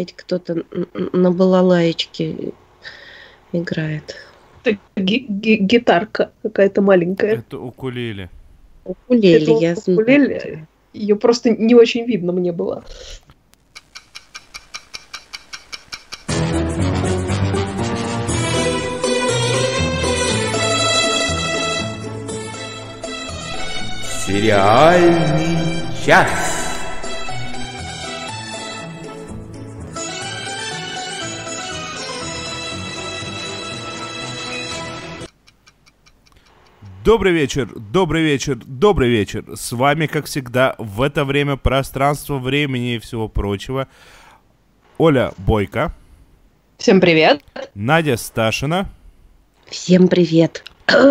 Ведь 0.00 0.14
кто-то 0.16 0.64
на 1.12 1.30
балалаечке 1.30 2.54
играет. 3.52 4.16
Это 4.64 4.78
ги- 4.96 5.26
ги- 5.28 5.56
гитарка 5.56 6.32
какая-то 6.42 6.80
маленькая. 6.80 7.34
Это 7.34 7.58
укулеле. 7.58 8.30
Укулеле, 8.86 9.42
Это 9.42 9.62
я 9.62 9.74
укулеле. 9.74 10.66
Ее 10.94 11.16
просто 11.16 11.50
не 11.50 11.74
очень 11.74 12.06
видно 12.06 12.32
мне 12.32 12.50
было. 12.50 12.82
Сериальный 24.50 25.82
час. 26.04 26.49
Добрый 37.04 37.32
вечер, 37.32 37.66
добрый 37.74 38.22
вечер, 38.22 38.56
добрый 38.56 39.08
вечер. 39.08 39.44
С 39.54 39.72
вами, 39.72 40.06
как 40.06 40.26
всегда, 40.26 40.74
в 40.76 41.00
это 41.00 41.24
время 41.24 41.56
пространства, 41.56 42.38
времени 42.38 42.96
и 42.96 42.98
всего 42.98 43.26
прочего. 43.26 43.88
Оля 44.98 45.32
Бойко, 45.38 45.94
Всем 46.76 47.00
привет. 47.00 47.42
Надя 47.74 48.18
Сташина 48.18 48.90
Всем 49.66 50.08
привет. 50.08 50.64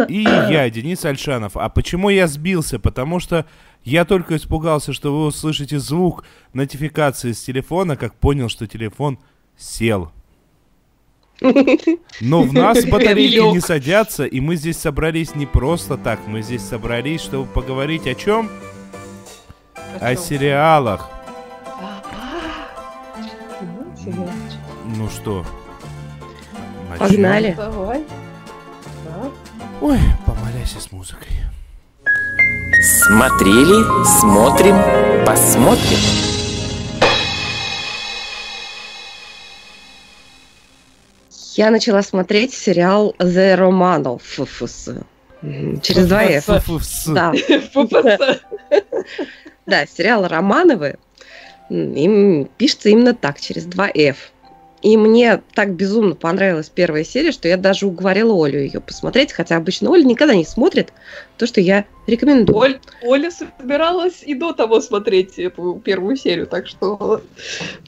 и 0.10 0.22
я, 0.22 0.70
Денис 0.70 1.04
Альшанов. 1.06 1.58
А 1.58 1.70
почему 1.70 2.10
я 2.10 2.28
сбился? 2.28 2.78
Потому 2.78 3.20
что 3.20 3.48
я 3.84 4.06
только 4.06 4.36
испугался, 4.36 4.94
что 4.94 5.12
вы 5.12 5.26
услышите 5.26 5.80
звук 5.80 6.24
нотификации 6.54 7.32
с 7.32 7.42
телефона, 7.42 7.96
как 7.96 8.14
понял, 8.14 8.50
что 8.50 8.68
телефон 8.68 9.18
сел. 9.58 10.12
Но 11.42 12.44
в 12.44 12.54
нас 12.54 12.86
батарейки 12.86 13.54
не 13.54 13.60
садятся, 13.60 14.26
и 14.26 14.40
мы 14.40 14.56
здесь 14.56 14.78
собрались 14.78 15.36
не 15.36 15.46
просто 15.46 15.98
так. 15.98 16.20
Мы 16.28 16.42
здесь 16.42 16.62
собрались, 16.62 17.22
чтобы 17.22 17.46
поговорить 17.46 18.08
о 18.08 18.16
чем? 18.16 18.50
О 20.00 20.16
сериалах. 20.16 21.10
Ну 24.98 25.10
что? 25.10 25.46
Погнали. 26.98 27.58
Ой, 29.82 30.00
помоляйся 30.26 30.80
с 30.82 30.92
музыкой. 30.92 31.28
Смотрели, 32.82 33.84
смотрим, 34.20 34.76
посмотрим. 35.26 36.39
Я 41.60 41.72
начала 41.72 42.02
смотреть 42.04 42.54
сериал 42.54 43.14
The 43.20 43.58
Romanovs. 43.58 45.04
М, 45.44 45.82
Через 45.82 46.08
два 46.08 46.24
F. 46.24 46.46
Да, 49.66 49.86
сериал 49.86 50.26
Романовы. 50.26 50.96
Им 51.70 52.46
пишется 52.58 52.88
именно 52.88 53.14
так, 53.14 53.42
через 53.42 53.66
два 53.66 53.90
F. 53.94 54.32
И 54.82 54.96
мне 54.96 55.42
так 55.54 55.74
безумно 55.74 56.16
понравилась 56.16 56.70
первая 56.70 57.04
серия, 57.04 57.34
что 57.34 57.50
я 57.50 57.58
даже 57.58 57.88
уговорила 57.88 58.34
Олю 58.46 58.60
ее 58.60 58.80
посмотреть, 58.80 59.34
хотя 59.34 59.58
обычно 59.58 59.90
Оля 59.92 60.04
никогда 60.04 60.36
не 60.36 60.46
смотрит 60.46 60.94
то, 61.38 61.46
что 61.46 61.60
я 61.60 61.84
рекомендую. 62.08 62.58
Оль- 62.58 62.80
Оля 63.04 63.32
собиралась 63.32 64.24
и 64.26 64.34
до 64.34 64.54
того 64.54 64.80
смотреть 64.80 65.38
эту 65.38 65.82
первую 65.84 66.16
серию, 66.16 66.48
так 66.48 66.68
что 66.68 67.22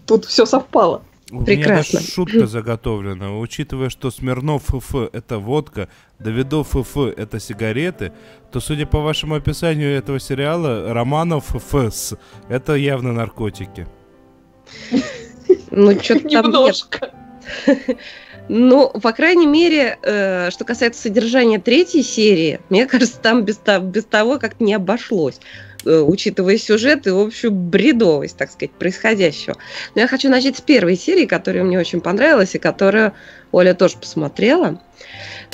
тут 0.05 0.25
все 0.25 0.45
совпало. 0.45 1.03
У 1.31 1.45
Прекрасно. 1.45 1.71
меня 1.71 1.83
даже 1.83 2.11
шутка 2.11 2.45
заготовлена. 2.45 3.39
Учитывая, 3.39 3.89
что 3.89 4.11
Смирнов 4.11 4.63
ФФ– 4.65 4.95
это 5.13 5.37
водка, 5.39 5.87
Давидов 6.19 6.71
ФФ– 6.71 6.97
это 7.17 7.39
сигареты, 7.39 8.11
то, 8.51 8.59
судя 8.59 8.85
по 8.85 8.99
вашему 8.99 9.35
описанию 9.35 9.95
этого 9.95 10.19
сериала, 10.19 10.93
Романов 10.93 11.55
ФС– 11.55 12.15
это 12.49 12.75
явно 12.75 13.13
наркотики. 13.13 13.87
Ну, 15.71 15.93
что-то 16.01 16.27
там. 16.27 16.29
Немножко. 16.29 17.13
Ну, 18.49 18.89
по 18.89 19.13
крайней 19.13 19.47
мере, 19.47 19.97
э, 20.01 20.49
что 20.51 20.65
касается 20.65 21.03
содержания 21.03 21.59
третьей 21.59 22.03
серии, 22.03 22.59
мне 22.69 22.85
кажется, 22.85 23.17
там 23.17 23.43
без, 23.43 23.57
без 23.83 24.03
того 24.03 24.39
как-то 24.39 24.61
не 24.63 24.73
обошлось, 24.73 25.39
учитывая 25.85 26.57
сюжет 26.57 27.07
и 27.07 27.09
общую 27.09 27.51
бредовость, 27.51 28.37
так 28.37 28.51
сказать, 28.51 28.71
происходящего. 28.71 29.55
Но 29.95 30.01
я 30.01 30.07
хочу 30.07 30.29
начать 30.29 30.57
с 30.57 30.61
первой 30.61 30.95
серии, 30.95 31.25
которая 31.25 31.63
мне 31.63 31.79
очень 31.79 32.01
понравилась 32.01 32.55
и 32.55 32.59
которую 32.59 33.13
Оля 33.51 33.73
тоже 33.73 33.97
посмотрела. 33.97 34.81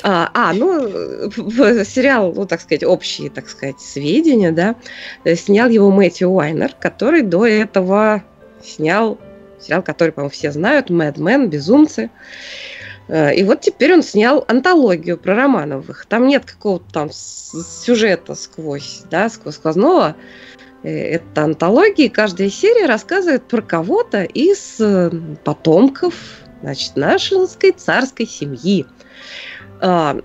А, 0.02 0.30
а, 0.32 0.52
ну, 0.52 0.86
э, 0.86 1.84
сериал, 1.84 2.32
ну, 2.34 2.46
так 2.46 2.60
сказать, 2.60 2.84
общие, 2.84 3.30
так 3.30 3.48
сказать, 3.48 3.80
сведения, 3.80 4.52
да, 4.52 4.76
э, 5.24 5.34
снял 5.34 5.68
его 5.68 5.90
Мэтью 5.90 6.28
Уайнер, 6.30 6.72
который 6.78 7.22
до 7.22 7.46
этого 7.46 8.22
снял 8.62 9.18
сериал, 9.60 9.82
который, 9.82 10.12
по-моему, 10.12 10.30
все 10.30 10.52
знают, 10.52 10.90
«Мэд 10.90 11.18
Мэн», 11.18 11.50
«Безумцы». 11.50 12.10
Э, 13.08 13.34
И 13.34 13.42
вот 13.42 13.60
теперь 13.60 13.94
он 13.94 14.02
снял 14.02 14.44
антологию 14.48 15.18
про 15.18 15.34
Романовых. 15.34 16.06
Там 16.06 16.26
нет 16.26 16.44
какого-то 16.44 16.84
там 16.92 17.10
сюжета 17.12 18.34
сквозь, 18.34 19.02
да, 19.10 19.28
сквозь 19.28 19.56
сквозного. 19.56 20.14
Э, 20.82 21.14
Это 21.14 21.44
антология, 21.44 22.06
и 22.06 22.10
каждая 22.10 22.50
серия 22.50 22.86
рассказывает 22.86 23.44
про 23.44 23.62
кого-то 23.62 24.22
из 24.22 24.76
э, 24.80 25.10
потомков, 25.44 26.14
значит, 26.62 26.96
нашей 26.96 27.72
царской 27.72 28.26
семьи. 28.26 28.86
А, 29.80 30.18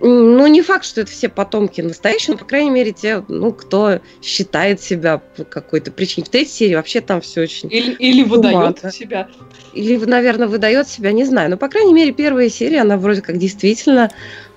Ну, 0.00 0.46
не 0.46 0.62
факт, 0.62 0.84
что 0.84 1.00
это 1.00 1.10
все 1.10 1.28
потомки 1.28 1.80
настоящие, 1.80 2.34
но, 2.34 2.38
по 2.38 2.44
крайней 2.44 2.70
мере, 2.70 2.92
те, 2.92 3.24
ну, 3.26 3.52
кто 3.52 4.00
считает 4.22 4.80
себя 4.80 5.18
по 5.18 5.42
какой-то 5.42 5.90
причине. 5.90 6.24
В 6.24 6.28
третьей 6.28 6.54
серии 6.54 6.74
вообще 6.76 7.00
там 7.00 7.20
все 7.20 7.42
очень 7.42 7.68
Или, 7.72 7.94
или 7.94 8.22
выдает 8.22 8.78
себя. 8.92 9.28
Или, 9.78 9.96
наверное, 10.04 10.48
выдает 10.48 10.88
себя, 10.88 11.12
не 11.12 11.24
знаю. 11.24 11.50
Но, 11.50 11.56
по 11.56 11.68
крайней 11.68 11.94
мере, 11.94 12.12
первая 12.12 12.48
серия, 12.48 12.80
она 12.82 12.96
вроде 12.96 13.22
как 13.22 13.38
действительно 13.38 14.10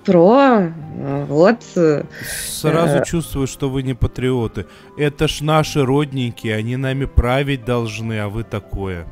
про 0.05 0.71
э, 0.97 1.25
вот... 1.27 1.57
э, 1.75 2.03
Сразу 2.47 2.97
Э. 2.97 3.05
чувствую, 3.05 3.47
что 3.47 3.69
вы 3.69 3.83
не 3.83 3.93
патриоты. 3.93 4.65
Это 4.97 5.27
ж 5.27 5.41
наши 5.41 5.85
родненьки, 5.85 6.47
они 6.47 6.75
нами 6.75 7.05
править 7.05 7.65
должны, 7.65 8.19
а 8.19 8.29
вы 8.29 8.43
такое. 8.43 9.05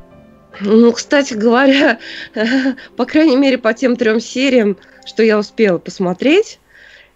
Ну, 0.60 0.90
кстати 0.92 1.34
говоря, 1.34 1.98
по 2.96 3.04
крайней 3.06 3.36
мере, 3.36 3.56
по 3.56 3.72
тем 3.72 3.96
трем 3.96 4.18
сериям, 4.20 4.76
что 5.06 5.22
я 5.22 5.38
успела 5.38 5.78
посмотреть, 5.78 6.58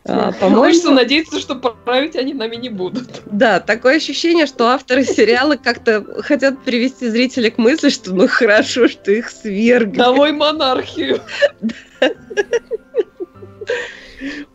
а, 0.06 0.32
Хочется 0.32 0.40
по-моему, 0.40 0.90
надеяться, 0.90 1.40
что 1.40 1.54
править 1.54 2.14
они 2.14 2.34
нами 2.34 2.56
не 2.56 2.68
будут. 2.68 3.22
да, 3.26 3.58
такое 3.58 3.96
ощущение, 3.96 4.46
что 4.46 4.68
авторы 4.68 5.04
сериала 5.04 5.56
как-то 5.56 6.04
хотят 6.22 6.62
привести 6.62 7.08
зрителя 7.08 7.50
к 7.50 7.56
мысли, 7.56 7.88
что 7.88 8.14
ну 8.14 8.28
хорошо, 8.28 8.88
что 8.88 9.10
их 9.12 9.30
свергли. 9.30 9.96
Домой 9.96 10.32
монархию. 10.32 11.20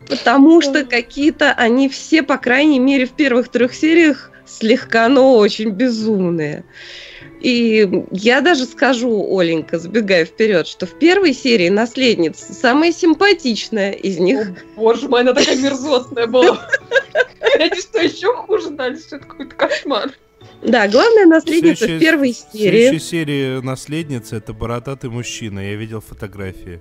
Потому 0.08 0.60
что 0.60 0.84
какие-то 0.84 1.52
они 1.52 1.88
все, 1.88 2.22
по 2.22 2.36
крайней 2.38 2.78
мере, 2.78 3.06
в 3.06 3.12
первых 3.12 3.48
трех 3.48 3.74
сериях 3.74 4.30
слегка, 4.46 5.08
но 5.08 5.36
очень 5.36 5.70
безумные. 5.70 6.64
И 7.40 8.04
я 8.10 8.40
даже 8.42 8.66
скажу, 8.66 9.26
Оленька, 9.38 9.78
забегая 9.78 10.24
вперед, 10.24 10.66
что 10.66 10.86
в 10.86 10.98
первой 10.98 11.32
серии 11.32 11.68
наследница 11.70 12.52
самая 12.52 12.92
симпатичная 12.92 13.92
из 13.92 14.18
них. 14.18 14.48
О, 14.76 14.80
боже 14.80 15.08
мой, 15.08 15.22
она 15.22 15.32
такая 15.32 15.56
мерзотная 15.56 16.26
была. 16.26 16.68
Знаете, 17.54 17.80
что 17.80 18.00
еще 18.00 18.34
хуже 18.36 18.70
дальше? 18.70 19.04
Это 19.12 19.18
какой-то 19.20 19.54
кошмар. 19.54 20.12
Да, 20.62 20.88
главная 20.88 21.26
наследница 21.26 21.86
в 21.86 21.98
первой 21.98 22.32
В 22.32 22.52
серии. 22.52 22.82
следующей 22.82 23.04
серии 23.04 23.60
наследница 23.62 24.36
это 24.36 24.52
бородатый 24.52 25.08
мужчина. 25.08 25.60
Я 25.60 25.76
видел 25.76 26.00
фотографии. 26.02 26.80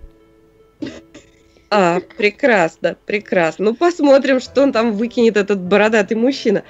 А, 1.72 2.00
прекрасно, 2.18 2.98
прекрасно. 3.06 3.66
Ну, 3.66 3.76
посмотрим, 3.76 4.40
что 4.40 4.64
он 4.64 4.72
там 4.72 4.94
выкинет, 4.94 5.38
этот 5.38 5.60
бородатый 5.60 6.16
мужчина. 6.16 6.64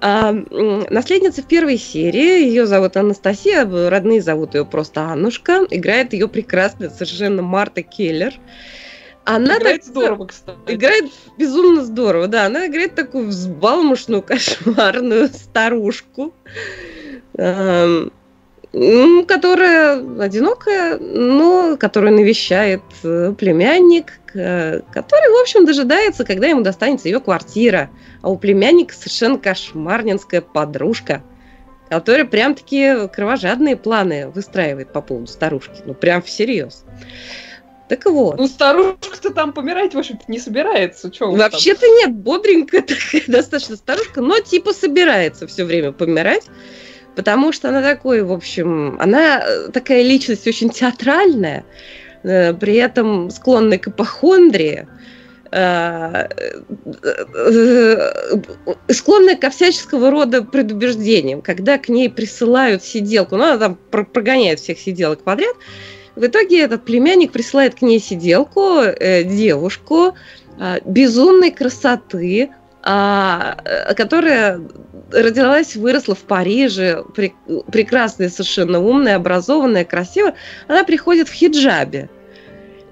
А, 0.00 0.32
наследница 0.32 1.42
в 1.42 1.46
первой 1.46 1.78
серии, 1.78 2.44
ее 2.46 2.66
зовут 2.66 2.96
Анастасия, 2.96 3.64
родные 3.88 4.20
зовут 4.20 4.54
ее 4.54 4.64
просто 4.64 5.02
Аннушка. 5.02 5.66
Играет 5.70 6.12
ее 6.14 6.26
прекрасно 6.28 6.90
совершенно 6.90 7.42
Марта 7.42 7.82
Келлер. 7.82 8.34
Она 9.24 9.58
Играет 9.58 9.82
так- 9.82 9.90
здорово, 9.90 10.26
кстати. 10.26 10.58
Играет 10.66 11.04
безумно 11.38 11.84
здорово, 11.84 12.26
да. 12.26 12.46
Она 12.46 12.66
играет 12.66 12.96
такую 12.96 13.26
взбалмошную, 13.28 14.22
кошмарную 14.22 15.28
старушку, 15.28 16.34
м, 17.38 18.12
которая 18.72 19.98
одинокая, 20.20 20.96
но 20.98 21.76
которую 21.76 22.14
навещает 22.14 22.82
э, 23.02 23.34
племянник, 23.36 24.20
который, 24.26 25.28
в 25.32 25.40
общем, 25.42 25.64
дожидается, 25.64 26.24
когда 26.24 26.46
ему 26.46 26.60
достанется 26.60 27.08
ее 27.08 27.18
квартира. 27.18 27.90
А 28.22 28.30
у 28.30 28.38
племянника 28.38 28.94
совершенно 28.94 29.38
кошмарненская 29.38 30.40
подружка, 30.40 31.22
который 31.88 32.24
прям-таки 32.24 33.08
кровожадные 33.08 33.76
планы 33.76 34.28
выстраивает 34.28 34.92
по 34.92 35.00
поводу 35.00 35.26
старушки. 35.26 35.82
Ну, 35.84 35.94
прям 35.94 36.22
всерьез. 36.22 36.84
Так 37.88 38.04
вот. 38.06 38.38
Ну, 38.38 38.46
старушка-то 38.46 39.30
там 39.30 39.52
помирать, 39.52 39.94
в 39.94 39.98
общем-то, 39.98 40.22
не 40.28 40.38
собирается. 40.38 41.10
Чё? 41.10 41.32
Вообще-то 41.32 41.88
нет, 41.88 42.14
бодренькая 42.14 42.82
такая 42.82 43.22
достаточно 43.26 43.74
старушка, 43.74 44.20
но 44.20 44.38
типа 44.38 44.72
собирается 44.72 45.48
все 45.48 45.64
время 45.64 45.90
помирать, 45.90 46.44
потому 47.20 47.52
что 47.52 47.68
она 47.68 47.82
такой, 47.82 48.22
в 48.22 48.32
общем, 48.32 48.96
она 48.98 49.42
э, 49.44 49.68
такая 49.74 50.02
личность 50.02 50.46
очень 50.46 50.70
театральная, 50.70 51.64
э, 52.22 52.54
при 52.54 52.76
этом 52.76 53.28
склонная 53.28 53.76
к 53.76 53.88
ипохондрии, 53.88 54.88
э, 55.52 56.28
склонная 58.88 59.36
ко 59.36 59.50
всяческого 59.50 60.10
рода 60.10 60.42
предубеждениям, 60.42 61.42
когда 61.42 61.76
к 61.76 61.90
ней 61.90 62.08
присылают 62.08 62.82
сиделку, 62.82 63.36
ну, 63.36 63.44
она 63.44 63.58
там 63.58 63.78
про- 63.90 64.04
прогоняет 64.04 64.60
всех 64.60 64.78
сиделок 64.78 65.22
подряд, 65.22 65.54
в 66.16 66.24
итоге 66.24 66.62
этот 66.62 66.86
племянник 66.86 67.32
присылает 67.32 67.74
к 67.74 67.82
ней 67.82 68.00
сиделку, 68.00 68.78
э, 68.78 69.24
девушку 69.24 70.14
э, 70.58 70.78
безумной 70.86 71.50
красоты, 71.50 72.48
а, 72.82 73.56
э, 73.64 73.94
которая 73.94 74.60
родилась, 75.12 75.76
выросла 75.76 76.14
в 76.14 76.20
Париже, 76.20 77.04
пре- 77.14 77.32
прекрасная, 77.70 78.28
совершенно 78.28 78.80
умная, 78.80 79.16
образованная, 79.16 79.84
красивая. 79.84 80.34
Она 80.68 80.84
приходит 80.84 81.28
в 81.28 81.32
хиджабе. 81.32 82.08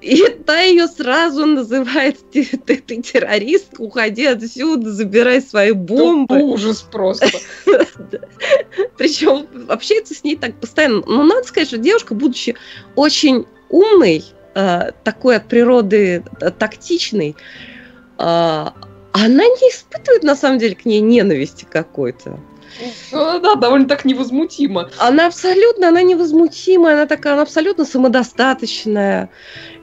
И 0.01 0.23
та 0.47 0.61
ее 0.61 0.87
сразу 0.87 1.45
называет 1.47 2.19
«Ты, 2.33 2.45
ты- 2.45 2.77
ты 2.77 3.03
террорист, 3.03 3.75
уходи 3.79 4.27
отсюда, 4.27 4.93
забирай 4.93 5.41
свои 5.43 5.73
бомбы. 5.73 6.39
Ну, 6.39 6.51
ужас 6.53 6.83
просто. 6.83 7.27
Причем 8.97 9.47
общается 9.69 10.15
с 10.15 10.23
ней 10.25 10.37
так 10.37 10.55
постоянно. 10.61 11.03
Но 11.07 11.25
надо 11.25 11.47
сказать, 11.47 11.69
что 11.69 11.79
девушка, 11.79 12.15
будучи 12.15 12.55
очень 12.95 13.47
умной, 13.71 14.25
э, 14.55 14.93
такой 15.05 15.37
от 15.37 15.49
природы 15.49 16.23
э, 16.41 16.51
тактичной, 16.51 17.37
э, 18.19 18.67
она 19.13 19.45
не 19.45 19.71
испытывает 19.71 20.23
на 20.23 20.37
самом 20.37 20.59
деле 20.59 20.75
к 20.75 20.85
ней 20.85 21.01
ненависти 21.01 21.67
какой-то. 21.69 22.39
Ну, 23.13 23.41
Да, 23.41 23.55
довольно 23.55 23.89
так 23.89 24.05
невозмутимо. 24.05 24.91
Она 24.99 25.27
абсолютно, 25.27 25.89
она 25.89 26.03
невозмутимая, 26.03 26.95
она 26.95 27.07
такая, 27.07 27.33
она 27.35 27.43
абсолютно 27.43 27.85
самодостаточная, 27.85 29.31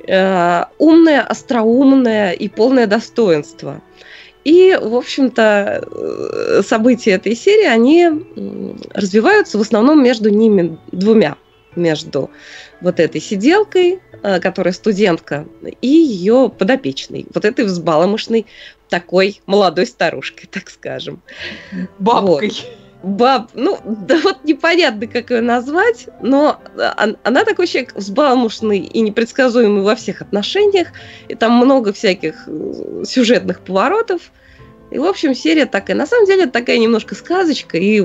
э, 0.07 0.63
умная, 0.77 1.21
остроумная 1.21 2.31
и 2.31 2.47
полное 2.47 2.87
достоинство. 2.87 3.81
И, 4.43 4.77
в 4.79 4.95
общем-то, 4.95 5.83
э, 5.83 6.61
события 6.65 7.11
этой 7.11 7.35
серии, 7.35 7.65
они 7.65 8.09
развиваются 8.93 9.57
в 9.57 9.61
основном 9.61 10.03
между 10.03 10.29
ними 10.29 10.77
двумя. 10.91 11.35
Между 11.75 12.29
вот 12.85 12.99
этой 12.99 13.19
сиделкой, 13.19 13.99
э, 14.21 14.39
которая 14.39 14.71
студентка, 14.71 15.47
и 15.81 15.87
ее 15.87 16.51
подопечной, 16.55 17.25
вот 17.33 17.43
этой 17.43 17.65
взбаломышной 17.65 18.45
такой 18.89 19.41
молодой 19.47 19.87
старушкой, 19.87 20.47
так 20.51 20.69
скажем. 20.69 21.21
Бабкой. 21.99 22.53
Баб, 23.01 23.49
ну, 23.55 23.79
да 23.85 24.19
вот 24.23 24.43
непонятно, 24.43 25.07
как 25.07 25.31
ее 25.31 25.41
назвать, 25.41 26.07
но 26.21 26.59
он- 26.97 27.17
она 27.23 27.43
такой 27.43 27.65
человек 27.65 27.95
взбалмошный 27.95 28.79
и 28.79 29.01
непредсказуемый 29.01 29.81
во 29.81 29.95
всех 29.95 30.21
отношениях, 30.21 30.89
и 31.27 31.33
там 31.33 31.53
много 31.53 31.91
всяких 31.91 32.43
э, 32.47 33.03
сюжетных 33.05 33.61
поворотов. 33.61 34.31
И, 34.95 34.97
в 34.97 35.03
общем, 35.03 35.35
серия 35.35 35.65
такая. 35.65 35.97
На 35.97 36.05
самом 36.05 36.25
деле, 36.25 36.43
это 36.43 36.53
такая 36.53 36.77
немножко 36.77 37.15
сказочка, 37.15 37.77
и 37.77 38.01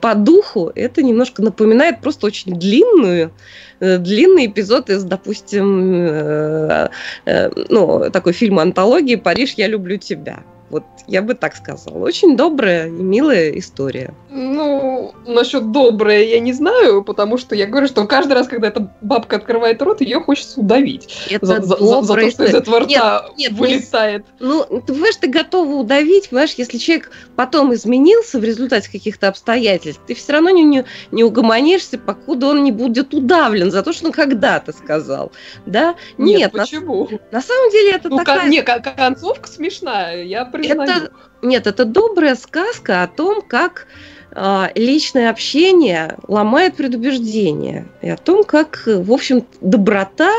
по 0.00 0.14
духу 0.14 0.70
это 0.76 1.02
немножко 1.02 1.42
напоминает 1.42 2.00
просто 2.00 2.26
очень 2.26 2.54
длинную, 2.54 3.32
э, 3.80 3.98
длинный 3.98 4.46
эпизод 4.46 4.90
из, 4.90 5.02
допустим, 5.02 5.92
э, 5.92 6.90
э, 7.24 7.50
ну, 7.68 8.10
такой 8.12 8.32
фильм 8.32 8.60
антологии 8.60 9.16
«Париж, 9.16 9.54
я 9.56 9.66
люблю 9.66 9.96
тебя». 9.96 10.44
Вот 10.70 10.84
я 11.08 11.20
бы 11.22 11.34
так 11.34 11.56
сказала. 11.56 11.98
Очень 11.98 12.36
добрая 12.36 12.86
и 12.86 12.90
милая 12.90 13.50
история. 13.58 14.14
Ну, 14.30 15.12
насчет 15.26 15.72
доброе 15.72 16.24
я 16.24 16.38
не 16.38 16.52
знаю, 16.52 17.02
потому 17.02 17.38
что 17.38 17.54
я 17.56 17.66
говорю, 17.66 17.88
что 17.88 18.04
каждый 18.06 18.34
раз, 18.34 18.46
когда 18.46 18.68
эта 18.68 18.92
бабка 19.00 19.36
открывает 19.36 19.82
рот, 19.82 20.00
ее 20.00 20.20
хочется 20.20 20.60
удавить. 20.60 21.26
Это 21.28 21.44
За, 21.44 21.54
за- 21.56 21.62
за- 21.62 21.76
за 21.76 22.00
добрая 22.02 22.26
то, 22.26 22.30
что 22.32 22.44
из 22.44 22.54
этого 22.54 22.80
рта 22.80 23.26
нет, 23.36 23.50
не 23.50 23.56
вылетает. 23.56 24.24
Ну, 24.38 24.64
ты 24.64 24.92
понимаешь, 24.92 25.16
ты 25.16 25.26
готова 25.28 25.74
удавить, 25.74 26.28
понимаешь, 26.30 26.54
если 26.56 26.78
человек 26.78 27.10
потом 27.34 27.74
изменился 27.74 28.38
в 28.38 28.44
результате 28.44 28.90
каких-то 28.90 29.28
обстоятельств, 29.28 30.00
ты 30.06 30.14
все 30.14 30.34
равно 30.34 30.50
не, 30.50 30.62
не, 30.62 30.84
не 31.10 31.24
угомонишься, 31.24 31.98
покуда 31.98 32.46
он 32.46 32.62
не 32.62 32.70
будет 32.70 33.12
удавлен 33.12 33.72
за 33.72 33.82
то, 33.82 33.92
что 33.92 34.06
он 34.06 34.12
когда-то 34.12 34.72
сказал. 34.72 35.32
Да? 35.66 35.96
Нет, 36.16 36.52
на, 36.52 36.60
почему? 36.60 37.08
на 37.32 37.42
самом 37.42 37.70
деле 37.70 37.90
это 37.92 38.08
Ну, 38.08 38.18
такая... 38.18 38.40
кон- 38.42 38.50
не, 38.50 38.62
кон- 38.62 38.82
концовка 38.82 39.48
смешная, 39.48 40.22
я 40.22 40.44
признаю. 40.68 41.04
Это- 41.04 41.12
Нет, 41.42 41.66
это 41.66 41.84
добрая 41.84 42.34
сказка 42.34 43.02
о 43.02 43.08
том, 43.08 43.42
как 43.42 43.86
а, 44.32 44.70
личное 44.76 45.30
общение 45.30 46.16
ломает 46.28 46.76
предубеждение. 46.76 47.88
И 48.00 48.08
о 48.08 48.16
том, 48.16 48.44
как, 48.44 48.84
э, 48.86 49.02
в 49.02 49.12
общем, 49.12 49.44
доброта 49.60 50.30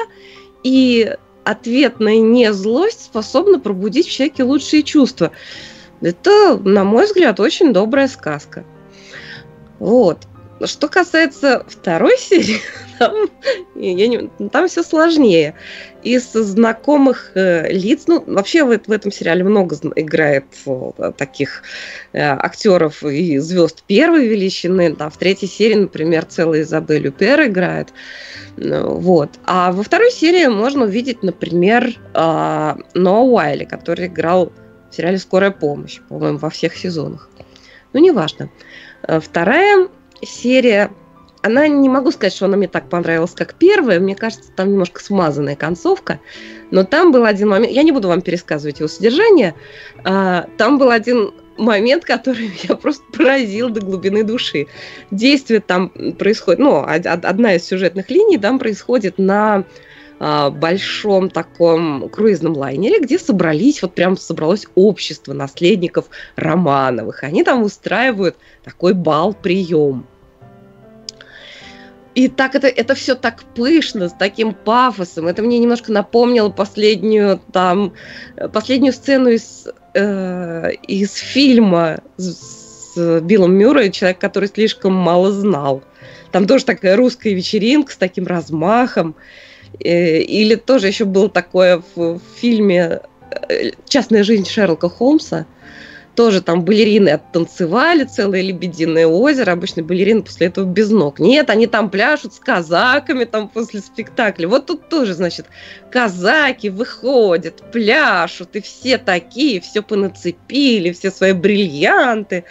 и 0.64 1.14
ответная 1.44 2.20
не 2.20 2.54
злость 2.54 3.06
способна 3.06 3.60
пробудить 3.60 4.08
в 4.08 4.12
человеке 4.12 4.44
лучшие 4.44 4.84
чувства. 4.84 5.32
Это, 6.00 6.58
на 6.58 6.84
мой 6.84 7.06
взгляд, 7.06 7.40
очень 7.40 7.74
добрая 7.74 8.08
сказка. 8.08 8.64
Вот. 9.80 10.20
Что 10.66 10.88
касается 10.88 11.66
второй 11.68 12.18
серии, 12.20 12.60
там, 13.00 13.14
я 13.76 14.08
не- 14.08 14.30
там 14.50 14.68
все 14.68 14.84
сложнее. 14.84 15.56
Из 16.04 16.32
знакомых 16.34 17.32
э, 17.36 17.72
лиц, 17.72 18.04
ну, 18.08 18.24
вообще 18.26 18.64
в, 18.64 18.78
в 18.78 18.92
этом 18.92 19.12
сериале 19.12 19.44
много 19.44 19.76
играет 19.96 20.46
э, 20.66 21.12
таких 21.18 21.64
э, 22.14 22.20
актеров 22.22 23.04
и 23.04 23.38
звезд 23.38 23.84
первой 23.88 24.28
величины. 24.28 24.96
Да, 24.96 25.10
в 25.10 25.18
третьей 25.18 25.48
серии, 25.48 25.76
например, 25.76 26.26
целая 26.26 26.62
Изабель 26.62 27.02
Люпер 27.04 27.44
играет. 27.48 27.90
Ну, 28.58 28.96
Вот. 28.96 29.30
А 29.46 29.72
во 29.72 29.84
второй 29.84 30.12
серии 30.12 30.48
можно 30.48 30.86
увидеть, 30.86 31.24
например, 31.24 31.94
а, 32.14 32.78
Ноа 32.94 33.22
Уайли, 33.22 33.66
который 33.66 34.08
играл 34.08 34.52
в 34.90 34.96
сериале 34.96 35.18
«Скорая 35.18 35.52
помощь», 35.52 36.02
по-моему, 36.10 36.38
во 36.38 36.50
всех 36.50 36.76
сезонах. 36.76 37.30
Ну, 37.94 38.00
неважно. 38.00 38.50
Э, 39.08 39.20
Вторая 39.20 39.88
серия, 40.22 40.92
она 41.42 41.68
не 41.68 41.90
могу 41.90 42.12
сказать, 42.12 42.34
что 42.34 42.46
она 42.46 42.58
мне 42.58 42.68
так 42.68 42.90
понравилась, 42.90 43.32
как 43.32 43.56
первая. 43.56 44.00
Мне 44.00 44.16
кажется, 44.16 44.52
там 44.56 44.72
немножко 44.72 45.04
смазанная 45.04 45.56
концовка. 45.56 46.20
Но 46.70 46.84
там 46.84 47.12
был 47.12 47.26
один 47.26 47.50
момент, 47.50 47.74
я 47.74 47.84
не 47.84 47.92
буду 47.92 48.08
вам 48.08 48.22
пересказывать 48.22 48.80
его 48.80 48.88
содержание, 48.88 49.56
а, 50.04 50.48
там 50.58 50.78
был 50.78 50.90
один 50.90 51.34
момент, 51.58 52.06
который 52.06 52.48
меня 52.64 52.76
просто 52.76 53.04
поразил 53.12 53.70
до 53.70 53.82
глубины 53.82 54.24
души. 54.24 54.68
Действие 55.10 55.60
там 55.60 55.90
происходит, 56.18 56.60
ну, 56.60 56.76
од- 56.76 57.06
од- 57.06 57.26
одна 57.26 57.56
из 57.56 57.66
сюжетных 57.66 58.10
линий 58.10 58.38
там 58.38 58.60
происходит 58.60 59.18
на 59.18 59.66
а, 60.20 60.52
большом 60.52 61.32
таком 61.32 62.08
круизном 62.10 62.54
лайнере, 62.56 63.00
где 63.00 63.18
собрались, 63.18 63.82
вот 63.82 63.96
прям 63.96 64.16
собралось 64.16 64.68
общество 64.76 65.34
наследников 65.34 66.06
Романовых. 66.36 67.24
Они 67.24 67.44
там 67.44 67.64
устраивают 67.64 68.36
такой 68.64 68.94
бал-прием. 68.94 70.06
И 72.14 72.28
так 72.28 72.56
это, 72.56 72.68
это 72.68 72.94
все 72.94 73.16
так 73.16 73.44
пышно, 73.56 74.10
с 74.10 74.14
таким 74.14 74.54
пафосом. 74.54 75.28
Это 75.28 75.42
мне 75.42 75.60
немножко 75.60 75.92
напомнило 75.94 76.50
последнюю 76.50 77.42
там 77.54 77.94
э, 78.36 78.50
последнюю 78.50 78.92
сцену 78.92 79.30
из, 79.30 79.68
э, 79.94 80.72
из 80.88 81.14
фильма 81.14 82.00
с, 82.18 82.96
с 82.96 83.22
Биллом 83.22 83.54
Мюррей, 83.54 83.92
человек, 83.92 84.20
который 84.20 84.50
слишком 84.50 84.94
мало 84.94 85.32
знал. 85.32 85.84
Там 86.32 86.48
тоже 86.48 86.66
такая 86.66 86.98
русская 86.98 87.34
вечеринка 87.34 87.94
с 87.94 87.98
таким 87.98 88.28
размахом. 88.28 89.16
Э, 89.80 90.20
или 90.20 90.56
тоже 90.56 90.88
еще 90.88 91.06
было 91.06 91.30
такое 91.30 91.82
в, 91.96 92.18
в 92.18 92.22
фильме 92.36 93.00
э, 93.48 93.72
«Частная 93.88 94.24
жизнь 94.24 94.46
Шерлока 94.46 94.90
Холмса». 94.90 95.46
Тоже 96.16 96.42
там 96.42 96.66
балерины 96.66 97.10
оттанцевали, 97.10 98.04
целое 98.04 98.42
лебединое 98.42 99.08
озеро. 99.08 99.54
Обычно 99.54 99.82
балерины 99.82 100.24
после 100.24 100.48
этого 100.48 100.66
без 100.66 100.90
ног. 100.90 101.20
Нет, 101.20 101.50
они 101.50 101.68
там 101.68 101.90
пляшут 101.90 102.34
с 102.34 102.40
казаками 102.40 103.24
там 103.24 103.48
после 103.48 103.80
спектакля. 103.80 104.48
Вот 104.48 104.66
тут 104.66 104.90
тоже, 104.90 105.14
значит, 105.14 105.46
казаки 105.90 106.70
выходят, 106.70 107.72
пляшут, 107.72 108.56
и 108.58 108.62
все 108.62 108.98
такие, 108.98 109.62
все 109.62 109.82
понацепили, 109.82 110.92
все 110.92 111.12
свои 111.12 111.32
бриллианты. 111.32 112.44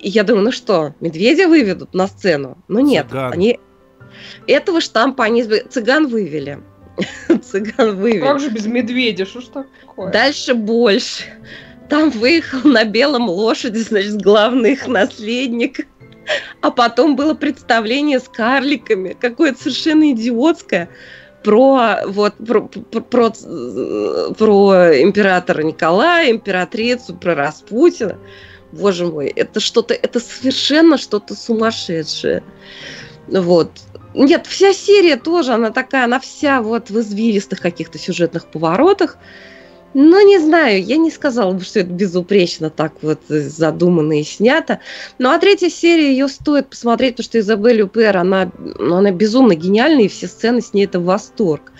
И 0.00 0.08
я 0.08 0.24
думаю, 0.24 0.46
ну 0.46 0.52
что, 0.52 0.94
медведя 1.00 1.46
выведут 1.46 1.94
на 1.94 2.08
сцену? 2.08 2.58
Ну 2.68 2.80
нет, 2.80 3.06
Цыган. 3.08 3.32
они... 3.32 3.60
Этого 4.48 4.80
штампа 4.80 5.24
они... 5.24 5.44
Цыган 5.44 6.08
вывели. 6.08 6.58
Цыган 7.28 7.96
вывели. 7.96 8.20
Как 8.20 8.40
же 8.40 8.50
без 8.50 8.66
медведя, 8.66 9.26
что 9.26 9.40
ж 9.40 9.44
такое? 9.44 10.10
Дальше 10.10 10.54
больше. 10.54 11.24
Там 11.90 12.10
выехал 12.10 12.68
на 12.68 12.84
белом 12.84 13.28
лошади, 13.28 13.78
значит, 13.78 14.22
главный 14.22 14.72
их 14.72 14.86
наследник. 14.86 15.86
А 16.60 16.70
потом 16.70 17.16
было 17.16 17.34
представление 17.34 18.20
с 18.20 18.28
карликами, 18.28 19.16
какое-то 19.20 19.60
совершенно 19.60 20.12
идиотское, 20.12 20.88
про 21.42 22.02
вот 22.06 22.34
про, 22.36 22.60
про, 22.62 23.02
про, 23.02 23.30
про 24.34 25.02
императора 25.02 25.62
Николая, 25.62 26.30
императрицу, 26.30 27.16
про 27.16 27.34
Распутина. 27.34 28.18
Боже 28.70 29.06
мой, 29.06 29.26
это 29.26 29.58
что-то, 29.58 29.94
это 29.94 30.20
совершенно 30.20 30.96
что-то 30.96 31.34
сумасшедшее. 31.34 32.44
Вот. 33.26 33.72
Нет, 34.14 34.46
вся 34.46 34.72
серия 34.72 35.16
тоже, 35.16 35.52
она 35.54 35.70
такая, 35.70 36.04
она 36.04 36.20
вся 36.20 36.62
вот 36.62 36.90
в 36.90 37.00
извилистых 37.00 37.60
каких-то 37.60 37.98
сюжетных 37.98 38.46
поворотах. 38.46 39.16
Ну, 39.92 40.24
не 40.24 40.38
знаю, 40.38 40.84
я 40.84 40.96
не 40.96 41.10
сказала 41.10 41.52
бы, 41.52 41.64
что 41.64 41.80
это 41.80 41.90
безупречно 41.90 42.70
так 42.70 42.92
вот 43.02 43.20
задумано 43.28 44.20
и 44.20 44.24
снято. 44.24 44.78
Ну, 45.18 45.30
а 45.30 45.38
третья 45.38 45.68
серия, 45.68 46.12
ее 46.12 46.28
стоит 46.28 46.68
посмотреть, 46.68 47.16
потому 47.16 47.24
что 47.24 47.40
Изабель 47.40 47.82
Упер, 47.82 48.16
она, 48.16 48.52
ну, 48.56 48.94
она 48.94 49.10
безумно 49.10 49.56
гениальная, 49.56 50.04
и 50.04 50.08
все 50.08 50.28
сцены 50.28 50.60
с 50.60 50.72
ней 50.72 50.84
это 50.84 51.00
восторг. 51.00 51.72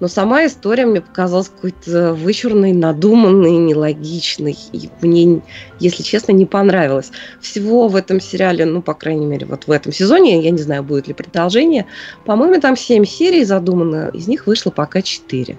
Но 0.00 0.08
сама 0.08 0.46
история 0.46 0.86
мне 0.86 1.02
показалась 1.02 1.50
какой-то 1.50 2.14
вычурной, 2.14 2.72
надуманной, 2.72 3.58
нелогичной. 3.58 4.56
И 4.72 4.88
мне, 5.02 5.42
если 5.78 6.02
честно, 6.02 6.32
не 6.32 6.46
понравилось. 6.46 7.10
Всего 7.42 7.88
в 7.88 7.96
этом 7.96 8.18
сериале, 8.18 8.64
ну, 8.64 8.80
по 8.80 8.94
крайней 8.94 9.26
мере, 9.26 9.44
вот 9.44 9.66
в 9.66 9.70
этом 9.70 9.92
сезоне, 9.92 10.42
я 10.42 10.50
не 10.50 10.62
знаю, 10.62 10.82
будет 10.82 11.08
ли 11.08 11.12
продолжение, 11.12 11.84
по-моему, 12.24 12.58
там 12.62 12.78
7 12.78 13.04
серий 13.04 13.44
задумано, 13.44 14.10
из 14.14 14.26
них 14.26 14.46
вышло 14.46 14.70
пока 14.70 15.02
4. 15.02 15.58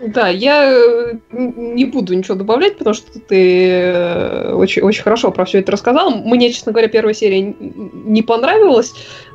Да, 0.00 0.28
я 0.28 0.72
э, 0.72 1.12
не 1.30 1.84
буду 1.84 2.14
ничего 2.14 2.34
добавлять, 2.34 2.78
потому 2.78 2.94
что 2.94 3.20
ты 3.20 3.70
э, 3.70 4.52
очень, 4.54 4.82
очень 4.82 5.02
хорошо 5.02 5.30
про 5.30 5.44
все 5.44 5.58
это 5.58 5.72
рассказал. 5.72 6.10
Мне, 6.10 6.50
честно 6.50 6.72
говоря, 6.72 6.88
первая 6.88 7.12
серия 7.12 7.42
не 7.42 8.22
понравилась, 8.22 8.92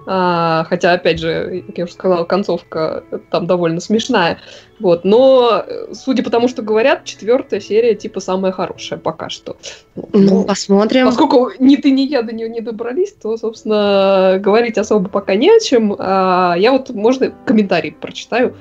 а, 0.07 0.65
хотя, 0.67 0.93
опять 0.93 1.19
же, 1.19 1.63
как 1.67 1.77
я 1.77 1.83
уже 1.83 1.93
сказала, 1.93 2.23
концовка 2.25 3.03
там 3.29 3.45
довольно 3.45 3.79
смешная. 3.79 4.39
Вот, 4.79 5.05
но, 5.05 5.63
э, 5.65 5.93
судя 5.93 6.23
по 6.23 6.31
тому, 6.31 6.47
что 6.47 6.63
говорят, 6.63 7.05
четвертая 7.05 7.59
серия 7.59 7.93
типа 7.93 8.19
самая 8.19 8.51
хорошая 8.51 8.97
пока 8.97 9.29
что. 9.29 9.57
Ну, 9.95 10.45
посмотрим. 10.45 11.05
Поскольку 11.05 11.51
ни 11.59 11.75
ты, 11.75 11.91
ни 11.91 12.01
я 12.01 12.23
до 12.23 12.33
нее 12.33 12.49
не 12.49 12.61
добрались, 12.61 13.13
то, 13.13 13.37
собственно, 13.37 14.37
говорить 14.39 14.79
особо 14.79 15.09
пока 15.09 15.35
не 15.35 15.49
о 15.49 15.59
чем. 15.59 15.95
А, 15.97 16.55
я 16.57 16.71
вот, 16.71 16.89
можно, 16.89 17.31
комментарий 17.45 17.91
прочитаю. 17.91 18.55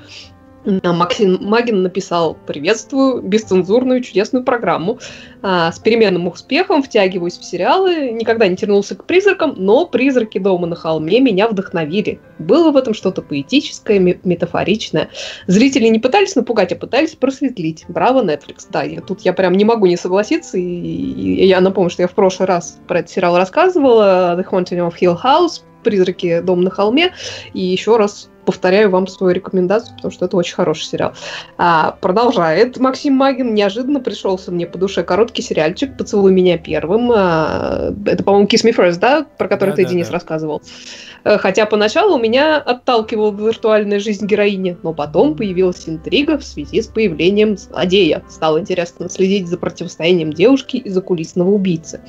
Максим 0.65 1.37
Магин 1.41 1.83
написал 1.83 2.35
«Приветствую 2.47 3.21
бесцензурную 3.21 4.01
чудесную 4.01 4.43
программу. 4.43 4.99
А, 5.43 5.71
с 5.71 5.77
переменным 5.77 6.27
успехом 6.27 6.81
втягиваюсь 6.81 7.37
в 7.37 7.45
сериалы, 7.45 8.11
никогда 8.11 8.47
не 8.47 8.55
тянулся 8.55 8.95
к 8.95 9.05
призракам, 9.05 9.53
но 9.57 9.85
призраки 9.85 10.39
дома 10.39 10.65
на 10.65 10.75
холме 10.75 11.19
меня 11.19 11.47
вдохновили. 11.47 12.19
Было 12.39 12.71
в 12.71 12.77
этом 12.77 12.95
что-то 12.95 13.21
поэтическое, 13.21 13.99
метафоричное. 13.99 15.09
Зрители 15.45 15.87
не 15.87 15.99
пытались 15.99 16.35
напугать, 16.35 16.71
а 16.71 16.75
пытались 16.75 17.15
просветлить. 17.15 17.85
Браво, 17.87 18.23
Netflix. 18.23 18.67
Да, 18.71 18.83
я, 18.83 19.01
тут 19.01 19.21
я 19.21 19.33
прям 19.33 19.53
не 19.53 19.65
могу 19.65 19.85
не 19.85 19.97
согласиться. 19.97 20.57
И, 20.57 21.45
я 21.45 21.61
напомню, 21.61 21.91
что 21.91 22.01
я 22.01 22.07
в 22.07 22.13
прошлый 22.13 22.47
раз 22.47 22.79
про 22.87 22.99
этот 22.99 23.11
сериал 23.11 23.37
рассказывала. 23.37 24.35
The 24.35 24.45
Haunting 24.49 24.89
of 24.89 24.95
Hill 24.99 25.17
House 25.21 25.61
«Призраки 25.83 26.39
дома 26.39 26.63
на 26.63 26.71
холме». 26.71 27.13
И 27.53 27.61
еще 27.61 27.97
раз 27.97 28.29
повторяю 28.45 28.89
вам 28.89 29.07
свою 29.07 29.33
рекомендацию, 29.33 29.95
потому 29.95 30.11
что 30.11 30.25
это 30.25 30.37
очень 30.37 30.55
хороший 30.55 30.85
сериал. 30.85 31.13
А, 31.57 31.97
продолжает 32.01 32.77
Максим 32.77 33.13
Магин. 33.13 33.53
Неожиданно 33.53 33.99
пришелся 33.99 34.51
мне 34.51 34.67
по 34.67 34.77
душе 34.77 35.03
короткий 35.03 35.41
сериальчик 35.41 35.97
«Поцелуй 35.97 36.31
меня 36.31 36.57
первым». 36.57 37.11
А, 37.11 37.93
это, 38.05 38.23
по-моему, 38.23 38.47
Kiss 38.47 38.63
Me 38.63 38.75
First, 38.75 38.99
да? 38.99 39.25
Про 39.37 39.47
который 39.47 39.71
да, 39.71 39.75
ты, 39.77 39.83
да, 39.83 39.89
Денис, 39.89 40.07
да. 40.07 40.13
рассказывал. 40.13 40.61
Э, 41.25 41.37
хотя 41.37 41.65
поначалу 41.65 42.17
меня 42.17 42.57
отталкивала 42.57 43.31
виртуальная 43.31 43.99
жизнь 43.99 44.25
героини, 44.27 44.77
но 44.83 44.93
потом 44.93 45.35
появилась 45.35 45.89
интрига 45.89 46.37
в 46.37 46.43
связи 46.43 46.81
с 46.81 46.87
появлением 46.87 47.57
злодея. 47.57 48.23
Стало 48.29 48.59
интересно 48.59 49.09
следить 49.09 49.47
за 49.47 49.57
противостоянием 49.57 50.31
девушки 50.31 50.77
и 50.77 50.89
закулисного 50.89 51.49
убийцы. 51.49 51.99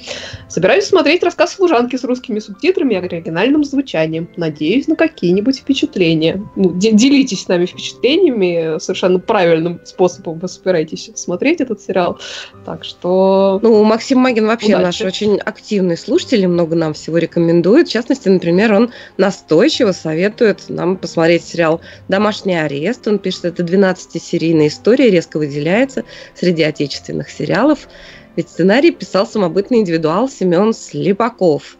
Собираюсь 0.48 0.84
смотреть 0.84 1.22
рассказ 1.22 1.54
служанки 1.54 1.96
с 1.96 2.04
русскими 2.04 2.38
субтитрами 2.38 2.94
и 2.94 2.98
оригинальным 2.98 3.64
звучанием. 3.64 4.28
Надеюсь 4.36 4.86
на 4.86 4.96
какие-нибудь 4.96 5.58
впечатления. 5.58 6.25
Ну, 6.54 6.72
делитесь 6.74 7.44
с 7.44 7.48
нами 7.48 7.66
впечатлениями. 7.66 8.78
Совершенно 8.78 9.18
правильным 9.18 9.80
способом 9.84 10.38
вы 10.38 10.48
собираетесь 10.48 11.10
смотреть 11.14 11.60
этот 11.60 11.80
сериал. 11.80 12.18
Так 12.64 12.84
что... 12.84 13.60
Ну, 13.62 13.82
Максим 13.84 14.18
Магин 14.18 14.46
вообще 14.46 14.74
удачи. 14.74 14.84
наш 14.84 15.00
очень 15.02 15.38
активный 15.38 15.96
слушатель, 15.96 16.46
много 16.46 16.76
нам 16.76 16.94
всего 16.94 17.18
рекомендует. 17.18 17.88
В 17.88 17.92
частности, 17.92 18.28
например, 18.28 18.72
он 18.72 18.92
настойчиво 19.16 19.92
советует 19.92 20.68
нам 20.68 20.96
посмотреть 20.96 21.44
сериал 21.44 21.80
«Домашний 22.08 22.56
арест». 22.56 23.06
Он 23.06 23.18
пишет, 23.18 23.44
это 23.44 23.62
12-серийная 23.62 24.68
история, 24.68 25.10
резко 25.10 25.38
выделяется 25.38 26.04
среди 26.34 26.62
отечественных 26.62 27.30
сериалов. 27.30 27.88
Ведь 28.36 28.50
сценарий 28.50 28.90
писал 28.90 29.26
самобытный 29.26 29.78
индивидуал 29.78 30.28
Семен 30.28 30.72
Слепаков. 30.74 31.78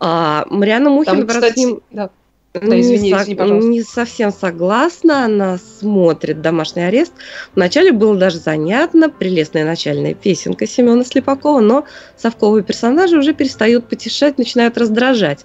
А 0.00 0.46
Мариана 0.50 0.90
Мухина, 0.90 1.16
Там, 1.16 1.26
кстати, 1.26 1.54
с 1.54 1.56
ним... 1.56 1.80
Да. 1.90 2.10
Да, 2.60 2.80
извини, 2.80 3.10
не, 3.10 3.22
извини, 3.22 3.66
не 3.68 3.82
совсем 3.82 4.32
согласна. 4.32 5.24
Она 5.24 5.58
смотрит 5.80 6.40
«Домашний 6.40 6.82
арест». 6.82 7.12
Вначале 7.54 7.92
было 7.92 8.16
даже 8.16 8.38
занятно, 8.38 9.08
прелестная 9.10 9.64
начальная 9.64 10.14
песенка 10.14 10.66
Семена 10.66 11.04
Слепакова, 11.04 11.60
но 11.60 11.84
совковые 12.16 12.64
персонажи 12.64 13.18
уже 13.18 13.34
перестают 13.34 13.88
потешать, 13.88 14.38
начинают 14.38 14.78
раздражать. 14.78 15.44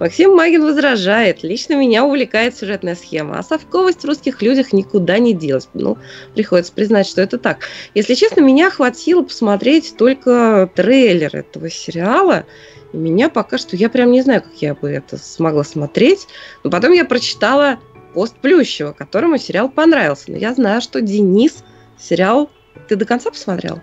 Максим 0.00 0.34
Магин 0.34 0.64
возражает. 0.64 1.42
Лично 1.42 1.74
меня 1.74 2.04
увлекает 2.04 2.56
сюжетная 2.56 2.94
схема, 2.94 3.38
а 3.38 3.42
совковость 3.42 4.02
в 4.02 4.04
русских 4.06 4.42
людях 4.42 4.72
никуда 4.72 5.18
не 5.18 5.34
делась. 5.34 5.68
Ну, 5.74 5.98
приходится 6.34 6.72
признать, 6.72 7.06
что 7.06 7.20
это 7.20 7.38
так. 7.38 7.64
Если 7.94 8.14
честно, 8.14 8.40
меня 8.40 8.70
хватило 8.70 9.22
посмотреть 9.22 9.94
только 9.96 10.70
трейлер 10.74 11.34
этого 11.34 11.68
сериала, 11.68 12.44
и 12.92 12.96
меня 12.96 13.28
пока 13.28 13.58
что, 13.58 13.76
я 13.76 13.90
прям 13.90 14.12
не 14.12 14.22
знаю, 14.22 14.42
как 14.42 14.54
я 14.62 14.74
бы 14.74 14.88
это 14.88 15.18
смогла 15.18 15.64
смотреть. 15.64 16.28
Но 16.62 16.70
потом 16.70 16.92
я 16.92 17.04
прочитала 17.04 17.78
пост 18.14 18.36
Плющева, 18.36 18.92
которому 18.92 19.36
сериал 19.38 19.68
понравился. 19.68 20.30
Но 20.30 20.36
я 20.36 20.54
знаю, 20.54 20.80
что 20.80 21.00
Денис 21.00 21.64
сериал... 21.98 22.50
Ты 22.88 22.94
до 22.94 23.04
конца 23.04 23.30
посмотрел? 23.30 23.82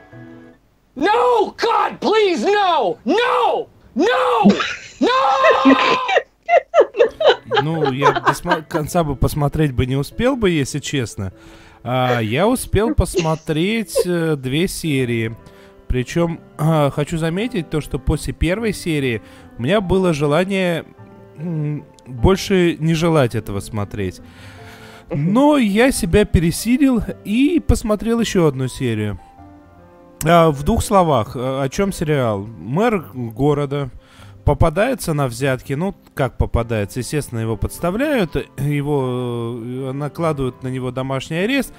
No, 0.96 1.54
God, 1.58 2.00
please, 2.00 2.42
no! 2.42 2.98
No! 3.04 3.68
No! 3.96 4.52
No! 5.00 5.10
Ну, 7.62 7.92
я 7.92 8.12
до 8.12 8.62
конца 8.62 9.04
бы 9.04 9.16
посмотреть 9.16 9.72
бы 9.72 9.86
не 9.86 9.96
успел 9.96 10.36
бы, 10.36 10.50
если 10.50 10.80
честно. 10.80 11.34
А, 11.84 12.20
я 12.20 12.48
успел 12.48 12.94
посмотреть 12.94 13.96
э, 14.06 14.36
две 14.36 14.68
серии. 14.68 15.36
Причем 15.88 16.42
э, 16.58 16.90
хочу 16.92 17.18
заметить 17.18 17.70
то, 17.70 17.80
что 17.82 18.00
после 18.00 18.34
первой 18.34 18.74
серии 18.74 19.22
у 19.58 19.64
меня 19.64 19.82
было 19.82 20.14
желание 20.14 20.86
больше 22.06 22.78
не 22.80 22.94
желать 22.94 23.36
этого 23.36 23.60
смотреть. 23.60 24.22
Но 25.10 25.58
я 25.58 25.92
себя 25.92 26.26
пересилил 26.26 27.04
и 27.24 27.62
посмотрел 27.66 28.20
еще 28.20 28.48
одну 28.48 28.68
серию. 28.68 29.20
А, 30.28 30.50
в 30.50 30.64
двух 30.64 30.84
словах, 30.84 31.36
э, 31.36 31.40
о 31.40 31.70
чем 31.70 31.94
сериал? 31.94 32.48
Мэр 32.58 33.06
города 33.14 33.90
попадается 34.44 35.14
на 35.14 35.28
взятки, 35.28 35.74
ну, 35.74 35.96
как 36.16 36.38
попадается, 36.38 37.00
естественно, 37.00 37.40
его 37.40 37.58
подставляют, 37.58 38.36
его 38.58 39.56
э, 39.56 39.92
накладывают 39.92 40.64
на 40.64 40.70
него 40.70 40.90
домашний 40.90 41.38
арест, 41.38 41.74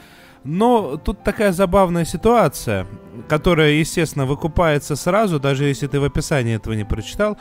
но 0.44 0.96
тут 0.96 1.24
такая 1.24 1.50
забавная 1.50 2.04
ситуация, 2.04 2.86
которая, 3.28 3.72
естественно, 3.72 4.26
выкупается 4.26 4.94
сразу, 4.94 5.40
даже 5.40 5.64
если 5.64 5.88
ты 5.88 5.98
в 5.98 6.04
описании 6.04 6.54
этого 6.54 6.74
не 6.74 6.84
прочитал. 6.84 7.36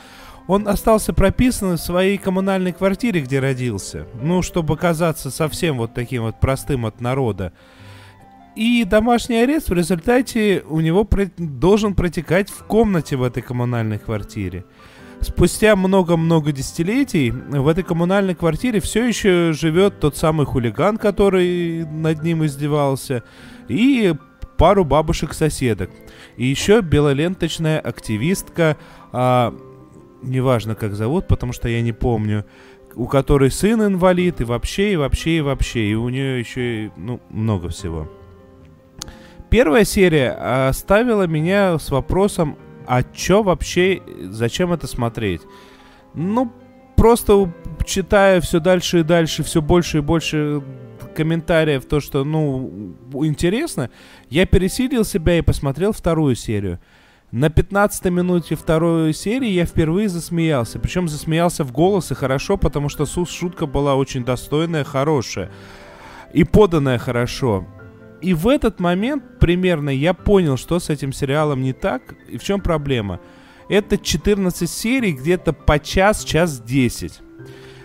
Он 0.48 0.66
остался 0.66 1.12
прописан 1.12 1.76
в 1.76 1.80
своей 1.80 2.18
коммунальной 2.18 2.72
квартире, 2.72 3.20
где 3.20 3.38
родился. 3.38 4.06
Ну, 4.20 4.42
чтобы 4.42 4.76
казаться 4.76 5.30
совсем 5.30 5.76
вот 5.76 5.94
таким 5.94 6.24
вот 6.24 6.40
простым 6.40 6.84
от 6.84 7.00
народа. 7.00 7.52
И 8.56 8.84
домашний 8.84 9.36
арест 9.36 9.68
в 9.68 9.74
результате 9.74 10.64
у 10.66 10.80
него 10.80 11.04
про- 11.04 11.30
должен 11.36 11.94
протекать 11.94 12.48
в 12.48 12.64
комнате 12.64 13.16
в 13.16 13.22
этой 13.22 13.42
коммунальной 13.42 13.98
квартире. 13.98 14.64
Спустя 15.20 15.76
много-много 15.76 16.52
десятилетий 16.52 17.30
в 17.30 17.68
этой 17.68 17.84
коммунальной 17.84 18.34
квартире 18.34 18.80
все 18.80 19.06
еще 19.06 19.52
живет 19.52 20.00
тот 20.00 20.16
самый 20.16 20.46
хулиган, 20.46 20.96
который 20.96 21.84
над 21.84 22.22
ним 22.22 22.46
издевался, 22.46 23.22
и 23.68 24.14
пару 24.56 24.84
бабушек-соседок. 24.86 25.90
И 26.38 26.46
еще 26.46 26.80
белоленточная 26.80 27.78
активистка, 27.78 28.78
а, 29.12 29.54
неважно 30.22 30.74
как 30.74 30.94
зовут, 30.94 31.28
потому 31.28 31.52
что 31.52 31.68
я 31.68 31.82
не 31.82 31.92
помню, 31.92 32.46
у 32.94 33.06
которой 33.06 33.50
сын 33.50 33.82
инвалид, 33.82 34.40
и 34.40 34.44
вообще, 34.44 34.94
и 34.94 34.96
вообще, 34.96 35.38
и 35.38 35.40
вообще, 35.42 35.90
и 35.90 35.94
у 35.94 36.08
нее 36.08 36.38
еще 36.38 36.90
ну, 36.96 37.20
много 37.28 37.68
всего. 37.68 38.10
Первая 39.50 39.84
серия 39.84 40.30
оставила 40.68 41.26
меня 41.26 41.78
с 41.78 41.90
вопросом, 41.90 42.56
а 42.86 43.02
чё 43.02 43.42
вообще, 43.42 44.02
зачем 44.24 44.72
это 44.72 44.86
смотреть? 44.86 45.42
Ну, 46.14 46.52
просто 46.96 47.52
читая 47.84 48.40
все 48.40 48.60
дальше 48.60 49.00
и 49.00 49.02
дальше, 49.02 49.42
все 49.44 49.62
больше 49.62 49.98
и 49.98 50.00
больше 50.00 50.62
комментариев, 51.14 51.84
то, 51.86 52.00
что, 52.00 52.24
ну, 52.24 52.94
интересно, 53.24 53.90
я 54.28 54.46
пересилил 54.46 55.04
себя 55.04 55.38
и 55.38 55.42
посмотрел 55.42 55.92
вторую 55.92 56.34
серию. 56.34 56.78
На 57.32 57.50
15 57.50 58.04
минуте 58.06 58.54
второй 58.54 59.12
серии 59.12 59.48
я 59.48 59.64
впервые 59.66 60.08
засмеялся. 60.08 60.78
Причем 60.78 61.08
засмеялся 61.08 61.64
в 61.64 61.72
голос 61.72 62.10
и 62.12 62.14
хорошо, 62.14 62.56
потому 62.56 62.88
что 62.88 63.04
су- 63.04 63.26
шутка 63.26 63.66
была 63.66 63.94
очень 63.96 64.24
достойная, 64.24 64.84
хорошая. 64.84 65.50
И 66.32 66.44
поданная 66.44 66.98
хорошо. 66.98 67.66
И 68.26 68.34
в 68.34 68.48
этот 68.48 68.80
момент 68.80 69.38
примерно 69.38 69.90
я 69.90 70.12
понял, 70.12 70.56
что 70.56 70.80
с 70.80 70.90
этим 70.90 71.12
сериалом 71.12 71.62
не 71.62 71.72
так 71.72 72.02
и 72.28 72.38
в 72.38 72.42
чем 72.42 72.60
проблема. 72.60 73.20
Это 73.68 73.96
14 73.96 74.68
серий, 74.68 75.12
где-то 75.12 75.52
по 75.52 75.78
час, 75.78 76.24
час 76.24 76.60
10 76.60 77.20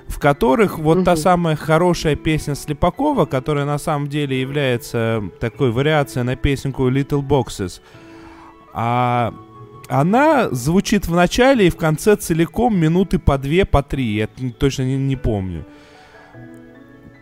в 0.08 0.20
которых 0.20 0.80
вот 0.80 1.06
та 1.06 1.12
Мгм. 1.12 1.22
самая 1.22 1.56
хорошая 1.56 2.16
песня 2.16 2.56
Слепакова, 2.56 3.26
которая 3.26 3.66
на 3.66 3.78
самом 3.78 4.08
деле 4.08 4.42
является 4.42 5.24
такой 5.40 5.72
вариацией 5.72 6.26
на 6.26 6.36
песенку 6.36 6.90
Little 6.90 7.22
Boxes, 7.22 7.80
а 8.74 9.34
она 9.90 10.50
звучит 10.52 11.08
в 11.08 11.16
начале 11.16 11.68
и 11.68 11.70
в 11.70 11.78
конце 11.78 12.16
целиком 12.16 12.78
минуты 12.78 13.20
по 13.20 13.38
две, 13.38 13.64
по 13.64 13.84
три, 13.84 14.16
я 14.16 14.28
точно 14.58 14.84
не, 14.84 14.98
не 14.98 15.16
помню. 15.16 15.66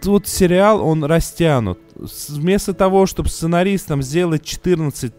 Тут 0.02 0.28
сериал, 0.28 0.86
он 0.86 1.04
растянут. 1.04 1.80
Вместо 1.96 2.74
того, 2.74 3.06
чтобы 3.06 3.30
сценаристам 3.30 4.02
сделать 4.02 4.44
14 4.44 5.14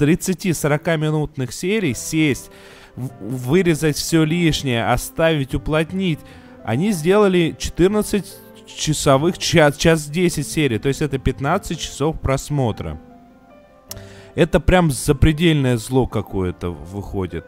30-40 0.00 0.96
минутных 0.96 1.52
серий, 1.52 1.94
сесть, 1.94 2.50
вырезать 2.96 3.96
все 3.96 4.24
лишнее, 4.24 4.90
оставить, 4.90 5.54
уплотнить, 5.54 6.20
они 6.64 6.92
сделали 6.92 7.54
14 7.58 8.24
часовых, 8.66 9.38
час, 9.38 9.76
час 9.76 10.06
10 10.06 10.46
серий, 10.46 10.78
то 10.78 10.88
есть 10.88 11.02
это 11.02 11.18
15 11.18 11.78
часов 11.78 12.20
просмотра. 12.20 12.98
Это 14.34 14.60
прям 14.60 14.90
запредельное 14.90 15.76
зло 15.76 16.06
какое-то 16.06 16.70
выходит. 16.70 17.44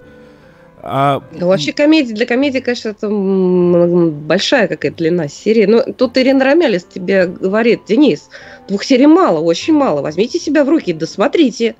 А, 0.85 1.23
Ну, 1.33 1.47
вообще 1.47 1.73
комедия, 1.73 2.13
для 2.13 2.27
комедии, 2.27 2.59
конечно, 2.59 2.89
это 2.89 3.09
большая 3.09 4.67
какая-то 4.67 4.97
длина 4.99 5.29
серии. 5.29 5.67
Но 5.67 5.83
тут 5.83 6.19
Ирина 6.19 6.45
Ромялис 6.45 6.85
тебе 6.85 7.27
говорит, 7.27 7.83
Денис, 7.87 8.29
двух 8.69 8.83
серий 8.83 9.07
мало, 9.07 9.39
очень 9.39 9.75
мало. 9.75 10.03
Возьмите 10.03 10.41
себя 10.41 10.65
в 10.65 10.69
руки, 10.69 10.93
досмотрите. 10.93 11.77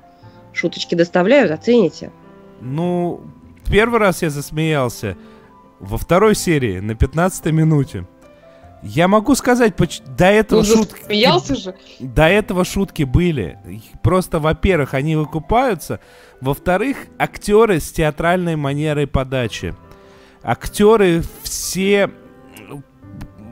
Шуточки 0.53 0.95
доставляют, 0.95 1.51
оцените. 1.51 2.11
ну, 2.61 3.21
первый 3.69 3.99
раз 3.99 4.21
я 4.21 4.29
засмеялся 4.29 5.17
во 5.79 5.97
второй 5.97 6.35
серии 6.35 6.79
на 6.79 6.95
15 6.95 7.45
минуте. 7.47 8.07
Я 8.83 9.07
могу 9.07 9.33
сказать, 9.35 9.73
до 10.17 10.25
этого 10.25 10.59
Ну, 10.59 10.65
шутки... 10.65 11.05
же. 11.55 11.75
До 12.01 12.27
этого 12.27 12.65
шутки 12.65 13.03
были. 13.03 13.57
Просто, 14.01 14.39
во-первых, 14.39 14.93
они 14.93 15.15
выкупаются. 15.15 16.01
Во-вторых, 16.41 16.97
актеры 17.17 17.79
с 17.79 17.91
театральной 17.93 18.57
манерой 18.57 19.07
подачи. 19.07 19.73
Актеры 20.43 21.23
все... 21.43 22.11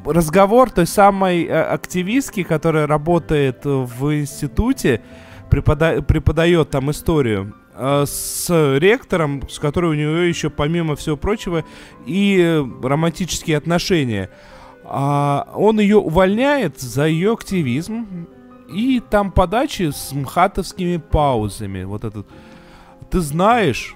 Разговор 0.03 0.71
той 0.71 0.87
самой 0.87 1.45
э, 1.45 1.61
активистки, 1.61 2.41
которая 2.43 2.87
работает 2.87 3.61
в 3.63 4.13
институте, 4.19 5.01
препода- 5.51 6.01
преподает 6.01 6.71
там 6.71 6.89
историю, 6.89 7.53
э, 7.75 8.05
с 8.07 8.77
ректором, 8.79 9.47
с 9.47 9.59
которой 9.59 9.91
у 9.91 9.93
нее 9.93 10.27
еще, 10.27 10.49
помимо 10.49 10.95
всего 10.95 11.17
прочего, 11.17 11.63
и 12.07 12.61
романтические 12.81 13.57
отношения. 13.57 14.31
А 14.93 15.47
он 15.55 15.79
ее 15.79 15.97
увольняет 15.97 16.81
за 16.81 17.07
ее 17.07 17.31
активизм. 17.31 18.27
И 18.69 18.99
там 18.99 19.31
подачи 19.31 19.89
с 19.89 20.11
мхатовскими 20.11 20.97
паузами. 20.97 21.83
Вот 21.85 22.03
этот. 22.03 22.27
Ты 23.09 23.21
знаешь, 23.21 23.95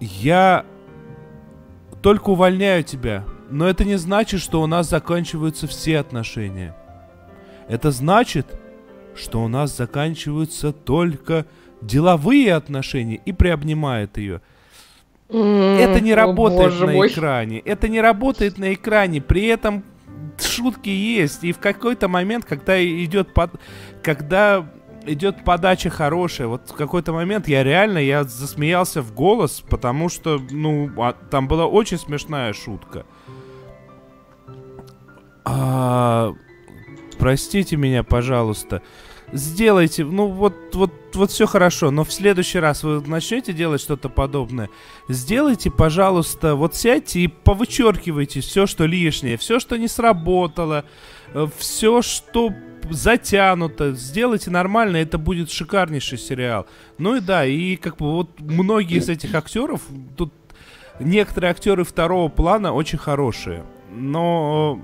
я 0.00 0.66
только 2.02 2.28
увольняю 2.30 2.84
тебя. 2.84 3.24
Но 3.48 3.66
это 3.66 3.86
не 3.86 3.96
значит, 3.96 4.42
что 4.42 4.60
у 4.60 4.66
нас 4.66 4.90
заканчиваются 4.90 5.66
все 5.66 5.98
отношения. 5.98 6.76
Это 7.66 7.90
значит, 7.90 8.60
что 9.14 9.42
у 9.42 9.48
нас 9.48 9.74
заканчиваются 9.74 10.72
только 10.72 11.46
деловые 11.80 12.54
отношения. 12.54 13.22
И 13.24 13.32
приобнимает 13.32 14.18
ее. 14.18 14.42
Это 15.28 16.00
не 16.00 16.14
работает 16.14 16.80
на 16.80 16.86
мой. 16.92 17.08
экране. 17.08 17.58
Это 17.60 17.88
не 17.88 18.00
работает 18.00 18.58
на 18.58 18.72
экране. 18.72 19.20
При 19.20 19.46
этом 19.46 19.84
шутки 20.38 20.88
есть. 20.88 21.44
И 21.44 21.52
в 21.52 21.58
какой-то 21.58 22.08
момент, 22.08 22.44
когда 22.44 22.82
идет 22.82 23.34
под... 23.34 23.52
когда 24.02 24.66
идет 25.04 25.44
подача 25.44 25.90
хорошая, 25.90 26.48
вот 26.48 26.70
в 26.70 26.74
какой-то 26.74 27.12
момент 27.12 27.48
я 27.48 27.62
реально 27.62 27.98
я 27.98 28.24
засмеялся 28.24 29.02
в 29.02 29.12
голос, 29.14 29.62
потому 29.68 30.08
что, 30.08 30.40
ну, 30.50 30.90
а, 30.98 31.12
там 31.12 31.48
была 31.48 31.66
очень 31.66 31.98
смешная 31.98 32.52
шутка. 32.52 33.04
А, 35.44 36.34
простите 37.18 37.76
меня, 37.76 38.02
пожалуйста. 38.02 38.82
Сделайте, 39.32 40.04
ну 40.04 40.28
вот, 40.28 40.74
вот, 40.74 40.92
вот 41.12 41.30
все 41.30 41.46
хорошо, 41.46 41.90
но 41.90 42.04
в 42.04 42.12
следующий 42.12 42.58
раз 42.58 42.82
вы 42.82 43.06
начнете 43.06 43.52
делать 43.52 43.82
что-то 43.82 44.08
подобное, 44.08 44.70
сделайте, 45.08 45.70
пожалуйста, 45.70 46.54
вот 46.54 46.74
сядьте 46.74 47.20
и 47.20 47.28
повычеркивайте 47.28 48.40
все, 48.40 48.66
что 48.66 48.86
лишнее, 48.86 49.36
все, 49.36 49.60
что 49.60 49.76
не 49.76 49.86
сработало, 49.86 50.86
все, 51.58 52.00
что 52.00 52.54
затянуто, 52.90 53.92
сделайте 53.92 54.50
нормально, 54.50 54.96
это 54.96 55.18
будет 55.18 55.50
шикарнейший 55.50 56.16
сериал. 56.16 56.66
Ну 56.96 57.16
и 57.16 57.20
да, 57.20 57.44
и 57.44 57.76
как 57.76 57.98
бы 57.98 58.12
вот 58.12 58.40
многие 58.40 58.96
из 58.96 59.10
этих 59.10 59.34
актеров, 59.34 59.82
тут 60.16 60.32
некоторые 61.00 61.50
актеры 61.50 61.84
второго 61.84 62.28
плана 62.28 62.72
очень 62.72 62.98
хорошие, 62.98 63.64
но 63.90 64.80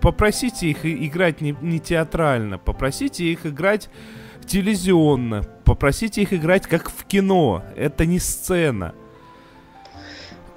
попросите 0.00 0.68
их 0.68 0.84
играть 0.84 1.40
не, 1.40 1.56
не 1.60 1.80
театрально, 1.80 2.58
попросите 2.58 3.24
их 3.24 3.46
играть 3.46 3.88
телевизионно, 4.46 5.44
попросите 5.64 6.22
их 6.22 6.32
играть 6.32 6.66
как 6.66 6.90
в 6.90 7.04
кино, 7.04 7.62
это 7.76 8.06
не 8.06 8.18
сцена. 8.18 8.94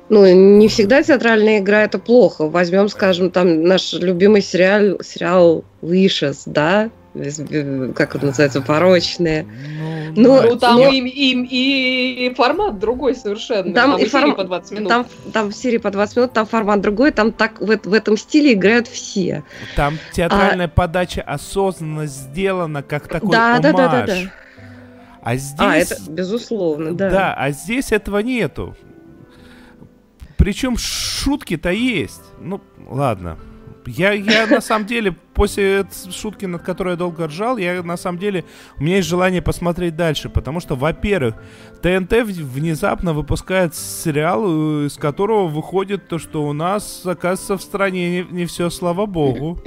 Ну, 0.10 0.26
не 0.26 0.68
всегда 0.68 1.04
театральная 1.04 1.60
игра 1.60 1.84
это 1.84 1.98
плохо. 1.98 2.50
Возьмем, 2.50 2.90
скажем, 2.90 3.32
там 3.32 3.64
наш 3.64 3.94
любимый 3.94 4.42
сериал, 4.42 5.00
сериал 5.02 5.64
Вишес, 5.82 6.44
да? 6.46 6.90
Бе- 7.14 7.92
Как 7.94 8.16
он 8.16 8.22
называется? 8.28 8.62
Порочные. 8.62 9.46
Ну, 10.16 10.42
Ну, 10.44 10.56
там 10.58 10.78
но- 10.78 10.90
и, 10.90 11.00
и- 11.00 12.28
и 12.28 12.34
формат 12.34 12.80
другой 12.80 13.16
совершенно. 13.16 13.74
Там 13.74 13.98
и 13.98 14.04
и 14.04 14.10
серии 14.10 14.12
форм- 14.32 14.36
по 14.36 14.44
20 14.46 14.72
минут. 14.72 14.88
Там, 14.90 15.06
там 15.34 15.50
в 15.50 15.54
серии 15.54 15.78
по 15.78 15.92
20 15.92 16.16
минут, 16.18 16.34
там 16.34 16.46
формат 16.46 16.80
другой, 16.82 17.12
там 17.12 17.32
так 17.34 17.60
в, 17.60 17.66
в 17.66 17.94
этом 17.94 18.16
стиле 18.16 18.54
играют 18.54 18.88
все. 18.88 19.44
Там 19.76 19.98
театральная 20.14 20.70
подача 20.70 21.22
осознанно 21.22 22.06
сделана, 22.06 22.82
как 22.82 23.08
такой 23.10 23.32
Да, 23.32 23.60
да, 23.60 23.74
да, 23.74 23.88
да, 23.90 24.06
да. 24.06 24.14
А 25.22 25.36
здесь... 25.36 25.60
А, 25.60 25.76
это 25.76 25.96
безусловно, 26.10 26.94
да. 26.94 27.10
Да, 27.10 27.34
а 27.34 27.52
здесь 27.52 27.92
этого 27.92 28.20
нету. 28.20 28.76
Причем 30.38 30.78
шутки-то 30.78 31.70
есть. 31.72 32.24
Ну, 32.40 32.62
ладно. 32.90 33.38
Я, 33.86 34.12
я 34.12 34.48
на 34.48 34.62
самом 34.62 34.86
деле, 34.86 35.16
после 35.34 35.86
шутки, 36.12 36.46
над 36.46 36.62
которой 36.62 36.92
я 36.92 36.96
долго 36.96 37.28
ржал, 37.28 37.58
я 37.58 37.82
на 37.84 37.98
самом 37.98 38.20
деле, 38.20 38.46
у 38.78 38.84
меня 38.84 38.98
есть 38.98 39.08
желание 39.08 39.42
посмотреть 39.42 39.96
дальше, 39.96 40.30
потому 40.30 40.60
что, 40.60 40.76
во-первых, 40.76 41.36
ТНТ 41.82 42.14
внезапно 42.24 43.14
выпускает 43.14 43.76
сериал, 43.76 44.44
э, 44.46 44.86
из 44.88 44.98
которого 44.98 45.48
выходит 45.48 46.08
то, 46.08 46.20
что 46.20 46.44
у 46.44 46.54
нас, 46.54 47.02
оказывается, 47.06 47.58
в 47.58 47.62
стране 47.62 48.26
не, 48.30 48.46
все, 48.46 48.70
слава 48.70 49.06
богу. 49.06 49.60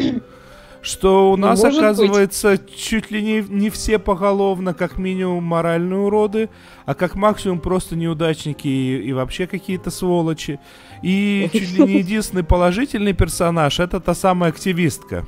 Что 0.84 1.32
у 1.32 1.36
нас, 1.38 1.62
Может 1.62 1.78
быть. 1.78 1.82
оказывается, 1.82 2.58
чуть 2.58 3.10
ли 3.10 3.22
не, 3.22 3.40
не 3.40 3.70
все 3.70 3.98
поголовно, 3.98 4.74
как 4.74 4.98
минимум, 4.98 5.42
моральные 5.42 5.98
уроды, 5.98 6.50
а 6.84 6.94
как 6.94 7.14
максимум 7.14 7.58
просто 7.60 7.96
неудачники 7.96 8.68
и, 8.68 8.98
и 8.98 9.12
вообще 9.14 9.46
какие-то 9.46 9.90
сволочи. 9.90 10.60
И 11.02 11.48
чуть 11.50 11.70
ли 11.72 11.84
не 11.86 11.98
единственный 12.00 12.44
положительный 12.44 13.14
персонаж 13.14 13.80
это 13.80 13.98
та 13.98 14.12
самая 14.12 14.50
активистка, 14.50 15.24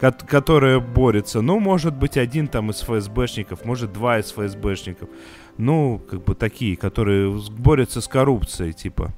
кот- 0.00 0.22
которая 0.22 0.80
борется. 0.80 1.42
Ну, 1.42 1.60
может 1.60 1.94
быть, 1.94 2.16
один 2.16 2.48
там 2.48 2.70
из 2.70 2.80
ФСБшников, 2.80 3.66
может, 3.66 3.92
два 3.92 4.20
из 4.20 4.32
ФСБшников. 4.32 5.10
Ну, 5.58 6.00
как 6.10 6.24
бы 6.24 6.34
такие, 6.34 6.78
которые 6.78 7.38
борются 7.58 8.00
с 8.00 8.08
коррупцией, 8.08 8.72
типа. 8.72 9.12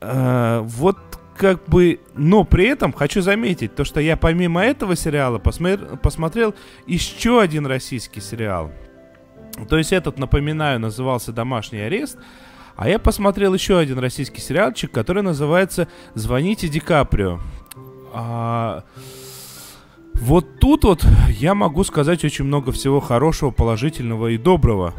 А, 0.00 0.62
вот 0.62 0.98
как 1.36 1.64
бы, 1.66 2.00
но 2.14 2.44
при 2.44 2.66
этом 2.66 2.92
хочу 2.92 3.22
заметить 3.22 3.74
то, 3.74 3.84
что 3.84 4.00
я 4.00 4.16
помимо 4.16 4.62
этого 4.62 4.96
сериала 4.96 5.38
посмотр- 5.38 5.96
посмотрел 5.98 6.54
еще 6.86 7.40
один 7.40 7.66
российский 7.66 8.20
сериал. 8.20 8.72
То 9.68 9.78
есть 9.78 9.92
этот, 9.92 10.18
напоминаю, 10.18 10.80
назывался 10.80 11.32
«Домашний 11.32 11.80
арест», 11.80 12.18
А 12.76 12.88
я 12.88 12.98
посмотрел 12.98 13.52
еще 13.52 13.78
один 13.78 13.98
российский 13.98 14.40
сериальчик, 14.40 14.90
который 14.90 15.22
называется 15.22 15.86
«Звоните 16.14 16.68
Ди 16.68 16.80
Каприо». 16.80 17.38
А... 18.14 18.84
Вот 20.14 20.60
тут 20.60 20.84
вот 20.84 21.04
я 21.28 21.54
могу 21.54 21.84
сказать 21.84 22.24
очень 22.24 22.46
много 22.46 22.72
всего 22.72 23.00
хорошего, 23.00 23.50
положительного 23.50 24.28
и 24.28 24.38
доброго. 24.38 24.94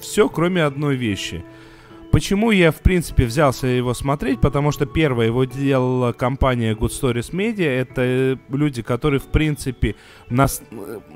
Все, 0.00 0.28
кроме 0.28 0.62
одной 0.62 0.96
вещи– 0.96 1.44
Почему 2.14 2.52
я, 2.52 2.70
в 2.70 2.76
принципе, 2.76 3.24
взялся 3.24 3.66
его 3.66 3.92
смотреть? 3.92 4.40
Потому 4.40 4.70
что 4.70 4.86
первое 4.86 5.26
его 5.26 5.46
делала 5.46 6.12
компания 6.12 6.72
Good 6.72 6.92
Stories 6.92 7.32
Media. 7.32 7.66
Это 7.66 8.02
э, 8.02 8.36
люди, 8.50 8.82
которые, 8.82 9.18
в 9.18 9.24
принципе, 9.24 9.96
на, 10.30 10.46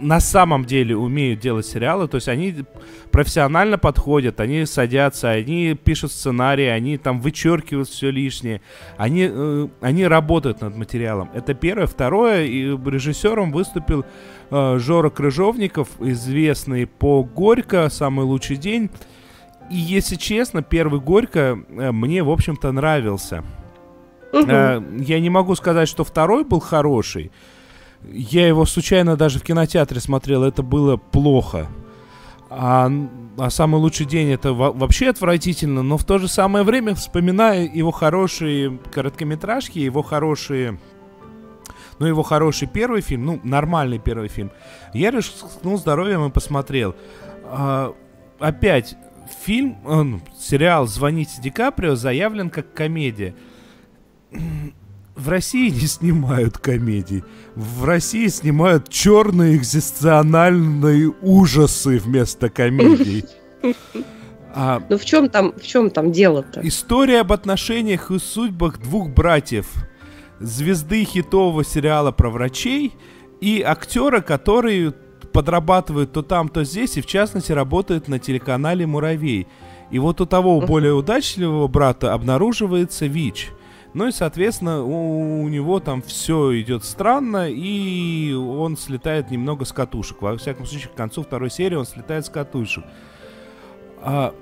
на 0.01 0.19
самом 0.19 0.65
деле 0.65 0.97
умеют 0.97 1.39
делать 1.39 1.67
сериалы. 1.67 2.09
То 2.09 2.17
есть 2.17 2.27
они 2.27 2.65
профессионально 3.13 3.79
подходят, 3.79 4.41
они 4.41 4.67
садятся, 4.67 5.31
они 5.31 5.75
пишут 5.75 6.11
сценарии, 6.11 6.67
они 6.67 6.99
там 6.99 7.21
вычеркивают 7.21 7.89
все 7.89 8.11
лишнее. 8.11 8.61
Они, 8.97 9.29
э, 9.31 9.69
они 9.81 10.05
работают 10.05 10.63
над 10.63 10.77
материалом. 10.77 11.31
Это 11.33 11.55
первое. 11.55 11.87
Второе, 11.87 12.47
и 12.47 12.77
режиссером 12.77 13.53
выступил 13.53 14.05
э, 14.51 14.79
Жора 14.81 15.11
Крыжовников, 15.11 15.91
известный 16.01 16.89
по 16.89 17.23
«Горько», 17.23 17.89
«Самый 17.89 18.25
лучший 18.25 18.57
день». 18.57 18.91
И 19.71 19.77
если 19.77 20.17
честно, 20.17 20.63
первый 20.63 21.01
Горько 21.01 21.59
э, 21.69 21.93
мне, 21.93 22.23
в 22.23 22.31
общем-то, 22.31 22.73
нравился. 22.73 23.45
Угу. 24.33 24.47
Я 24.47 25.21
не 25.21 25.31
могу 25.31 25.55
сказать, 25.55 25.89
что 25.89 26.05
второй 26.05 26.45
был 26.45 26.61
хороший. 26.61 27.31
Я 28.11 28.47
его 28.47 28.65
случайно 28.65 29.17
даже 29.17 29.39
в 29.39 29.43
кинотеатре 29.43 30.01
смотрел, 30.01 30.45
это 30.45 30.63
было 30.63 30.97
плохо. 30.97 31.67
А, 32.51 32.91
а 33.37 33.51
самый 33.51 33.79
лучший 33.79 34.07
день 34.07 34.31
это 34.31 34.53
вообще 34.53 35.11
отвратительно, 35.11 35.83
но 35.83 35.99
в 35.99 36.05
то 36.05 36.19
же 36.19 36.29
самое 36.29 36.65
время 36.65 36.95
вспоминаю 36.95 37.71
его 37.75 37.91
хорошие 37.91 38.79
короткометражки, 38.93 39.79
его 39.79 40.03
хорошие 40.03 40.79
ну, 41.99 42.07
его 42.07 42.23
хороший 42.23 42.69
первый 42.69 43.01
фильм, 43.01 43.25
ну, 43.27 43.41
нормальный 43.43 43.99
первый 43.99 44.29
фильм. 44.29 44.53
Я 44.95 45.11
рискнул 45.11 45.79
здоровьем 45.79 46.25
и 46.27 46.31
посмотрел. 46.31 46.95
А, 47.45 47.93
опять, 48.39 48.97
фильм, 49.49 49.79
он, 49.87 50.21
сериал 50.39 50.87
«Звоните 50.87 51.41
Ди 51.41 51.49
Каприо» 51.49 51.95
заявлен 51.95 52.51
как 52.51 52.75
комедия. 52.75 53.35
В 55.17 55.27
России 55.27 55.71
не 55.71 55.87
снимают 55.87 56.59
комедий. 56.59 57.25
В 57.55 57.85
России 57.87 58.27
снимают 58.27 58.91
черные 58.91 59.57
экзистенциальные 59.57 61.15
ужасы 61.23 61.99
вместо 61.99 62.51
комедий. 62.51 63.25
А, 64.55 64.83
ну 64.91 64.99
в 64.99 65.05
чем 65.07 65.31
там, 65.31 65.55
в 65.55 65.63
чем 65.63 65.89
там 65.89 66.13
дело-то? 66.13 66.61
История 66.63 67.21
об 67.21 67.33
отношениях 67.33 68.11
и 68.11 68.19
судьбах 68.19 68.79
двух 68.79 69.09
братьев, 69.09 69.67
звезды 70.41 71.05
хитового 71.05 71.65
сериала 71.65 72.13
про 72.13 72.29
врачей 72.29 72.93
и 73.41 73.63
актера, 73.63 74.21
который 74.21 74.93
подрабатывает 75.33 76.13
то 76.13 76.23
там, 76.23 76.49
то 76.49 76.65
здесь, 76.65 76.97
и 76.97 77.01
в 77.01 77.07
частности 77.07 77.53
работает 77.53 78.09
на 78.09 78.19
телеканале 78.19 78.87
«Муравей». 78.87 79.47
И 79.91 79.99
вот 79.99 80.21
у 80.21 80.27
того 80.27 80.61
более 80.61 80.93
удачливого 80.93 81.67
брата 81.67 82.13
обнаруживается 82.13 83.07
ВИЧ. 83.07 83.51
Ну 83.95 84.09
и, 84.09 84.13
соответственно, 84.13 84.83
у, 84.83 85.43
у 85.43 85.49
него 85.49 85.81
там 85.81 86.03
все 86.03 86.61
идет 86.61 86.85
странно, 86.85 87.49
и 87.51 88.33
он 88.35 88.77
слетает 88.77 89.31
немного 89.31 89.65
с 89.65 89.73
катушек. 89.73 90.21
Во 90.21 90.37
всяком 90.37 90.67
случае, 90.67 90.91
к 90.91 90.95
концу 90.95 91.23
второй 91.23 91.51
серии 91.51 91.75
он 91.75 91.87
слетает 91.87 92.27
с 92.27 92.29
катушек. 92.29 92.85
А, 94.03 94.35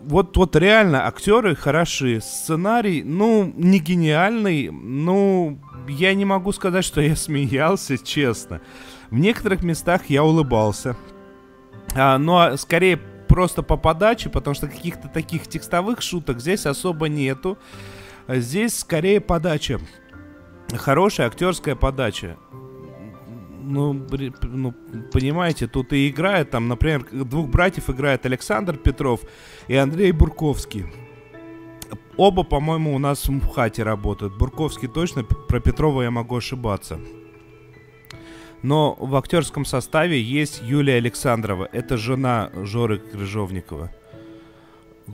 вот, 0.00 0.36
вот 0.36 0.56
реально 0.56 1.06
актеры 1.06 1.54
хороши. 1.54 2.20
Сценарий, 2.22 3.02
ну, 3.02 3.52
не 3.56 3.78
гениальный, 3.78 4.70
ну, 4.70 5.58
я 5.88 6.14
не 6.14 6.24
могу 6.24 6.52
сказать, 6.52 6.84
что 6.84 7.00
я 7.00 7.16
смеялся, 7.16 7.98
честно. 7.98 8.60
В 9.10 9.18
некоторых 9.18 9.62
местах 9.62 10.06
я 10.06 10.22
улыбался. 10.22 10.96
А, 11.94 12.16
но 12.18 12.56
скорее 12.56 12.96
просто 13.28 13.62
по 13.62 13.76
подаче, 13.76 14.30
потому 14.30 14.54
что 14.54 14.68
каких-то 14.68 15.08
таких 15.08 15.48
текстовых 15.48 16.00
шуток 16.02 16.40
здесь 16.40 16.66
особо 16.66 17.08
нету. 17.08 17.58
Здесь 18.28 18.78
скорее 18.78 19.20
подача. 19.20 19.80
Хорошая 20.72 21.26
актерская 21.26 21.74
подача. 21.74 22.36
Ну, 23.62 24.06
ну, 24.42 24.74
понимаете, 25.12 25.66
тут 25.66 25.92
и 25.92 26.08
играет, 26.08 26.50
там, 26.50 26.68
например, 26.68 27.06
двух 27.10 27.48
братьев 27.48 27.90
играет 27.90 28.26
Александр 28.26 28.76
Петров 28.76 29.20
и 29.68 29.76
Андрей 29.76 30.12
Бурковский. 30.12 30.86
Оба, 32.16 32.42
по-моему, 32.42 32.94
у 32.94 32.98
нас 32.98 33.28
в 33.28 33.48
хате 33.48 33.82
работают. 33.82 34.36
Бурковский 34.36 34.88
точно, 34.88 35.24
про 35.24 35.60
Петрова 35.60 36.02
я 36.02 36.10
могу 36.10 36.36
ошибаться 36.36 36.98
но 38.62 38.96
в 38.98 39.16
актерском 39.16 39.64
составе 39.64 40.20
есть 40.20 40.60
Юлия 40.62 40.96
Александрова. 40.96 41.68
Это 41.72 41.96
жена 41.96 42.50
Жоры 42.54 42.98
Крыжовникова. 42.98 43.90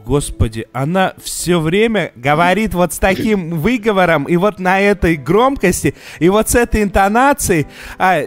Господи, 0.05 0.67
она 0.73 1.15
все 1.23 1.59
время 1.59 2.13
говорит 2.17 2.75
вот 2.75 2.93
с 2.93 2.99
таким 2.99 3.51
выговором 3.61 4.25
и 4.25 4.37
вот 4.37 4.59
на 4.59 4.81
этой 4.81 5.17
громкости 5.17 5.95
и 6.19 6.29
вот 6.29 6.51
с 6.51 6.55
этой 6.55 6.83
интонацией. 6.83 7.67
А, 7.99 8.21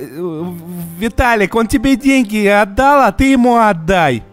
Виталик, 1.00 1.54
он 1.56 1.68
тебе 1.68 1.96
деньги 1.96 2.46
отдал, 2.48 3.02
а 3.02 3.12
ты 3.12 3.32
ему 3.32 3.58
отдай. 3.58 4.24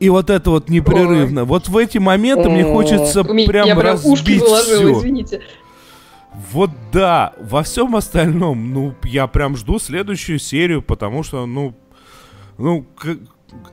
И 0.00 0.08
вот 0.08 0.30
это 0.30 0.50
вот 0.50 0.68
непрерывно. 0.68 1.42
Ой. 1.42 1.46
Вот 1.46 1.68
в 1.68 1.76
эти 1.76 1.98
моменты 1.98 2.48
Ой. 2.48 2.54
мне 2.54 2.64
хочется 2.64 3.22
прям, 3.22 3.46
прям 3.46 3.78
разбить 3.78 4.12
ушки 4.12 4.38
заложила, 4.38 4.80
все. 4.80 4.98
извините. 4.98 5.42
Вот 6.34 6.70
да, 6.92 7.34
во 7.38 7.62
всем 7.62 7.94
остальном, 7.94 8.72
ну, 8.72 8.94
я 9.04 9.26
прям 9.26 9.56
жду 9.56 9.78
следующую 9.78 10.38
серию, 10.38 10.82
потому 10.82 11.22
что, 11.22 11.44
ну, 11.46 11.74
ну, 12.56 12.86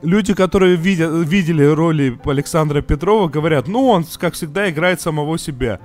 люди, 0.02 0.34
которые 0.34 0.76
видя, 0.76 1.06
видели 1.08 1.64
роли 1.64 2.18
Александра 2.24 2.82
Петрова, 2.82 3.28
говорят, 3.28 3.66
ну, 3.66 3.88
он, 3.88 4.04
как 4.18 4.34
всегда, 4.34 4.68
играет 4.70 5.00
самого 5.00 5.38
себя. 5.38 5.80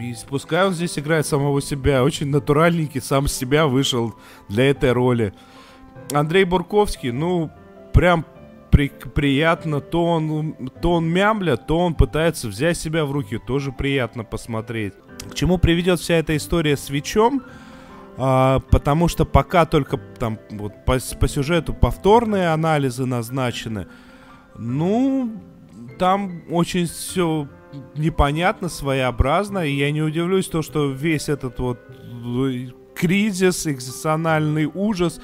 И 0.00 0.14
пускай 0.28 0.66
он 0.66 0.74
здесь 0.74 0.98
играет 0.98 1.26
самого 1.26 1.62
себя, 1.62 2.02
очень 2.02 2.28
натуральненький, 2.28 3.00
сам 3.00 3.28
себя 3.28 3.66
вышел 3.66 4.14
для 4.48 4.68
этой 4.70 4.92
роли. 4.92 5.32
Андрей 6.12 6.44
Бурковский, 6.44 7.12
ну, 7.12 7.50
прям 7.92 8.26
при, 8.70 8.88
приятно, 8.88 9.80
то 9.80 10.04
он, 10.04 10.54
то 10.82 10.92
он 10.94 11.08
мямля, 11.08 11.56
то 11.56 11.78
он 11.78 11.94
пытается 11.94 12.48
взять 12.48 12.76
себя 12.76 13.04
в 13.04 13.12
руки, 13.12 13.38
тоже 13.38 13.72
приятно 13.72 14.24
посмотреть. 14.24 14.94
К 15.30 15.34
чему 15.34 15.58
приведет 15.58 16.00
вся 16.00 16.14
эта 16.14 16.36
история 16.36 16.76
с 16.76 16.90
Вичом? 16.90 17.42
А, 18.18 18.60
потому 18.70 19.08
что 19.08 19.24
пока 19.24 19.66
только 19.66 19.98
там 20.18 20.38
вот 20.50 20.84
по, 20.84 20.98
по 21.20 21.28
сюжету 21.28 21.74
повторные 21.74 22.48
анализы 22.48 23.04
назначены. 23.04 23.86
Ну, 24.56 25.32
там 25.98 26.42
очень 26.50 26.86
все 26.86 27.48
непонятно, 27.94 28.68
своеобразно, 28.68 29.66
и 29.66 29.72
я 29.72 29.90
не 29.90 30.02
удивлюсь 30.02 30.48
то, 30.48 30.62
что 30.62 30.90
весь 30.90 31.28
этот 31.28 31.58
вот 31.58 31.78
кризис, 32.94 33.66
экзистенциальный 33.66 34.70
ужас, 34.72 35.20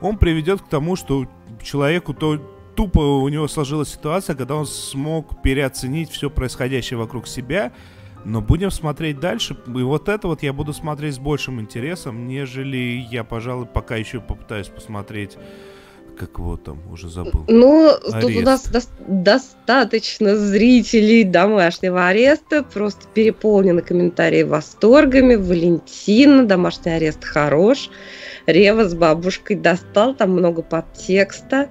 он 0.00 0.18
приведет 0.18 0.60
к 0.60 0.68
тому, 0.68 0.96
что 0.96 1.26
человеку 1.62 2.12
то 2.12 2.36
тупо 2.74 2.98
у 3.00 3.28
него 3.28 3.48
сложилась 3.48 3.88
ситуация, 3.90 4.36
когда 4.36 4.56
он 4.56 4.66
смог 4.66 5.40
переоценить 5.42 6.10
все 6.10 6.28
происходящее 6.28 6.98
вокруг 6.98 7.26
себя 7.26 7.72
но 8.24 8.40
будем 8.40 8.70
смотреть 8.70 9.20
дальше. 9.20 9.56
И 9.66 9.82
вот 9.82 10.08
это 10.08 10.28
вот 10.28 10.42
я 10.42 10.52
буду 10.52 10.72
смотреть 10.72 11.14
с 11.14 11.18
большим 11.18 11.60
интересом, 11.60 12.26
нежели 12.26 13.04
я, 13.10 13.24
пожалуй, 13.24 13.66
пока 13.66 13.96
еще 13.96 14.20
попытаюсь 14.20 14.68
посмотреть 14.68 15.36
как 16.14 16.38
его 16.38 16.56
там, 16.56 16.78
уже 16.92 17.08
забыл. 17.08 17.44
Ну, 17.48 17.88
Арест. 17.88 18.20
тут 18.20 18.36
у 18.36 18.40
нас 18.40 18.68
до- 18.68 18.80
достаточно 19.08 20.36
зрителей 20.36 21.24
домашнего 21.24 22.06
ареста, 22.06 22.62
просто 22.62 23.06
переполнены 23.12 23.82
комментарии 23.82 24.42
восторгами. 24.42 25.34
Валентина, 25.34 26.46
домашний 26.46 26.92
арест 26.92 27.24
хорош. 27.24 27.90
Рева 28.46 28.88
с 28.88 28.94
бабушкой 28.94 29.56
достал, 29.56 30.14
там 30.14 30.30
много 30.30 30.62
подтекста. 30.62 31.68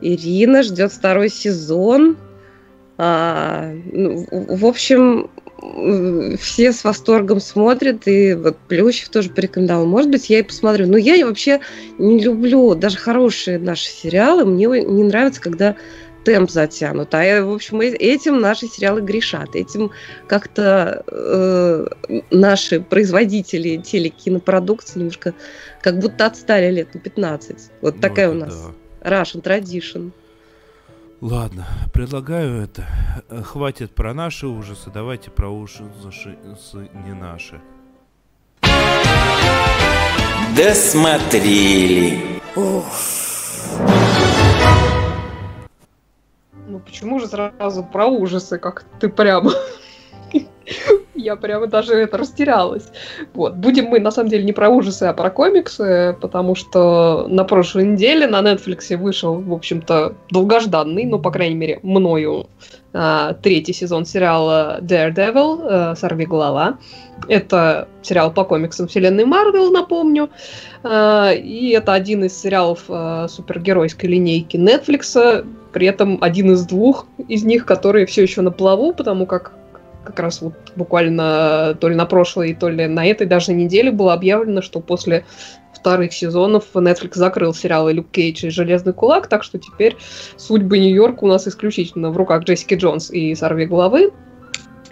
Ирина 0.00 0.62
ждет 0.62 0.92
второй 0.92 1.28
сезон. 1.28 2.16
А, 2.98 3.72
ну, 3.92 4.26
в 4.30 4.64
общем, 4.64 5.30
все 6.38 6.72
с 6.72 6.84
восторгом 6.84 7.40
смотрят, 7.40 8.06
и 8.06 8.34
вот 8.34 8.56
Плющев 8.68 9.08
тоже 9.08 9.30
порекомендовал. 9.30 9.86
Может 9.86 10.10
быть, 10.10 10.30
я 10.30 10.40
и 10.40 10.42
посмотрю. 10.42 10.86
Но 10.86 10.96
я 10.96 11.26
вообще 11.26 11.60
не 11.98 12.22
люблю 12.22 12.74
даже 12.74 12.96
хорошие 12.96 13.58
наши 13.58 13.88
сериалы. 13.88 14.44
Мне 14.44 14.66
не 14.66 15.04
нравится, 15.04 15.40
когда 15.40 15.76
темп 16.24 16.50
затянут. 16.50 17.14
А, 17.14 17.42
в 17.42 17.54
общем, 17.54 17.80
э, 17.80 17.90
этим 17.90 18.40
наши 18.40 18.66
сериалы 18.66 19.00
грешат. 19.00 19.54
Этим 19.54 19.92
как-то 20.26 21.04
э, 21.06 21.86
наши 22.30 22.80
производители 22.80 23.76
телекинопродукции 23.76 24.98
немножко 24.98 25.34
как 25.82 25.98
будто 26.00 26.26
отстали 26.26 26.72
лет 26.72 26.92
на 26.94 27.00
15. 27.00 27.70
Вот 27.80 27.94
ну, 27.94 28.00
такая 28.00 28.28
у 28.30 28.34
нас 28.34 28.72
да. 29.00 29.22
Russian 29.22 29.42
Tradition. 29.42 30.10
Ладно, 31.22 31.66
предлагаю 31.94 32.62
это. 32.62 32.86
Э, 33.30 33.40
Хватит 33.42 33.94
про 33.94 34.12
наши 34.12 34.46
ужасы, 34.46 34.90
давайте 34.92 35.30
про 35.30 35.48
ужасы 35.48 35.90
не 37.06 37.14
наши. 37.14 37.60
Досмотрели. 40.54 42.42
Ну 46.68 46.80
почему 46.80 47.18
же 47.18 47.28
сразу 47.28 47.82
про 47.82 48.06
ужасы, 48.06 48.58
как 48.58 48.84
ты 49.00 49.08
прямо... 49.08 49.52
Я 51.16 51.36
прямо 51.36 51.66
даже 51.66 51.94
это 51.94 52.18
растерялась. 52.18 52.88
Вот. 53.34 53.54
Будем 53.54 53.86
мы, 53.86 54.00
на 54.00 54.10
самом 54.10 54.28
деле, 54.28 54.44
не 54.44 54.52
про 54.52 54.68
ужасы, 54.68 55.04
а 55.04 55.12
про 55.12 55.30
комиксы, 55.30 56.16
потому 56.20 56.54
что 56.54 57.26
на 57.28 57.44
прошлой 57.44 57.84
неделе 57.84 58.26
на 58.26 58.40
Netflix 58.40 58.94
вышел, 58.96 59.40
в 59.40 59.52
общем-то, 59.52 60.14
долгожданный, 60.30 61.04
ну, 61.04 61.18
по 61.18 61.30
крайней 61.30 61.54
мере, 61.54 61.80
мною, 61.82 62.46
а, 62.92 63.34
третий 63.34 63.72
сезон 63.72 64.06
сериала 64.06 64.78
Daredevil, 64.80 65.92
э, 65.92 65.96
«Сорви 65.96 66.26
голова». 66.26 66.78
Это 67.28 67.88
сериал 68.02 68.32
по 68.32 68.44
комиксам 68.44 68.88
вселенной 68.88 69.24
Марвел, 69.24 69.70
напомню. 69.70 70.30
А, 70.82 71.32
и 71.32 71.70
это 71.70 71.92
один 71.92 72.24
из 72.24 72.40
сериалов 72.40 72.84
а, 72.88 73.28
супергеройской 73.28 74.08
линейки 74.08 74.56
Netflix, 74.56 75.44
при 75.72 75.86
этом 75.86 76.18
один 76.22 76.52
из 76.52 76.64
двух 76.64 77.06
из 77.28 77.44
них, 77.44 77.66
которые 77.66 78.06
все 78.06 78.22
еще 78.22 78.40
на 78.40 78.50
плаву, 78.50 78.94
потому 78.94 79.26
как 79.26 79.52
как 80.06 80.20
раз 80.20 80.40
вот 80.40 80.54
буквально 80.76 81.76
то 81.80 81.88
ли 81.88 81.94
на 81.94 82.06
прошлой, 82.06 82.54
то 82.54 82.68
ли 82.68 82.86
на 82.86 83.04
этой 83.04 83.26
даже 83.26 83.52
неделе 83.52 83.90
было 83.90 84.14
объявлено, 84.14 84.62
что 84.62 84.80
после 84.80 85.24
вторых 85.74 86.12
сезонов 86.12 86.64
Netflix 86.74 87.12
закрыл 87.14 87.52
сериалы 87.52 87.92
Люк 87.92 88.10
Кейдж 88.10 88.46
и 88.46 88.50
Железный 88.50 88.92
кулак, 88.92 89.28
так 89.28 89.44
что 89.44 89.58
теперь 89.58 89.96
судьбы 90.36 90.78
Нью-Йорка 90.78 91.24
у 91.24 91.28
нас 91.28 91.46
исключительно 91.46 92.10
в 92.10 92.16
руках 92.16 92.44
Джессики 92.44 92.74
Джонс 92.74 93.10
и 93.10 93.34
Сорви 93.34 93.66
головы. 93.66 94.12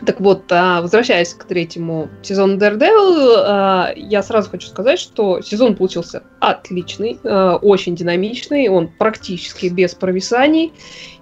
Так 0.05 0.21
вот, 0.21 0.45
а, 0.51 0.81
возвращаясь 0.81 1.35
к 1.35 1.45
третьему 1.45 2.09
сезону 2.23 2.57
Daredevil, 2.57 3.35
а, 3.37 3.93
я 3.97 4.23
сразу 4.23 4.51
хочу 4.51 4.67
сказать, 4.69 4.99
что 4.99 5.41
сезон 5.41 5.77
получился 5.77 6.23
отличный, 6.41 7.19
а, 7.25 7.57
очень 7.57 7.95
динамичный, 7.95 8.69
он 8.69 8.89
практически 8.89 9.67
без 9.67 9.95
провисаний, 9.95 10.73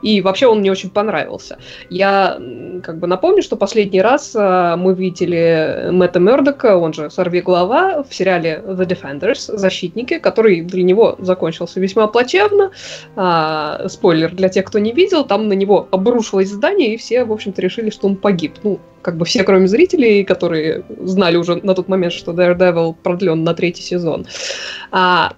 и 0.00 0.20
вообще 0.20 0.46
он 0.46 0.60
мне 0.60 0.72
очень 0.72 0.90
понравился. 0.90 1.58
Я 1.90 2.38
как 2.82 2.98
бы 2.98 3.06
напомню, 3.06 3.42
что 3.42 3.56
последний 3.56 4.02
раз 4.02 4.34
мы 4.34 4.94
видели 4.94 5.90
Мэтта 5.92 6.18
Мердока, 6.18 6.76
он 6.76 6.92
же 6.92 7.08
Сорви 7.08 7.40
Глава, 7.40 8.02
в 8.02 8.12
сериале 8.12 8.62
The 8.66 8.84
Defenders, 8.86 9.56
Защитники, 9.56 10.18
который 10.18 10.62
для 10.62 10.82
него 10.82 11.14
закончился 11.20 11.78
весьма 11.78 12.08
плачевно. 12.08 12.72
Спойлер 13.88 14.34
для 14.34 14.48
тех, 14.48 14.64
кто 14.64 14.80
не 14.80 14.92
видел, 14.92 15.24
там 15.24 15.46
на 15.46 15.52
него 15.52 15.86
обрушилось 15.92 16.48
здание, 16.48 16.94
и 16.94 16.96
все, 16.96 17.24
в 17.24 17.32
общем-то, 17.32 17.62
решили, 17.62 17.90
что 17.90 18.08
он 18.08 18.16
погиб. 18.16 18.61
Ну, 18.62 18.80
как 19.02 19.16
бы 19.16 19.24
все, 19.24 19.42
кроме 19.44 19.66
зрителей, 19.66 20.24
которые 20.24 20.84
знали 21.00 21.36
уже 21.36 21.56
на 21.56 21.74
тот 21.74 21.88
момент, 21.88 22.12
что 22.12 22.32
Daredevil 22.32 22.94
продлен 23.02 23.42
на 23.44 23.54
третий 23.54 23.82
сезон. 23.82 24.26
А, 24.90 25.32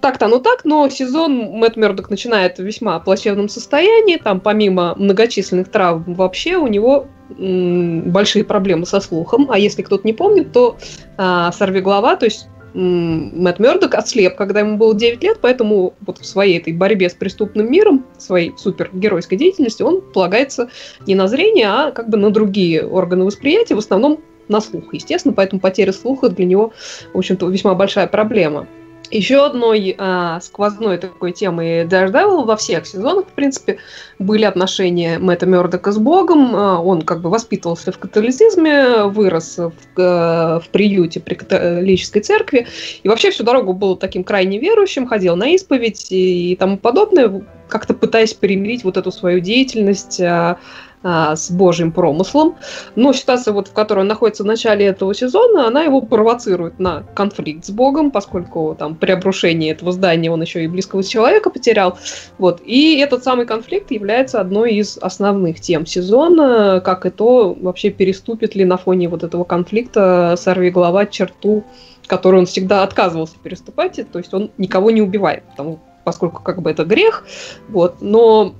так-то 0.00 0.26
оно 0.26 0.38
так, 0.38 0.64
но 0.64 0.88
сезон 0.88 1.32
Мэтт 1.58 1.76
Мердок 1.76 2.10
начинает 2.10 2.58
в 2.58 2.62
весьма 2.62 2.98
плачевном 3.00 3.48
состоянии. 3.48 4.18
Там 4.18 4.40
помимо 4.40 4.94
многочисленных 4.96 5.70
травм 5.70 6.14
вообще 6.14 6.56
у 6.56 6.66
него 6.66 7.06
м- 7.38 8.10
большие 8.10 8.44
проблемы 8.44 8.86
со 8.86 9.00
слухом. 9.00 9.46
А 9.50 9.58
если 9.58 9.82
кто-то 9.82 10.06
не 10.06 10.12
помнит, 10.12 10.52
то 10.52 10.76
а, 11.16 11.52
сорви 11.52 11.80
голова, 11.80 12.16
то 12.16 12.26
есть 12.26 12.48
Мэтт 12.74 13.60
Мёрдок 13.60 13.94
ослеп, 13.94 14.34
когда 14.34 14.60
ему 14.60 14.76
было 14.76 14.94
9 14.94 15.22
лет, 15.22 15.38
поэтому 15.40 15.94
вот 16.04 16.18
в 16.18 16.26
своей 16.26 16.58
этой 16.58 16.72
борьбе 16.72 17.08
с 17.08 17.14
преступным 17.14 17.70
миром, 17.70 18.04
своей 18.18 18.52
супергеройской 18.56 19.38
деятельности, 19.38 19.82
он 19.82 20.00
полагается 20.00 20.68
не 21.06 21.14
на 21.14 21.28
зрение, 21.28 21.68
а 21.68 21.90
как 21.92 22.08
бы 22.08 22.16
на 22.16 22.30
другие 22.30 22.84
органы 22.84 23.24
восприятия, 23.24 23.76
в 23.76 23.78
основном 23.78 24.20
на 24.48 24.60
слух, 24.60 24.92
естественно, 24.92 25.32
поэтому 25.32 25.60
потеря 25.60 25.92
слуха 25.92 26.28
для 26.28 26.44
него, 26.44 26.72
в 27.12 27.18
общем-то, 27.18 27.48
весьма 27.48 27.74
большая 27.74 28.08
проблема. 28.08 28.66
Еще 29.10 29.44
одной 29.44 29.94
а, 29.98 30.40
сквозной 30.40 30.98
такой 30.98 31.32
темой 31.32 31.84
Daredevil 31.84 32.44
во 32.44 32.56
всех 32.56 32.86
сезонах, 32.86 33.26
в 33.26 33.32
принципе, 33.32 33.78
были 34.18 34.44
отношения 34.44 35.18
Мэтта 35.18 35.46
Мёрдока 35.46 35.92
с 35.92 35.98
Богом. 35.98 36.56
А, 36.56 36.80
он 36.80 37.02
как 37.02 37.20
бы 37.20 37.30
воспитывался 37.30 37.92
в 37.92 37.98
католицизме, 37.98 39.04
вырос 39.04 39.58
в, 39.58 39.72
а, 39.98 40.60
в 40.60 40.68
приюте 40.68 41.20
при 41.20 41.34
католической 41.34 42.20
церкви. 42.20 42.66
И 43.02 43.08
вообще 43.08 43.30
всю 43.30 43.44
дорогу 43.44 43.74
был 43.74 43.96
таким 43.96 44.24
крайне 44.24 44.58
верующим, 44.58 45.06
ходил 45.06 45.36
на 45.36 45.48
исповедь 45.54 46.10
и, 46.10 46.52
и 46.52 46.56
тому 46.56 46.78
подобное, 46.78 47.42
как-то 47.68 47.94
пытаясь 47.94 48.34
примирить 48.34 48.84
вот 48.84 48.96
эту 48.96 49.12
свою 49.12 49.40
деятельность 49.40 50.20
а, 50.20 50.58
а, 51.06 51.36
с 51.36 51.50
божьим 51.50 51.92
промыслом. 51.92 52.56
Но 52.96 53.12
ситуация, 53.12 53.52
вот, 53.52 53.68
в 53.68 53.74
которой 53.74 54.00
он 54.00 54.06
находится 54.06 54.42
в 54.42 54.46
начале 54.46 54.86
этого 54.86 55.14
сезона, 55.14 55.66
она 55.66 55.82
его 55.82 56.00
провоцирует 56.00 56.78
на 56.78 57.02
конфликт 57.14 57.66
с 57.66 57.70
Богом, 57.70 58.10
поскольку 58.10 58.74
там 58.78 58.94
при 58.94 59.12
обрушении 59.12 59.70
этого 59.70 59.92
здания 59.92 60.30
он 60.30 60.40
еще 60.40 60.64
и 60.64 60.66
близкого 60.66 61.02
человека 61.02 61.50
потерял. 61.50 61.98
Вот. 62.38 62.62
И 62.64 62.98
этот 62.98 63.22
самый 63.22 63.44
конфликт 63.44 63.90
является 63.90 64.40
одной 64.40 64.76
из 64.76 64.96
основных 64.96 65.60
тем 65.60 65.84
сезона, 65.84 66.80
как 66.82 67.04
и 67.04 67.10
то, 67.10 67.54
вообще 67.60 67.90
переступит 67.90 68.54
ли 68.54 68.64
на 68.64 68.78
фоне 68.78 69.10
вот 69.10 69.24
этого 69.24 69.44
конфликта 69.44 70.36
сорви 70.38 70.70
голова 70.70 71.04
черту, 71.04 71.64
которую 72.06 72.40
он 72.40 72.46
всегда 72.46 72.82
отказывался 72.82 73.34
переступать, 73.42 74.00
то 74.10 74.18
есть 74.18 74.32
он 74.32 74.50
никого 74.56 74.90
не 74.90 75.02
убивает, 75.02 75.42
потому, 75.50 75.80
поскольку 76.04 76.42
как 76.42 76.62
бы 76.62 76.70
это 76.70 76.84
грех, 76.84 77.26
вот, 77.68 77.96
но 78.00 78.54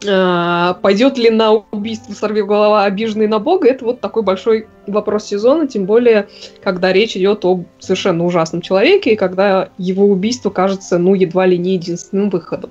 пойдет 0.00 1.18
ли 1.18 1.30
на 1.30 1.52
убийство 1.52 2.12
сорви 2.12 2.42
голова 2.42 2.84
обиженный 2.84 3.26
на 3.26 3.38
Бога, 3.38 3.68
это 3.68 3.84
вот 3.84 4.00
такой 4.00 4.22
большой 4.22 4.66
вопрос 4.86 5.24
сезона, 5.24 5.66
тем 5.66 5.86
более, 5.86 6.28
когда 6.62 6.92
речь 6.92 7.16
идет 7.16 7.44
об 7.44 7.64
совершенно 7.78 8.24
ужасном 8.24 8.62
человеке, 8.62 9.12
и 9.12 9.16
когда 9.16 9.70
его 9.78 10.06
убийство 10.06 10.50
кажется, 10.50 10.98
ну, 10.98 11.14
едва 11.14 11.46
ли 11.46 11.56
не 11.58 11.74
единственным 11.74 12.30
выходом. 12.30 12.70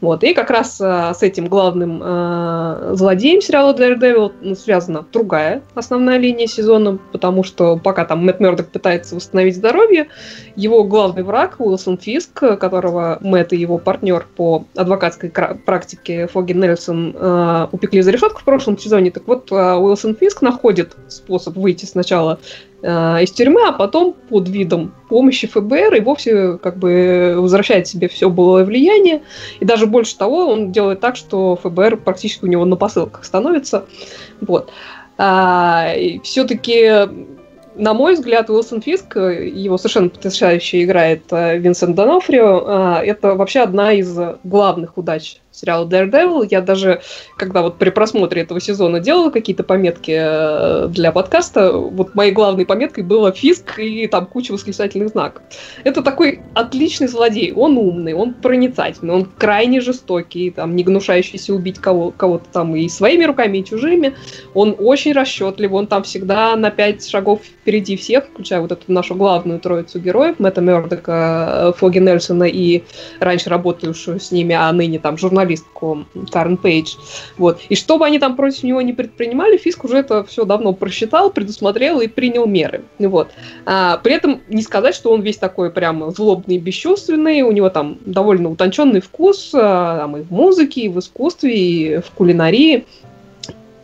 Вот. 0.00 0.22
И 0.24 0.34
как 0.34 0.50
раз 0.50 0.80
а, 0.80 1.14
с 1.14 1.22
этим 1.22 1.46
главным 1.46 2.00
а, 2.02 2.92
злодеем 2.94 3.40
сериала 3.40 3.74
Daredevil 3.74 4.32
ну, 4.40 4.54
связана 4.54 5.04
другая 5.12 5.62
основная 5.74 6.18
линия 6.18 6.46
сезона, 6.46 6.98
потому 7.12 7.42
что 7.42 7.76
пока 7.76 8.04
там 8.04 8.24
Мэтт 8.24 8.40
Мёрдок 8.40 8.68
пытается 8.68 9.14
восстановить 9.14 9.56
здоровье, 9.56 10.08
его 10.56 10.84
главный 10.84 11.22
враг 11.22 11.56
Уилсон 11.58 11.98
Фиск, 11.98 12.58
которого 12.58 13.18
Мэтт 13.20 13.52
и 13.52 13.56
его 13.56 13.78
партнер 13.78 14.26
по 14.36 14.64
адвокатской 14.76 15.30
практике 15.30 16.26
Фоги 16.28 16.52
Нельсон 16.52 17.14
а, 17.18 17.68
упекли 17.72 18.02
за 18.02 18.10
решетку 18.10 18.40
в 18.40 18.44
прошлом 18.44 18.78
сезоне, 18.78 19.10
так 19.10 19.26
вот 19.26 19.48
а, 19.50 19.78
Уилсон 19.78 20.14
Фиск 20.14 20.42
находит 20.42 20.96
способ 21.08 21.53
способ 21.54 21.56
выйти 21.56 21.84
сначала 21.84 22.38
э, 22.82 23.22
из 23.22 23.32
тюрьмы, 23.32 23.66
а 23.66 23.72
потом 23.72 24.14
под 24.28 24.48
видом 24.48 24.92
помощи 25.08 25.46
ФБР 25.46 25.94
и 25.94 26.00
вовсе 26.00 26.58
как 26.58 26.78
бы 26.78 27.34
возвращает 27.38 27.86
себе 27.86 28.08
все 28.08 28.28
былое 28.28 28.64
влияние. 28.64 29.22
И 29.60 29.64
даже 29.64 29.86
больше 29.86 30.16
того, 30.16 30.48
он 30.48 30.72
делает 30.72 31.00
так, 31.00 31.16
что 31.16 31.56
ФБР 31.62 31.98
практически 31.98 32.44
у 32.44 32.48
него 32.48 32.64
на 32.64 32.76
посылках 32.76 33.24
становится. 33.24 33.84
Вот. 34.40 34.70
А, 35.16 35.94
все-таки 36.22 37.08
на 37.76 37.92
мой 37.92 38.14
взгляд, 38.14 38.50
Уилсон 38.50 38.80
Фиск, 38.82 39.16
его 39.16 39.78
совершенно 39.78 40.08
потрясающе 40.08 40.84
играет 40.84 41.24
э, 41.32 41.58
Винсент 41.58 41.96
Донофрио, 41.96 43.00
э, 43.00 43.06
это 43.06 43.34
вообще 43.34 43.62
одна 43.62 43.92
из 43.92 44.16
главных 44.44 44.96
удач 44.96 45.40
сериала 45.54 45.86
Daredevil. 45.86 46.46
Я 46.50 46.60
даже, 46.60 47.00
когда 47.36 47.62
вот 47.62 47.78
при 47.78 47.90
просмотре 47.90 48.42
этого 48.42 48.60
сезона 48.60 49.00
делала 49.00 49.30
какие-то 49.30 49.62
пометки 49.62 50.14
э, 50.14 50.88
для 50.88 51.12
подкаста, 51.12 51.72
вот 51.72 52.14
моей 52.14 52.32
главной 52.32 52.66
пометкой 52.66 53.04
было 53.04 53.32
Фиск 53.32 53.78
и 53.78 54.06
там 54.08 54.26
куча 54.26 54.52
восклицательных 54.52 55.10
знаков. 55.10 55.42
Это 55.84 56.02
такой 56.02 56.40
отличный 56.54 57.06
злодей. 57.06 57.52
Он 57.52 57.78
умный, 57.78 58.14
он 58.14 58.34
проницательный, 58.34 59.14
он 59.14 59.24
крайне 59.24 59.80
жестокий, 59.80 60.50
там, 60.50 60.74
не 60.74 60.82
гнушающийся 60.82 61.54
убить 61.54 61.78
кого- 61.78 62.10
кого-то 62.10 62.46
там 62.52 62.74
и 62.74 62.88
своими 62.88 63.24
руками, 63.24 63.58
и 63.58 63.64
чужими. 63.64 64.14
Он 64.54 64.74
очень 64.78 65.12
расчетливый, 65.12 65.78
он 65.78 65.86
там 65.86 66.02
всегда 66.02 66.56
на 66.56 66.70
пять 66.70 67.08
шагов 67.08 67.40
впереди 67.42 67.96
всех, 67.96 68.24
включая 68.26 68.60
вот 68.60 68.72
эту 68.72 68.90
нашу 68.92 69.14
главную 69.14 69.60
троицу 69.60 70.00
героев, 70.00 70.36
Мэтта 70.38 70.60
Мёрдока, 70.60 71.68
э, 71.68 71.72
Фоги 71.78 71.98
Нельсона 71.98 72.44
и 72.44 72.82
раньше 73.20 73.50
работающую 73.50 74.18
с 74.18 74.32
ними, 74.32 74.54
а 74.54 74.72
ныне 74.72 74.98
там 74.98 75.16
журналист 75.16 75.43
журналистку 75.44 76.06
Карен 76.32 76.56
Пейдж. 76.56 76.96
Вот. 77.38 77.60
И 77.68 77.76
что 77.76 77.98
бы 77.98 78.06
они 78.06 78.18
там 78.18 78.36
против 78.36 78.62
него 78.62 78.80
не 78.82 78.92
предпринимали, 78.92 79.56
Фиск 79.56 79.84
уже 79.84 79.98
это 79.98 80.24
все 80.24 80.44
давно 80.44 80.72
просчитал, 80.72 81.30
предусмотрел 81.30 82.00
и 82.00 82.08
принял 82.08 82.46
меры. 82.46 82.82
Вот. 82.98 83.28
А, 83.66 83.98
при 83.98 84.14
этом 84.14 84.40
не 84.48 84.62
сказать, 84.62 84.94
что 84.94 85.12
он 85.12 85.22
весь 85.22 85.36
такой 85.36 85.70
прям 85.70 86.10
злобный 86.10 86.56
и 86.56 86.58
бесчувственный, 86.58 87.42
у 87.42 87.52
него 87.52 87.70
там 87.70 87.98
довольно 88.04 88.50
утонченный 88.50 89.00
вкус 89.00 89.50
а, 89.54 89.98
там, 89.98 90.16
и 90.16 90.22
в 90.22 90.30
музыке, 90.30 90.82
и 90.82 90.88
в 90.88 90.98
искусстве, 90.98 91.54
и 91.54 91.96
в 91.98 92.10
кулинарии. 92.14 92.84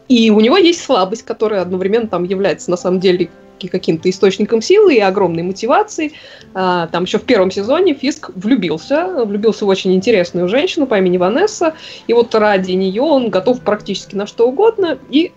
И 0.09 0.31
у 0.31 0.41
него 0.41 0.57
есть 0.57 0.83
слабость, 0.83 1.23
которая 1.23 1.63
одновременно 1.63 2.09
там 2.09 2.25
является 2.25 2.69
на 2.71 2.77
самом 2.77 2.99
деле 2.99 3.31
все-таки 3.61 3.69
каким-то 3.69 4.09
источником 4.09 4.63
силы 4.63 4.95
и 4.95 5.01
огромной 5.01 5.43
мотивации. 5.43 6.13
А, 6.55 6.87
там 6.87 7.05
еще 7.05 7.19
в 7.19 7.25
первом 7.25 7.51
сезоне 7.51 7.95
Фиск 7.95 8.31
влюбился, 8.35 9.25
влюбился 9.25 9.67
в 9.67 9.69
очень 9.69 9.95
интересную 9.95 10.49
женщину 10.49 10.87
по 10.87 10.99
имени 10.99 11.19
Ванесса, 11.19 11.75
и 12.07 12.15
вот 12.15 12.35
ради 12.35 12.73
нее 12.73 13.03
он 13.03 13.31
готов 13.31 13.61
практически 13.61 14.17
на 14.17 14.27
что 14.27 14.49
угодно, 14.49 14.99
и 15.11 15.33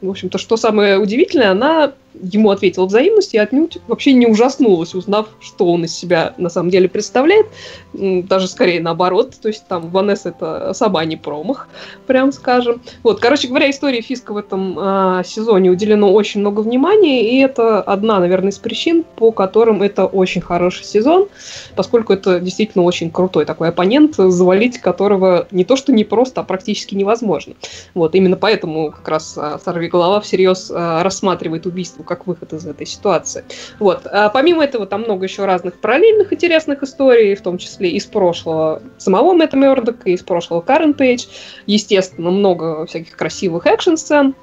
в 0.00 0.10
общем-то, 0.10 0.38
что 0.38 0.56
самое 0.56 0.98
удивительное, 0.98 1.52
она 1.52 1.92
ему 2.20 2.50
ответила 2.50 2.86
взаимностью 2.86 3.40
и 3.40 3.42
отнюдь 3.42 3.78
вообще 3.86 4.12
не 4.12 4.26
ужаснулась, 4.26 4.94
узнав, 4.94 5.28
что 5.40 5.66
он 5.66 5.84
из 5.84 5.94
себя 5.94 6.34
на 6.36 6.48
самом 6.48 6.70
деле 6.70 6.88
представляет. 6.88 7.46
Даже 7.92 8.48
скорее 8.48 8.80
наоборот. 8.80 9.34
То 9.40 9.48
есть 9.48 9.66
там 9.66 9.88
Ванесса 9.90 10.30
это 10.30 10.72
сама 10.74 11.04
не 11.04 11.16
промах, 11.16 11.68
прям 12.06 12.32
скажем. 12.32 12.82
Вот, 13.02 13.20
короче 13.20 13.48
говоря, 13.48 13.70
истории 13.70 14.00
Фиска 14.00 14.32
в 14.32 14.36
этом 14.36 14.78
э, 14.78 15.22
сезоне 15.24 15.70
уделено 15.70 16.12
очень 16.12 16.40
много 16.40 16.60
внимания, 16.60 17.30
и 17.30 17.40
это 17.40 17.80
одна, 17.82 18.18
наверное, 18.18 18.50
из 18.50 18.58
причин, 18.58 19.04
по 19.16 19.32
которым 19.32 19.82
это 19.82 20.06
очень 20.06 20.40
хороший 20.40 20.84
сезон, 20.84 21.28
поскольку 21.76 22.12
это 22.12 22.40
действительно 22.40 22.84
очень 22.84 23.10
крутой 23.10 23.44
такой 23.44 23.68
оппонент, 23.68 24.16
завалить 24.16 24.78
которого 24.78 25.46
не 25.50 25.64
то 25.64 25.76
что 25.76 25.92
не 25.92 26.04
просто, 26.04 26.40
а 26.40 26.44
практически 26.44 26.94
невозможно. 26.94 27.54
Вот, 27.94 28.14
именно 28.14 28.36
поэтому 28.36 28.90
как 28.90 29.08
раз 29.08 29.34
э, 29.36 29.58
Сорви 29.64 29.88
Голова 29.88 30.20
всерьез 30.20 30.70
э, 30.70 31.02
рассматривает 31.02 31.66
убийство 31.66 32.01
ну, 32.02 32.08
как 32.08 32.26
выход 32.26 32.52
из 32.52 32.66
этой 32.66 32.86
ситуации. 32.86 33.44
Вот. 33.78 34.06
А 34.06 34.28
помимо 34.28 34.64
этого, 34.64 34.86
там 34.86 35.02
много 35.02 35.24
еще 35.24 35.44
разных 35.44 35.80
параллельных 35.80 36.32
интересных 36.32 36.82
историй, 36.82 37.34
в 37.34 37.40
том 37.40 37.58
числе 37.58 37.90
из 37.90 38.06
прошлого 38.06 38.82
самого 38.98 39.32
Мэтта 39.34 39.56
Мёрдока, 39.56 40.10
из 40.10 40.22
прошлого 40.22 40.60
Карен 40.60 40.94
Пейдж. 40.94 41.26
Естественно, 41.66 42.30
много 42.30 42.86
всяких 42.86 43.16
красивых 43.16 43.66
экшн-сцен. 43.66 44.34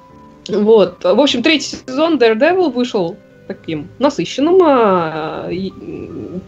Вот. 0.48 1.04
В 1.04 1.20
общем, 1.20 1.42
третий 1.42 1.76
сезон 1.86 2.18
Daredevil 2.18 2.70
вышел 2.70 3.16
таким 3.50 3.88
насыщенным. 3.98 4.60
А, 4.62 5.50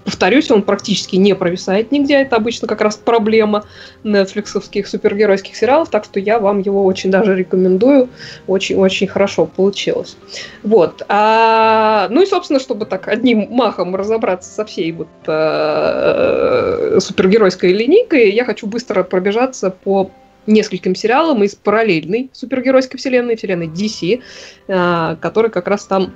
повторюсь, 0.04 0.52
он 0.52 0.62
практически 0.62 1.16
не 1.16 1.34
провисает 1.34 1.90
нигде. 1.90 2.14
Это 2.14 2.36
обычно 2.36 2.68
как 2.68 2.80
раз 2.80 2.96
проблема 2.96 3.64
нетфликсовских 4.04 4.86
супергеройских 4.86 5.56
сериалов, 5.56 5.90
так 5.90 6.04
что 6.04 6.20
я 6.20 6.38
вам 6.38 6.60
его 6.60 6.84
очень 6.84 7.10
даже 7.10 7.34
рекомендую. 7.34 8.08
Очень-очень 8.46 9.08
хорошо 9.08 9.46
получилось. 9.46 10.16
Вот. 10.62 11.02
А, 11.08 12.06
ну 12.10 12.22
и, 12.22 12.26
собственно, 12.26 12.60
чтобы 12.60 12.86
так 12.86 13.08
одним 13.08 13.48
махом 13.50 13.96
разобраться 13.96 14.48
со 14.48 14.64
всей 14.64 14.92
вот 14.92 15.08
а, 15.26 16.98
супергеройской 17.00 17.72
линейкой, 17.72 18.30
я 18.30 18.44
хочу 18.44 18.68
быстро 18.68 19.02
пробежаться 19.02 19.70
по 19.70 20.12
нескольким 20.46 20.94
сериалам 20.94 21.42
из 21.42 21.54
параллельной 21.54 22.30
супергеройской 22.32 22.98
вселенной, 22.98 23.36
вселенной 23.36 23.68
DC, 23.68 24.22
а, 24.68 25.16
который 25.16 25.50
как 25.50 25.68
раз 25.68 25.84
там 25.84 26.12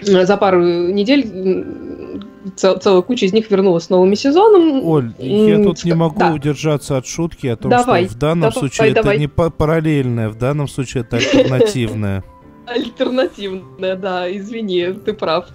за 0.00 0.36
пару 0.36 0.60
недель 0.62 1.64
цел, 2.56 2.78
целая 2.78 3.02
куча 3.02 3.26
из 3.26 3.32
них 3.32 3.50
вернулась 3.50 3.84
с 3.84 3.90
новым 3.90 4.14
сезоном. 4.14 4.84
Оль, 4.84 5.12
я 5.18 5.62
тут 5.62 5.84
не 5.84 5.94
могу 5.94 6.18
да. 6.18 6.32
удержаться 6.32 6.96
от 6.96 7.06
шутки 7.06 7.46
о 7.46 7.56
том, 7.56 7.70
давай, 7.70 8.06
что 8.06 8.14
в 8.14 8.18
данном 8.18 8.50
давай, 8.50 8.58
случае 8.58 8.92
давай. 8.92 9.16
это 9.16 9.20
не 9.20 9.28
параллельное, 9.28 10.28
в 10.28 10.36
данном 10.36 10.68
случае 10.68 11.02
это 11.02 11.16
альтернативное. 11.16 12.24
Альтернативная, 12.64 13.96
да, 13.96 14.34
извини, 14.34 14.92
ты 15.04 15.14
прав. 15.14 15.46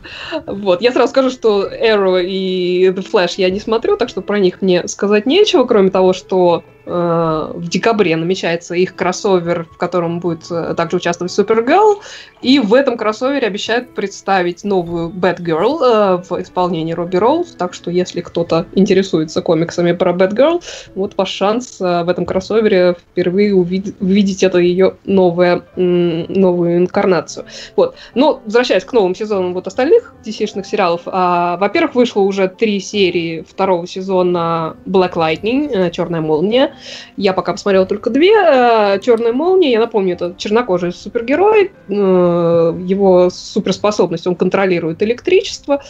Вот, 0.46 0.82
я 0.82 0.92
сразу 0.92 1.10
скажу, 1.10 1.30
что 1.30 1.66
Arrow 1.66 2.22
и 2.22 2.88
The 2.90 3.10
Flash 3.10 3.36
я 3.38 3.50
не 3.50 3.62
смотрю, 3.62 3.96
так 3.96 4.10
что 4.10 4.22
про 4.22 4.40
них 4.40 4.62
мне 4.62 4.88
сказать 4.90 5.26
нечего, 5.26 5.64
кроме 5.64 5.90
того, 5.90 6.12
что 6.12 6.64
Э, 6.68 6.77
в 6.88 7.68
декабре 7.68 8.16
намечается 8.16 8.76
их 8.76 8.96
кроссовер, 8.96 9.66
в 9.72 9.78
котором 9.78 10.20
будет 10.20 10.50
э, 10.50 10.74
также 10.76 10.98
участвовать 10.98 11.32
Супергерл. 11.32 12.02
И 12.42 12.60
в 12.60 12.74
этом 12.74 12.98
кроссовере 12.98 13.48
обещают 13.48 13.94
представить 13.94 14.64
новую 14.64 15.10
Бэтгерл 15.10 15.84
э, 15.84 16.24
в 16.30 16.42
исполнении 16.42 16.94
Робби 16.94 17.18
Роуз. 17.18 17.56
Так 17.58 17.74
что, 17.74 17.92
если 17.92 18.22
кто-то 18.22 18.66
интересуется 18.74 19.42
комиксами 19.42 19.92
про 19.92 20.14
Бэтгерл, 20.14 20.62
вот 20.96 21.14
ваш 21.18 21.30
шанс 21.30 21.80
в 21.80 22.10
этом 22.10 22.26
кроссовере 22.26 22.96
впервые 23.12 23.54
увидеть, 23.54 24.44
это 24.44 24.60
ее 24.60 24.96
новое, 25.06 25.64
новую 25.76 26.78
инкарнацию. 26.78 27.46
Вот. 27.76 27.96
Но, 28.16 28.42
возвращаясь 28.46 28.86
к 28.86 28.94
новым 28.94 29.16
сезонам 29.16 29.54
вот 29.54 29.68
остальных 29.68 30.14
DC-шных 30.26 30.66
сериалов, 30.66 31.02
а, 31.06 31.58
во-первых, 31.58 31.96
вышло 31.96 32.22
уже 32.22 32.48
три 32.48 32.80
серии 32.80 33.46
второго 33.48 33.88
сезона 33.88 34.78
Black 34.86 35.14
Lightning, 35.14 35.92
Черная 35.92 36.22
молния. 36.22 36.76
Я 37.16 37.34
пока 37.34 37.54
посмотрела 37.54 37.86
только 37.86 38.10
две. 38.10 38.34
Э, 38.34 39.00
Черная 39.00 39.34
молния, 39.34 39.72
я 39.72 39.80
напомню, 39.80 40.14
это 40.14 40.36
чернокожий 40.38 40.94
супергерой. 40.94 41.72
Э, 41.90 42.78
его 42.86 43.30
суперспособность, 43.30 44.28
он 44.28 44.36
контролирует 44.36 45.02
электричество. 45.04 45.84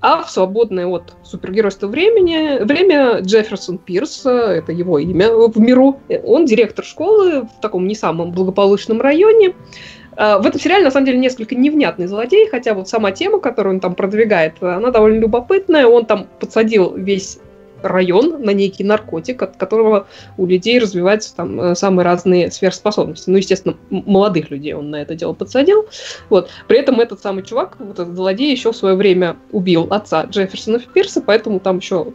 А 0.00 0.22
в 0.22 0.30
свободное 0.30 0.86
от 0.86 1.14
супергеройства 1.22 1.86
времени, 1.86 2.62
время 2.64 3.20
Джефферсон 3.20 3.78
Пирс, 3.78 4.26
э, 4.26 4.30
это 4.30 4.72
его 4.72 4.98
имя 4.98 5.30
в 5.32 5.58
миру, 5.60 6.00
он 6.24 6.46
директор 6.46 6.84
школы 6.84 7.42
в 7.42 7.60
таком 7.60 7.86
не 7.86 7.94
самом 7.94 8.32
благополучном 8.32 9.00
районе. 9.00 9.54
В 10.14 10.46
этом 10.46 10.60
сериале, 10.60 10.84
на 10.84 10.90
самом 10.90 11.06
деле, 11.06 11.18
несколько 11.18 11.54
невнятный 11.54 12.06
злодей, 12.06 12.46
хотя 12.46 12.74
вот 12.74 12.86
сама 12.86 13.12
тема, 13.12 13.40
которую 13.40 13.76
он 13.76 13.80
там 13.80 13.94
продвигает, 13.94 14.62
она 14.62 14.90
довольно 14.90 15.20
любопытная. 15.20 15.86
Он 15.86 16.04
там 16.04 16.26
подсадил 16.38 16.94
весь 16.94 17.38
район 17.82 18.42
на 18.42 18.50
некий 18.50 18.84
наркотик, 18.84 19.42
от 19.42 19.56
которого 19.56 20.06
у 20.36 20.46
людей 20.46 20.78
развиваются 20.78 21.34
там 21.34 21.60
э, 21.60 21.74
самые 21.74 22.04
разные 22.04 22.50
сверхспособности. 22.50 23.30
Ну, 23.30 23.36
естественно, 23.36 23.76
молодых 23.90 24.50
людей 24.50 24.74
он 24.74 24.90
на 24.90 25.02
это 25.02 25.14
дело 25.14 25.32
подсадил. 25.32 25.86
Вот. 26.28 26.50
При 26.68 26.78
этом 26.78 27.00
этот 27.00 27.20
самый 27.20 27.42
чувак, 27.42 27.76
вот 27.78 27.98
этот 27.98 28.14
злодей, 28.14 28.50
еще 28.52 28.72
в 28.72 28.76
свое 28.76 28.94
время 28.94 29.36
убил 29.50 29.86
отца 29.90 30.24
Джефферсона 30.24 30.80
Пирса, 30.80 31.20
поэтому 31.20 31.60
там 31.60 31.78
еще 31.78 32.12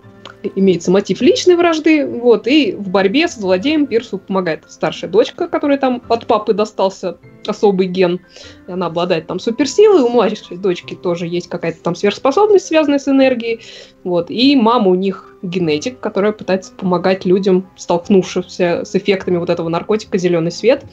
имеется 0.55 0.91
мотив 0.91 1.21
личной 1.21 1.55
вражды, 1.55 2.05
вот, 2.05 2.47
и 2.47 2.73
в 2.73 2.89
борьбе 2.89 3.27
с 3.27 3.35
злодеем 3.35 3.87
Пирсу 3.87 4.17
помогает 4.17 4.63
старшая 4.67 5.09
дочка, 5.09 5.47
которая 5.47 5.77
там 5.77 6.01
от 6.09 6.25
папы 6.27 6.53
достался 6.53 7.17
особый 7.45 7.87
ген, 7.87 8.19
и 8.67 8.71
она 8.71 8.87
обладает 8.87 9.27
там 9.27 9.39
суперсилой, 9.39 10.01
у 10.01 10.09
младшей 10.09 10.57
дочки 10.57 10.95
тоже 10.95 11.27
есть 11.27 11.47
какая-то 11.47 11.81
там 11.81 11.95
сверхспособность, 11.95 12.67
связанная 12.67 12.99
с 12.99 13.07
энергией, 13.07 13.61
вот, 14.03 14.29
и 14.29 14.55
мама 14.55 14.89
у 14.89 14.95
них 14.95 15.35
генетик, 15.41 15.99
которая 15.99 16.31
пытается 16.31 16.73
помогать 16.73 17.25
людям, 17.25 17.69
столкнувшимся 17.75 18.83
с 18.85 18.95
эффектами 18.95 19.37
вот 19.37 19.49
этого 19.49 19.69
наркотика 19.69 20.17
«Зеленый 20.17 20.51
свет», 20.51 20.83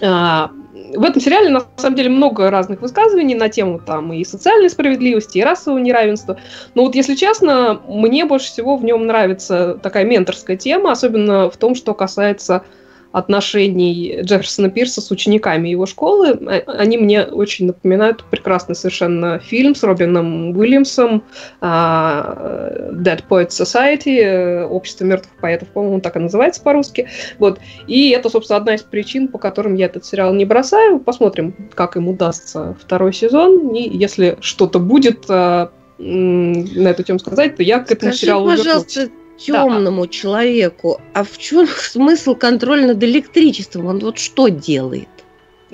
в 0.00 1.04
этом 1.04 1.20
сериале, 1.20 1.48
на 1.50 1.62
самом 1.76 1.96
деле, 1.96 2.08
много 2.08 2.50
разных 2.50 2.80
высказываний 2.80 3.34
на 3.34 3.48
тему 3.48 3.78
там 3.78 4.12
и 4.12 4.24
социальной 4.24 4.70
справедливости, 4.70 5.38
и 5.38 5.42
расового 5.42 5.78
неравенства. 5.78 6.38
Но 6.74 6.84
вот, 6.84 6.94
если 6.94 7.14
честно, 7.14 7.80
мне 7.86 8.24
больше 8.24 8.46
всего 8.46 8.76
в 8.76 8.84
нем 8.84 9.06
нравится 9.06 9.78
такая 9.82 10.04
менторская 10.04 10.56
тема, 10.56 10.92
особенно 10.92 11.50
в 11.50 11.56
том, 11.56 11.74
что 11.74 11.94
касается 11.94 12.64
отношений 13.12 14.20
Джефферсона 14.22 14.70
Пирса 14.70 15.00
с 15.00 15.10
учениками 15.10 15.68
его 15.68 15.86
школы. 15.86 16.30
А, 16.30 16.62
они 16.78 16.98
мне 16.98 17.22
очень 17.22 17.66
напоминают 17.66 18.24
прекрасный 18.24 18.74
совершенно 18.74 19.38
фильм 19.38 19.74
с 19.74 19.82
Робином 19.82 20.56
Уильямсом 20.56 21.22
а, 21.60 22.90
Dead 22.92 23.22
Poets 23.28 23.50
Society, 23.50 24.18
э, 24.18 24.64
Общество 24.64 25.04
мертвых 25.04 25.34
поэтов, 25.40 25.68
по-моему, 25.68 26.00
так 26.00 26.16
и 26.16 26.18
называется 26.18 26.62
по-русски. 26.62 27.08
Вот. 27.38 27.60
И 27.86 28.10
это, 28.10 28.30
собственно, 28.30 28.56
одна 28.56 28.74
из 28.74 28.82
причин, 28.82 29.28
по 29.28 29.38
которым 29.38 29.74
я 29.74 29.86
этот 29.86 30.04
сериал 30.04 30.32
не 30.34 30.44
бросаю. 30.44 30.98
Посмотрим, 30.98 31.54
как 31.74 31.96
им 31.96 32.08
удастся 32.08 32.76
второй 32.80 33.12
сезон. 33.12 33.74
И 33.74 33.96
если 33.96 34.38
что-то 34.40 34.78
будет 34.78 35.26
а, 35.28 35.70
на 35.98 36.88
эту 36.88 37.02
тему 37.02 37.18
сказать, 37.18 37.56
то 37.56 37.62
я 37.62 37.80
к 37.80 37.90
этому 37.90 38.12
Скажи, 38.12 38.18
сериалу 38.18 38.46
пожалуйста, 38.46 39.00
вернусь 39.00 39.21
темному 39.38 40.06
да. 40.06 40.12
человеку, 40.12 41.00
а 41.14 41.24
в 41.24 41.38
чем 41.38 41.66
смысл 41.76 42.34
контроля 42.34 42.88
над 42.88 43.02
электричеством? 43.02 43.86
Он 43.86 43.98
вот 44.00 44.18
что 44.18 44.48
делает? 44.48 45.08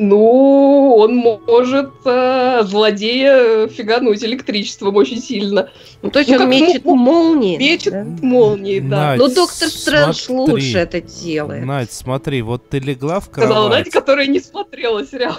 Ну, 0.01 0.94
он 0.97 1.16
может 1.16 1.90
э, 2.05 2.62
злодея 2.62 3.66
фигануть 3.66 4.23
электричеством 4.23 4.94
очень 4.94 5.21
сильно. 5.21 5.71
Ну, 6.03 6.11
то 6.11 6.21
есть 6.21 6.31
ну, 6.31 6.37
он 6.37 6.49
мечет 6.49 6.85
молнии. 6.85 7.57
Мечет 7.57 7.92
да? 7.92 8.07
молнии, 8.23 8.79
да. 8.79 8.97
Надь, 8.97 9.18
Но 9.18 9.27
доктор 9.27 9.68
Стрэндж 9.68 10.27
лучше 10.29 10.79
это 10.79 11.01
делает. 11.01 11.66
Надь, 11.66 11.90
смотри, 11.90 12.42
вот 12.42 12.68
ты 12.68 12.79
легла 12.79 13.18
в 13.18 13.29
кровать. 13.29 13.51
Сказала 13.51 13.69
Надь, 13.71 13.90
которая 13.90 14.29
не 14.29 14.38
смотрела 14.38 15.04
сериал. 15.04 15.35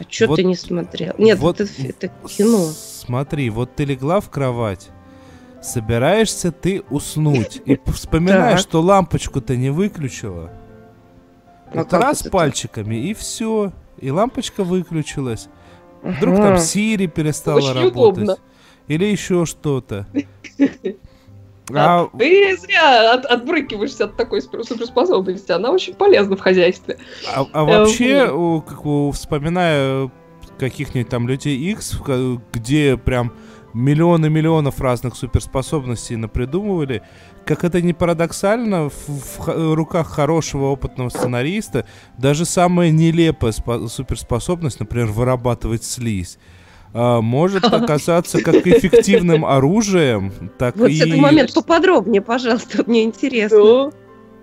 А 0.00 0.02
что 0.08 0.26
вот, 0.26 0.36
ты 0.36 0.44
не 0.44 0.56
смотрел? 0.56 1.14
Нет, 1.18 1.38
вот, 1.38 1.60
это, 1.60 1.70
это 1.78 2.10
кино. 2.26 2.72
Смотри, 2.74 3.48
вот 3.48 3.76
ты 3.76 3.84
легла 3.84 4.20
в 4.20 4.28
кровать, 4.28 4.88
собираешься 5.64 6.52
ты 6.52 6.82
уснуть 6.90 7.62
и 7.64 7.78
вспоминаешь, 7.86 8.60
что 8.60 8.80
лампочку-то 8.80 9.56
не 9.56 9.70
выключила. 9.70 10.50
А 11.72 11.78
вот 11.78 11.92
раз 11.92 12.22
пальчиками 12.22 12.96
и 12.96 13.14
все, 13.14 13.72
и 13.98 14.10
лампочка 14.10 14.62
выключилась. 14.62 15.48
Вдруг 16.02 16.36
там 16.36 16.58
Сири 16.58 17.06
перестала 17.06 17.74
работать. 17.74 18.38
Или 18.86 19.06
еще 19.06 19.46
что-то. 19.46 20.06
А... 21.72 22.08
Ты 22.18 22.58
зря 22.58 23.14
от, 23.14 23.24
отбрыкиваешься 23.24 24.04
от 24.04 24.18
такой 24.18 24.42
суперспособности. 24.42 25.50
Она 25.50 25.70
очень 25.70 25.94
полезна 25.94 26.36
в 26.36 26.40
хозяйстве. 26.40 26.98
А, 27.34 27.46
а 27.54 27.64
вообще, 27.64 28.26
как, 28.66 28.84
вспоминая 29.14 30.10
каких-нибудь 30.58 31.08
там 31.08 31.26
Людей 31.26 31.56
X, 31.72 31.98
где 32.52 32.98
прям 32.98 33.32
миллионы 33.74 34.30
миллионов 34.30 34.80
разных 34.80 35.16
суперспособностей 35.16 36.16
напридумывали, 36.16 37.02
как 37.44 37.64
это 37.64 37.82
не 37.82 37.92
парадоксально, 37.92 38.88
в, 38.88 39.08
в 39.08 39.74
руках 39.74 40.08
хорошего 40.08 40.66
опытного 40.66 41.08
сценариста 41.08 41.86
даже 42.16 42.44
самая 42.44 42.90
нелепая 42.90 43.52
суперспособность, 43.52 44.80
например, 44.80 45.08
вырабатывать 45.08 45.84
слизь, 45.84 46.38
а, 46.92 47.20
может 47.20 47.64
оказаться 47.72 48.40
как 48.40 48.66
эффективным 48.66 49.44
оружием, 49.44 50.32
так 50.58 50.76
вот 50.76 50.88
и... 50.88 51.00
Вот 51.00 51.08
этот 51.08 51.20
момент 51.20 51.54
поподробнее, 51.54 52.22
пожалуйста, 52.22 52.84
мне 52.86 53.02
интересно. 53.02 53.90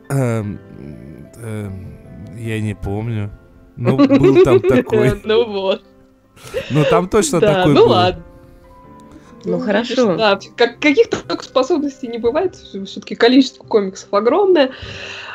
Эм, 0.10 0.60
эм, 1.38 2.38
я 2.38 2.60
не 2.60 2.76
помню. 2.76 3.32
Ну, 3.78 3.98
был 4.20 4.44
там 4.44 4.60
такой. 4.60 5.20
Ну 5.24 5.46
вот. 5.50 5.84
Ну, 6.70 6.84
там 6.90 7.08
точно 7.08 7.40
такой 7.40 7.74
ну 7.74 7.82
был. 7.82 7.90
ладно. 7.90 8.24
Ну, 9.46 9.58
ну 9.58 9.60
хорошо. 9.60 10.16
Да, 10.16 10.40
как, 10.56 10.80
каких-то 10.80 11.18
способностей 11.42 12.08
не 12.08 12.18
бывает, 12.18 12.56
все-таки 12.56 13.16
количество 13.16 13.64
комиксов 13.64 14.14
огромное. 14.14 14.72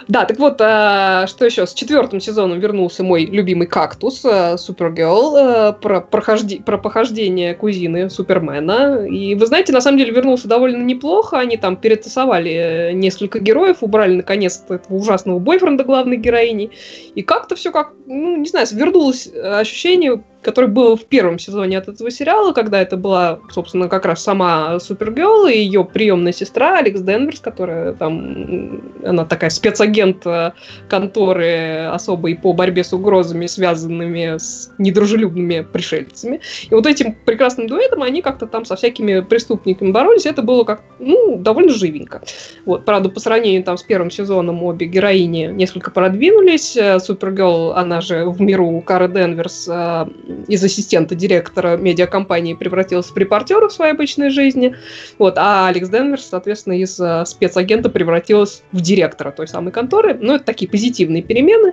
Да, 0.09 0.24
так 0.24 0.38
вот, 0.38 0.61
а, 0.61 1.26
что 1.26 1.44
еще? 1.46 1.66
С 1.66 1.74
четвертым 1.74 2.20
сезоном 2.20 2.61
вернулся 2.61 3.02
мой 3.02 3.24
любимый 3.24 3.66
кактус, 3.66 4.24
а, 4.24 4.57
Супергерл, 4.57 5.36
а, 5.36 5.72
про, 5.72 6.00
прохожди, 6.00 6.61
про 6.61 6.78
похождение 6.78 7.54
кузины 7.54 8.09
Супермена. 8.09 9.04
И 9.07 9.34
вы 9.34 9.46
знаете, 9.46 9.72
на 9.72 9.80
самом 9.80 9.98
деле 9.98 10.12
вернулся 10.12 10.46
довольно 10.46 10.82
неплохо. 10.82 11.38
Они 11.38 11.57
там 11.57 11.76
перетасовали 11.76 12.52
э, 12.52 12.92
несколько 12.92 13.40
героев, 13.40 13.78
убрали 13.80 14.14
наконец-то 14.14 14.74
этого 14.74 14.96
ужасного 14.96 15.40
бойфренда 15.40 15.82
главной 15.82 16.18
героини. 16.18 16.70
И 17.16 17.22
как-то 17.22 17.57
все 17.57 17.72
как, 17.72 17.92
ну, 18.07 18.36
не 18.36 18.48
знаю, 18.48 18.66
вернулось 18.72 19.28
ощущение 19.34 20.22
которое 20.46 20.68
было 20.68 20.96
в 20.96 21.04
первом 21.07 21.40
сезоне 21.40 21.76
от 21.76 21.88
этого 21.88 22.09
сериала, 22.09 22.52
когда 22.52 22.80
это 22.80 22.96
была, 22.96 23.40
собственно, 23.50 23.88
как 23.97 24.07
раз 24.07 24.22
сама 24.22 24.78
Супергерл 24.78 25.47
и 25.47 25.57
ее 25.57 25.84
приемная 25.84 26.32
сестра 26.32 26.78
Алекс 26.78 27.01
Денверс, 27.01 27.40
которая 27.40 27.94
там, 27.94 28.82
она 29.03 29.24
такая 29.24 29.49
спецагент 29.49 30.26
э, 30.26 30.53
конторы 30.88 31.86
особой 31.92 32.36
по 32.36 32.53
борьбе 32.53 32.84
с 32.84 32.92
угрозами, 32.92 33.47
связанными 33.47 34.36
с 34.36 34.70
недружелюбными 34.78 35.66
пришельцами. 35.72 36.40
И 36.68 36.74
вот 36.74 36.86
этим 36.86 37.14
прекрасным 37.24 37.68
дуэтом 37.68 38.03
они 38.03 38.20
как-то 38.20 38.47
там 38.47 38.66
со 38.66 38.76
всякими 38.76 39.20
преступниками 39.20 39.92
боролись, 39.92 40.26
это 40.26 40.42
было 40.42 40.64
как, 40.64 40.82
ну, 40.99 41.36
довольно 41.38 41.72
живенько. 41.72 42.20
Вот, 42.66 42.84
правда, 42.84 43.09
по 43.09 43.20
сравнению 43.20 43.64
там 43.64 43.78
с 43.78 43.82
первым 43.82 44.11
сезоном 44.11 44.62
обе 44.62 44.86
героини 44.86 45.47
несколько 45.47 45.90
продвинулись. 45.90 46.76
Э, 46.76 46.99
Супергерл, 47.01 47.72
она 47.72 48.03
же 48.03 48.26
в 48.26 48.40
миру 48.42 48.82
Кара 48.84 49.09
Денверс 49.09 49.66
э, 49.68 50.07
из 50.49 50.62
ассистента 50.62 51.14
директора 51.14 51.76
медиакомпании 51.76 52.55
превратился 52.55 53.12
в 53.12 53.16
репортера 53.16 53.68
в 53.68 53.72
своей 53.72 53.86
обычной 53.91 54.30
жизни. 54.30 54.76
Вот, 55.18 55.39
а 55.39 55.68
Алекс 55.68 55.89
Денверс, 55.89 56.26
соответственно, 56.26 56.74
из 56.80 56.99
uh, 57.01 57.24
спецагента 57.24 57.89
превратилась 57.89 58.62
в 58.72 58.80
директора 58.80 59.30
той 59.30 59.49
самой 59.49 59.72
конторы. 59.72 60.14
Ну, 60.20 60.34
это 60.34 60.45
такие 60.45 60.70
позитивные 60.70 61.22
перемены. 61.22 61.72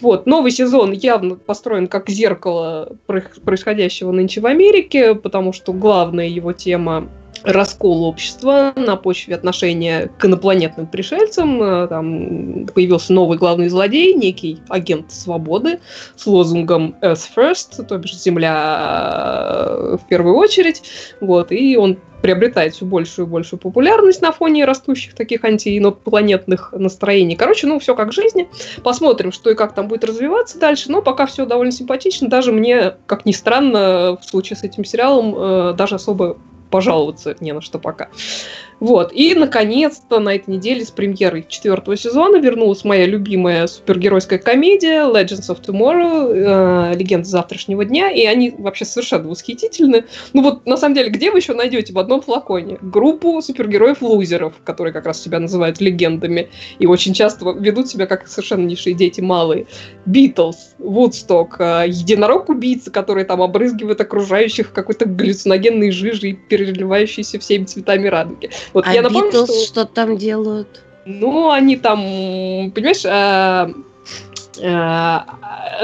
Вот, 0.00 0.26
новый 0.26 0.50
сезон 0.50 0.92
явно 0.92 1.36
построен 1.36 1.86
как 1.86 2.08
зеркало 2.08 2.96
происходящего 3.06 4.12
нынче 4.12 4.40
в 4.40 4.46
Америке, 4.46 5.14
потому 5.14 5.52
что 5.52 5.72
главная 5.72 6.28
его 6.28 6.52
тема 6.52 7.08
раскол 7.44 8.04
общества 8.04 8.72
на 8.76 8.96
почве 8.96 9.34
отношения 9.34 10.10
к 10.18 10.24
инопланетным 10.24 10.86
пришельцам. 10.86 11.62
Э, 11.62 11.86
там 11.88 12.66
появился 12.66 13.12
новый 13.12 13.38
главный 13.38 13.68
злодей, 13.68 14.14
некий 14.14 14.60
агент 14.68 15.12
свободы 15.12 15.80
с 16.16 16.26
лозунгом 16.26 16.96
Earth 17.02 17.28
First, 17.36 17.84
то 17.84 17.98
бишь 17.98 18.16
Земля 18.16 19.66
э, 19.68 19.96
в 20.02 20.08
первую 20.08 20.36
очередь. 20.36 20.82
Вот, 21.20 21.52
и 21.52 21.76
он 21.76 21.98
приобретает 22.22 22.74
все 22.74 22.86
большую 22.86 23.26
и 23.26 23.30
большую 23.30 23.60
популярность 23.60 24.22
на 24.22 24.32
фоне 24.32 24.64
растущих 24.64 25.14
таких 25.14 25.44
антиинопланетных 25.44 26.72
настроений. 26.72 27.36
Короче, 27.36 27.66
ну, 27.66 27.78
все 27.80 27.94
как 27.94 28.10
в 28.10 28.12
жизни. 28.12 28.48
Посмотрим, 28.82 29.32
что 29.32 29.50
и 29.50 29.54
как 29.54 29.74
там 29.74 29.88
будет 29.88 30.04
развиваться 30.04 30.58
дальше. 30.58 30.90
Но 30.90 31.02
пока 31.02 31.26
все 31.26 31.44
довольно 31.44 31.72
симпатично. 31.72 32.28
Даже 32.28 32.52
мне, 32.52 32.94
как 33.06 33.26
ни 33.26 33.32
странно, 33.32 34.16
в 34.16 34.24
случае 34.24 34.56
с 34.56 34.62
этим 34.62 34.84
сериалом, 34.84 35.34
э, 35.36 35.74
даже 35.74 35.96
особо 35.96 36.38
пожаловаться 36.72 37.36
не 37.38 37.52
на 37.52 37.60
что 37.60 37.78
пока. 37.78 38.08
Вот. 38.82 39.12
И, 39.12 39.32
наконец-то, 39.36 40.18
на 40.18 40.34
этой 40.34 40.50
неделе 40.50 40.84
с 40.84 40.90
премьерой 40.90 41.46
четвертого 41.48 41.96
сезона 41.96 42.38
вернулась 42.38 42.82
моя 42.82 43.06
любимая 43.06 43.68
супергеройская 43.68 44.40
комедия 44.40 45.04
Legends 45.04 45.48
of 45.48 45.62
Tomorrow, 45.64 46.92
э, 46.92 46.96
Легенды 46.96 47.28
завтрашнего 47.28 47.84
дня, 47.84 48.10
и 48.10 48.24
они 48.24 48.50
вообще 48.58 48.84
совершенно 48.84 49.28
восхитительны. 49.28 50.06
Ну 50.32 50.42
вот, 50.42 50.66
на 50.66 50.76
самом 50.76 50.96
деле, 50.96 51.10
где 51.10 51.30
вы 51.30 51.38
еще 51.38 51.54
найдете 51.54 51.92
в 51.92 51.98
одном 52.00 52.22
флаконе 52.22 52.78
группу 52.82 53.40
супергероев-лузеров, 53.40 54.54
которые 54.64 54.92
как 54.92 55.06
раз 55.06 55.22
себя 55.22 55.38
называют 55.38 55.80
легендами, 55.80 56.48
и 56.80 56.86
очень 56.88 57.14
часто 57.14 57.52
ведут 57.52 57.86
себя 57.86 58.06
как 58.06 58.26
совершеннейшие 58.26 58.94
дети 58.94 59.20
малые. 59.20 59.66
Битлз, 60.06 60.74
Вудсток, 60.78 61.54
э, 61.60 61.84
единорог-убийца, 61.86 62.90
который 62.90 63.22
там 63.22 63.42
обрызгивает 63.42 64.00
окружающих 64.00 64.72
какой-то 64.72 65.06
галлюциногенной 65.06 65.92
жижей, 65.92 66.32
переливающейся 66.32 67.38
всеми 67.38 67.62
цветами 67.66 68.08
радуги. 68.08 68.50
Вот 68.72 68.86
а 68.86 68.94
я 68.94 69.02
напомню, 69.02 69.30
Beatles 69.30 69.46
что... 69.46 69.66
что 69.66 69.84
там 69.84 70.16
делают? 70.16 70.82
Ну, 71.04 71.50
они 71.50 71.76
там, 71.76 71.98
понимаешь, 72.72 73.04
э, 73.04 73.72
Э, 74.58 75.20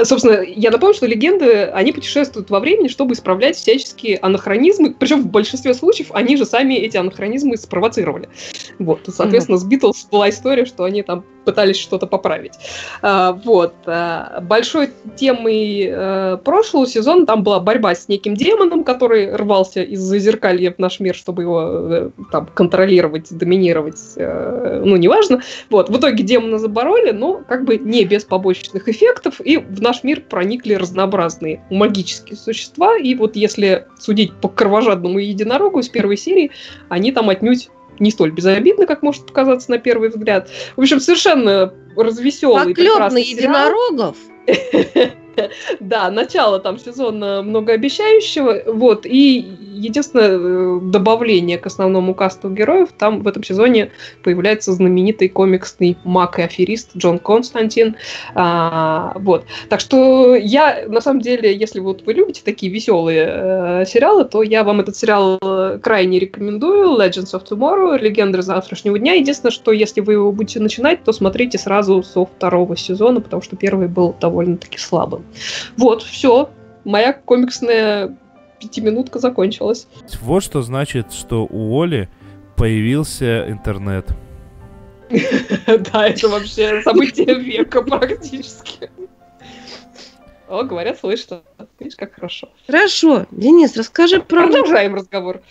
собственно, 0.03 0.41
я 0.41 0.71
напомню, 0.71 0.95
что 0.95 1.05
легенды, 1.05 1.63
они 1.65 1.91
путешествуют 1.91 2.49
во 2.49 2.59
времени, 2.59 2.87
чтобы 2.87 3.13
исправлять 3.13 3.55
всяческие 3.55 4.17
анахронизмы, 4.17 4.93
причем 4.93 5.23
в 5.23 5.27
большинстве 5.27 5.73
случаев 5.73 6.11
они 6.13 6.37
же 6.37 6.45
сами 6.45 6.75
эти 6.75 6.97
анахронизмы 6.97 7.57
спровоцировали. 7.57 8.29
Вот, 8.77 9.01
соответственно, 9.07 9.55
mm-hmm. 9.55 9.59
с 9.59 9.65
Битлз 9.65 10.05
была 10.11 10.29
история, 10.29 10.65
что 10.65 10.83
они 10.83 11.03
там 11.03 11.23
пытались 11.49 11.77
что-то 11.77 12.05
поправить. 12.05 12.53
А, 13.01 13.31
вот. 13.31 13.73
А, 13.87 14.39
большой 14.41 14.91
темой 15.15 15.89
а, 15.91 16.37
прошлого 16.37 16.85
сезона 16.85 17.25
там 17.25 17.41
была 17.41 17.59
борьба 17.59 17.95
с 17.95 18.07
неким 18.07 18.35
демоном, 18.35 18.83
который 18.83 19.35
рвался 19.35 19.81
из 19.81 19.99
зазеркалья 19.99 20.71
в 20.71 20.77
наш 20.77 20.99
мир, 20.99 21.15
чтобы 21.15 21.41
его 21.41 22.11
там 22.31 22.45
контролировать, 22.53 23.35
доминировать, 23.35 23.99
ну, 24.15 24.95
неважно. 24.95 25.41
Вот. 25.71 25.89
В 25.89 25.97
итоге 25.97 26.23
демона 26.23 26.59
забороли, 26.59 27.11
но 27.11 27.41
как 27.47 27.65
бы 27.65 27.79
не 27.79 28.05
без 28.05 28.25
побочных 28.25 28.87
эффектов, 28.87 29.41
и 29.41 29.57
в 29.57 29.81
наш 29.81 30.03
мир 30.03 30.21
проникли 30.21 30.75
разнообразные 30.75 31.63
магические 31.71 32.37
существа, 32.37 32.95
и 32.95 33.15
вот 33.15 33.35
если 33.35 33.87
судить 33.97 34.33
по 34.35 34.49
кровожадному 34.49 35.17
единорогу 35.17 35.79
из 35.79 35.89
первой 35.89 36.17
серии, 36.17 36.51
они 36.89 37.11
там 37.11 37.29
отнюдь 37.29 37.69
не 37.99 38.11
столь 38.11 38.31
безобидны, 38.31 38.85
как 38.85 39.01
может 39.01 39.25
показаться 39.25 39.71
на 39.71 39.77
первый 39.77 40.09
взгляд. 40.09 40.49
В 40.75 40.81
общем, 40.81 40.99
совершенно 40.99 41.73
развеселый. 41.95 42.73
Поклеп 42.73 43.11
на 43.11 43.17
единорогов? 43.17 44.17
Да, 45.79 46.11
начало 46.11 46.59
там 46.59 46.77
сезона 46.77 47.41
многообещающего, 47.41 48.63
вот, 48.73 49.05
и 49.05 49.47
единственное 49.79 50.37
э, 50.37 50.79
добавление 50.81 51.57
к 51.57 51.65
основному 51.65 52.13
касту 52.13 52.49
героев, 52.49 52.89
там 52.97 53.21
в 53.21 53.27
этом 53.27 53.43
сезоне 53.43 53.91
появляется 54.23 54.73
знаменитый 54.73 55.29
комиксный 55.29 55.97
маг 56.03 56.39
и 56.39 56.41
аферист 56.41 56.91
Джон 56.97 57.19
Константин, 57.19 57.95
а, 58.35 59.13
вот. 59.15 59.45
Так 59.69 59.79
что 59.79 60.35
я, 60.35 60.85
на 60.87 61.01
самом 61.01 61.21
деле, 61.21 61.55
если 61.55 61.79
вот 61.79 62.05
вы 62.05 62.13
любите 62.13 62.41
такие 62.43 62.71
веселые 62.71 63.27
э, 63.29 63.85
сериалы, 63.85 64.25
то 64.25 64.43
я 64.43 64.63
вам 64.63 64.81
этот 64.81 64.95
сериал 64.97 65.39
э, 65.41 65.79
крайне 65.81 66.19
рекомендую, 66.19 66.99
Legends 66.99 67.33
of 67.33 67.45
Tomorrow, 67.49 67.97
Легенды 67.97 68.41
завтрашнего 68.41 68.97
дня. 68.99 69.13
Единственное, 69.13 69.51
что 69.51 69.71
если 69.71 70.01
вы 70.01 70.13
его 70.13 70.31
будете 70.31 70.59
начинать, 70.59 71.03
то 71.03 71.13
смотрите 71.13 71.57
сразу 71.57 72.03
со 72.03 72.25
второго 72.25 72.75
сезона, 72.75 73.21
потому 73.21 73.41
что 73.41 73.55
первый 73.55 73.87
был 73.87 74.15
довольно-таки 74.19 74.77
слабым. 74.77 75.25
Вот, 75.77 76.03
все. 76.03 76.49
Моя 76.85 77.13
комиксная 77.13 78.15
пятиминутка 78.59 79.19
закончилась. 79.19 79.87
Вот 80.21 80.43
что 80.43 80.61
значит, 80.61 81.13
что 81.13 81.47
у 81.49 81.81
Оли 81.81 82.09
появился 82.55 83.49
интернет. 83.49 84.07
Да, 85.65 86.07
это 86.07 86.27
вообще 86.29 86.81
событие 86.83 87.33
века 87.39 87.81
практически. 87.81 88.91
О, 90.47 90.63
говорят, 90.63 90.99
слышно. 90.99 91.41
Видишь, 91.79 91.95
как 91.95 92.13
хорошо. 92.15 92.49
Хорошо. 92.67 93.25
Денис, 93.31 93.75
расскажи 93.75 94.19
про... 94.19 94.47
Продолжаем 94.47 94.95
разговор. 94.95 95.41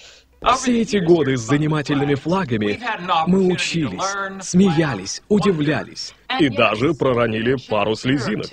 Все 0.56 0.82
эти 0.82 0.98
годы 0.98 1.36
с 1.36 1.40
занимательными 1.40 2.14
флагами 2.14 2.80
мы 3.26 3.46
учились, 3.48 4.02
смеялись, 4.40 5.22
удивлялись 5.28 6.14
и 6.38 6.48
даже 6.48 6.94
проронили 6.94 7.56
пару 7.68 7.96
слезинок. 7.96 8.46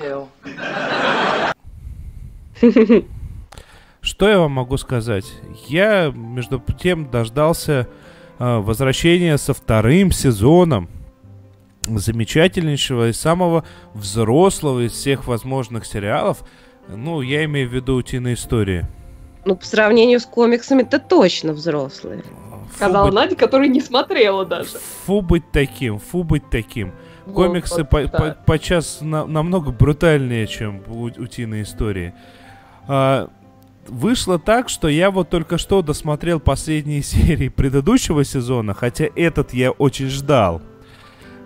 Что 4.05 4.29
я 4.29 4.37
вам 4.39 4.51
могу 4.51 4.77
сказать? 4.77 5.25
Я, 5.67 6.11
между 6.13 6.61
тем, 6.79 7.09
дождался 7.09 7.87
э, 8.37 8.57
возвращения 8.59 9.35
со 9.39 9.55
вторым 9.55 10.11
сезоном 10.11 10.89
замечательнейшего 11.87 13.09
и 13.09 13.13
самого 13.13 13.65
взрослого 13.95 14.85
из 14.85 14.91
всех 14.91 15.25
возможных 15.27 15.85
сериалов 15.87 16.43
Ну, 16.87 17.21
я 17.21 17.45
имею 17.45 17.67
в 17.67 17.73
виду 17.73 17.95
утиные 17.95 18.35
истории. 18.35 18.85
Ну, 19.43 19.55
по 19.55 19.65
сравнению 19.65 20.19
с 20.19 20.25
комиксами, 20.25 20.83
это 20.83 20.99
точно 20.99 21.53
взрослые. 21.53 22.21
Фу 22.21 22.75
Сказала 22.75 23.05
быть, 23.07 23.13
Надя, 23.15 23.35
которая 23.35 23.67
не 23.69 23.81
смотрела 23.81 24.45
даже. 24.45 24.77
фу 25.05 25.21
быть 25.21 25.51
таким, 25.51 25.97
фу 25.97 26.23
быть 26.23 26.47
таким. 26.51 26.93
Комиксы 27.33 27.81
Вот, 27.81 27.89
по, 27.89 28.03
да. 28.05 28.17
по- 28.19 28.37
подчас 28.45 28.99
на- 29.01 29.25
намного 29.25 29.71
брутальнее, 29.71 30.45
чем 30.45 30.83
у- 30.87 31.05
утиные 31.05 31.63
истории. 31.63 32.13
А, 32.87 33.29
вышло 33.87 34.39
так, 34.39 34.69
что 34.69 34.87
я 34.87 35.11
вот 35.11 35.29
только 35.29 35.57
что 35.57 35.81
досмотрел 35.81 36.39
последние 36.39 37.01
серии 37.03 37.49
предыдущего 37.49 38.23
сезона, 38.23 38.73
хотя 38.73 39.07
этот 39.15 39.53
я 39.53 39.71
очень 39.71 40.07
ждал. 40.07 40.61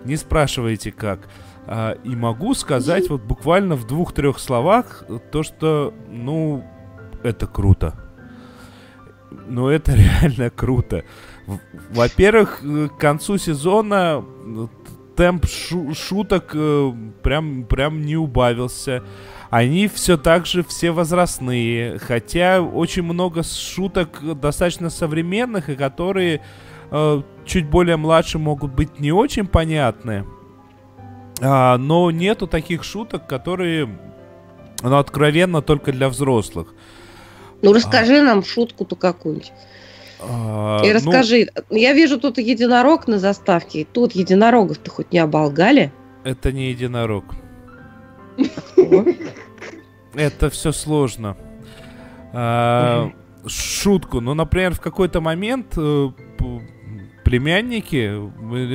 Не 0.04 0.16
спрашивайте 0.16 0.92
как. 0.92 1.28
А, 1.66 1.92
и 2.04 2.16
могу 2.16 2.54
сказать 2.54 3.08
вот 3.08 3.22
буквально 3.22 3.76
в 3.76 3.86
двух-трех 3.86 4.38
словах 4.38 5.04
то, 5.30 5.42
что, 5.42 5.94
ну, 6.08 6.64
это 7.22 7.46
круто. 7.46 7.94
Ну, 9.46 9.68
это 9.68 9.94
реально 9.94 10.50
круто. 10.50 11.04
Во-первых, 11.90 12.60
э, 12.62 12.88
к 12.88 12.98
концу 12.98 13.38
сезона 13.38 14.24
э, 14.24 14.66
темп 15.16 15.46
шу- 15.46 15.94
шуток 15.94 16.52
э, 16.54 16.92
прям, 17.22 17.64
прям 17.64 18.02
не 18.02 18.16
убавился. 18.16 19.02
Они 19.50 19.88
все 19.88 20.16
так 20.16 20.46
же 20.46 20.62
все 20.62 20.92
возрастные, 20.92 21.98
хотя 21.98 22.62
очень 22.62 23.02
много 23.02 23.42
шуток 23.42 24.20
достаточно 24.40 24.90
современных, 24.90 25.68
и 25.68 25.74
которые 25.74 26.40
э, 26.90 27.22
чуть 27.44 27.68
более 27.68 27.96
младше 27.96 28.38
могут 28.38 28.72
быть 28.72 29.00
не 29.00 29.10
очень 29.10 29.46
понятны. 29.46 30.24
А, 31.40 31.78
но 31.78 32.10
нету 32.10 32.46
таких 32.46 32.84
шуток, 32.84 33.26
которые 33.26 33.88
ну, 34.82 34.96
откровенно 34.96 35.62
только 35.62 35.92
для 35.92 36.08
взрослых. 36.08 36.72
Ну, 37.62 37.72
расскажи 37.72 38.22
нам 38.22 38.44
шутку-то 38.44 38.94
какую-нибудь. 38.94 39.52
А, 40.20 40.80
И 40.84 40.88
ну, 40.88 40.94
расскажи. 40.94 41.48
Я 41.70 41.92
вижу 41.92 42.20
тут 42.20 42.38
единорог 42.38 43.08
на 43.08 43.18
заставке. 43.18 43.86
Тут 43.90 44.12
единорогов-то 44.12 44.90
хоть 44.90 45.12
не 45.12 45.18
оболгали? 45.18 45.92
это 46.24 46.52
не 46.52 46.70
единорог. 46.70 47.24
Это 50.14 50.50
все 50.50 50.72
сложно. 50.72 51.36
А, 52.32 53.12
шутку. 53.46 54.20
Ну, 54.20 54.34
например, 54.34 54.74
в 54.74 54.80
какой-то 54.80 55.20
момент 55.20 55.74
э, 55.76 56.08
племянники 57.24 58.12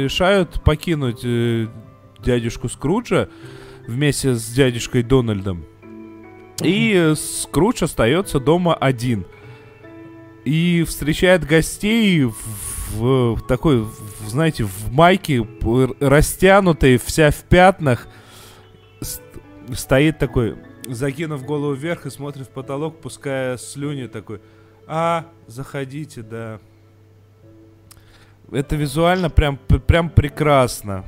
решают 0.03 0.63
покинуть 0.63 1.22
э, 1.24 1.68
дядюшку 2.24 2.70
Скруджа 2.70 3.30
вместе 3.88 4.34
с 4.34 4.45
дядюшкой 4.53 5.03
Дональдом. 5.03 5.66
И 6.63 7.13
Скрудж 7.16 7.84
остается 7.84 8.39
дома 8.39 8.74
один. 8.74 9.26
И 10.45 10.86
встречает 10.88 11.45
гостей 11.45 12.24
в, 12.24 13.36
в 13.36 13.41
такой, 13.47 13.82
в, 13.82 14.28
знаете, 14.28 14.63
в 14.63 14.91
майке 14.91 15.45
растянутой, 15.99 16.97
вся 16.97 17.32
в 17.32 17.43
пятнах. 17.43 18.07
Ст- 19.70 19.78
стоит 19.80 20.20
такой, 20.20 20.55
закинув 20.88 21.43
голову 21.45 21.74
вверх 21.74 22.05
и 22.05 22.09
смотрит 22.09 22.47
в 22.47 22.49
потолок, 22.49 22.99
пуская 22.99 23.57
слюни 23.57 24.07
такой. 24.07 24.41
А, 24.88 25.26
заходите, 25.47 26.22
да. 26.22 26.59
Это 28.51 28.76
визуально 28.76 29.30
прям, 29.30 29.57
прям 29.57 30.09
прекрасно. 30.09 31.03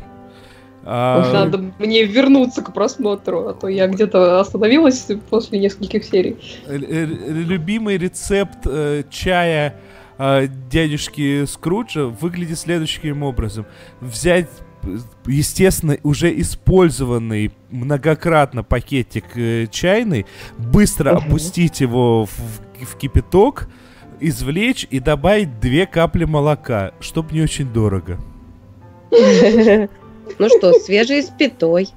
А, 0.83 1.31
Надо 1.33 1.73
мне 1.79 2.05
вернуться 2.05 2.61
к 2.61 2.73
просмотру, 2.73 3.47
а 3.49 3.53
то 3.53 3.67
я 3.67 3.87
где-то 3.87 4.39
остановилась 4.39 5.07
после 5.29 5.59
нескольких 5.59 6.05
серий. 6.05 6.37
Любимый 6.67 7.97
рецепт 7.97 8.59
э, 8.65 9.03
чая 9.09 9.75
э, 10.17 10.47
дядюшки 10.47 11.45
Скруджа 11.45 12.05
выглядит 12.05 12.57
следующим 12.57 13.21
образом. 13.23 13.65
Взять, 13.99 14.49
естественно, 15.25 15.97
уже 16.03 16.37
использованный 16.39 17.51
многократно 17.69 18.63
пакетик 18.63 19.25
э, 19.35 19.67
чайный, 19.69 20.25
быстро 20.57 21.13
Мгм. 21.13 21.27
опустить 21.27 21.81
его 21.81 22.25
в, 22.25 22.85
в 22.85 22.97
кипяток, 22.97 23.67
извлечь 24.19 24.87
и 24.89 24.99
добавить 24.99 25.59
две 25.59 25.85
капли 25.85 26.25
молока, 26.25 26.91
чтобы 26.99 27.33
не 27.33 27.41
очень 27.41 27.71
дорого. 27.71 28.17
Ну 30.39 30.49
что, 30.49 30.73
свежий 30.73 31.23
с 31.23 31.29
пятой. 31.29 31.87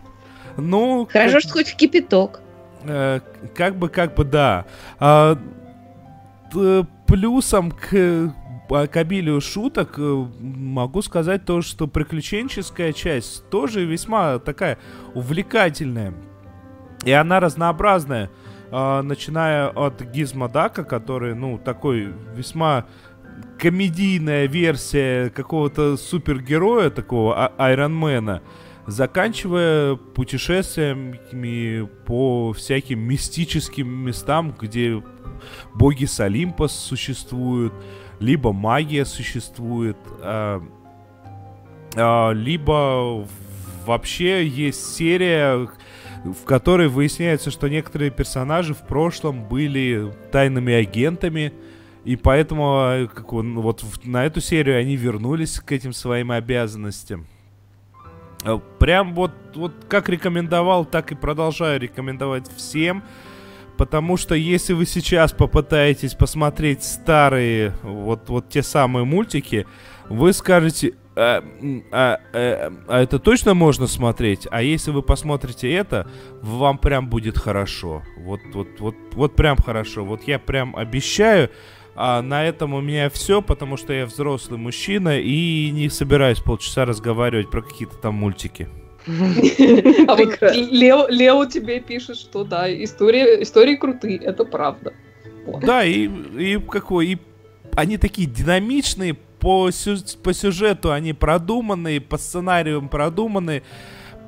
Ну, 0.57 1.09
Хорошо, 1.11 1.41
что 1.41 1.55
хоть 1.55 1.69
в 1.69 1.77
кипяток. 1.77 2.41
Э, 2.85 3.21
как 3.57 3.77
бы, 3.77 3.89
как 3.89 4.15
бы, 4.15 4.25
да. 4.25 4.67
А, 5.01 5.37
плюсом 7.07 7.73
к, 7.73 8.33
э, 8.71 8.87
к 8.87 8.97
обилию 8.97 9.41
шуток 9.41 9.99
э, 9.99 10.27
могу 10.41 11.03
сказать 11.03 11.45
то, 11.45 11.63
что 11.63 11.87
приключенческая 11.87 12.93
часть 12.93 13.49
тоже 13.51 13.85
весьма 13.85 14.39
такая 14.39 14.79
увлекательная. 15.15 16.15
И 17.05 17.13
она 17.13 17.41
разнообразная. 17.41 18.31
А, 18.73 19.03
начиная 19.03 19.69
от 19.69 20.01
Гизмодака, 20.01 20.85
который, 20.85 21.35
ну, 21.35 21.59
такой 21.59 22.13
весьма 22.35 22.87
комедийная 23.59 24.47
версия 24.47 25.31
какого-то 25.31 25.97
супергероя, 25.97 26.91
такого 26.91 27.49
Айронмена, 27.59 28.43
заканчивая 28.87 29.97
путешествиями 29.97 31.89
по 32.07 32.53
всяким 32.53 33.01
мистическим 33.01 33.89
местам, 33.89 34.55
где 34.59 35.03
боги 35.75 36.05
с 36.05 36.21
Олимпа 36.21 36.69
существуют, 36.69 37.73
либо 38.21 38.53
магия 38.53 39.05
существует, 39.05 39.97
а, 40.21 40.63
а, 41.97 42.31
либо 42.31 43.27
вообще 43.87 44.47
есть 44.47 44.95
серия, 44.95 45.69
в 46.25 46.45
которой 46.45 46.89
выясняется, 46.89 47.51
что 47.51 47.69
некоторые 47.69 48.11
персонажи 48.11 48.75
в 48.75 48.87
прошлом 48.87 49.49
были 49.49 50.13
тайными 50.31 50.73
агентами, 50.73 51.53
и 52.05 52.17
поэтому 52.17 52.91
э, 52.93 53.09
как 53.09 53.33
он, 53.33 53.61
вот 53.61 53.85
на 54.05 54.25
эту 54.25 54.41
серию 54.41 54.79
они 54.79 54.97
вернулись 54.97 55.61
к 55.61 55.73
этим 55.73 55.93
своим 55.93 56.31
обязанностям. 56.31 57.27
Э, 58.45 58.59
Прям 58.79 59.15
вот, 59.15 59.33
вот 59.55 59.73
как 59.89 60.09
рекомендовал, 60.09 60.85
так 60.85 61.13
и 61.13 61.15
продолжаю 61.15 61.81
рекомендовать 61.81 62.51
всем. 62.55 63.03
Потому 63.81 64.19
что 64.19 64.35
если 64.35 64.75
вы 64.75 64.85
сейчас 64.85 65.33
попытаетесь 65.33 66.13
посмотреть 66.13 66.85
старые, 66.85 67.73
вот, 67.83 68.29
вот 68.29 68.51
те 68.51 68.63
самые 68.63 69.07
мультики, 69.07 69.67
вы 70.11 70.35
скажете, 70.35 70.93
«А, 71.17 71.43
м, 71.63 71.83
а, 71.91 72.21
э, 72.35 72.71
а 72.89 73.01
это 73.01 73.19
точно 73.19 73.55
можно 73.55 73.87
смотреть? 73.87 74.47
А 74.51 74.61
если 74.61 74.91
вы 74.91 75.01
посмотрите 75.01 75.73
это, 75.73 76.07
вам 76.43 76.77
прям 76.77 77.09
будет 77.09 77.39
хорошо. 77.39 78.03
Вот, 78.19 78.41
вот, 78.53 78.69
вот, 78.81 78.97
вот 79.13 79.35
прям 79.35 79.57
хорошо. 79.57 80.05
Вот 80.05 80.25
я 80.25 80.39
прям 80.39 80.77
обещаю. 80.77 81.49
А 81.97 82.21
на 82.21 82.45
этом 82.45 82.75
у 82.75 82.83
меня 82.83 83.09
все, 83.09 83.41
потому 83.41 83.79
что 83.79 83.95
я 83.95 84.05
взрослый 84.05 84.59
мужчина 84.59 85.19
и 85.19 85.71
не 85.71 85.89
собираюсь 85.89 86.41
полчаса 86.41 86.85
разговаривать 86.85 87.51
про 87.51 87.63
какие-то 87.63 87.97
там 87.97 88.17
мультики. 88.17 88.69
А 90.09 90.15
вот. 90.15 90.39
Лео, 90.43 91.07
Лео 91.09 91.45
тебе 91.47 91.81
пишет, 91.81 92.17
что 92.17 92.45
да, 92.45 92.73
история, 92.73 93.43
истории 93.43 93.77
крутые, 93.77 94.19
это 94.19 94.45
правда. 94.45 94.93
Да, 95.63 95.85
и, 95.85 96.07
и 96.07 96.59
какой, 96.59 97.07
и 97.07 97.19
они 97.75 97.97
такие 97.97 98.29
динамичные, 98.29 99.15
по, 99.15 99.71
сю- 99.71 100.19
по 100.23 100.33
сюжету 100.35 100.93
они 100.93 101.15
продуманные, 101.15 102.01
по 102.01 102.19
сценарию 102.19 102.87
продуманные, 102.89 103.63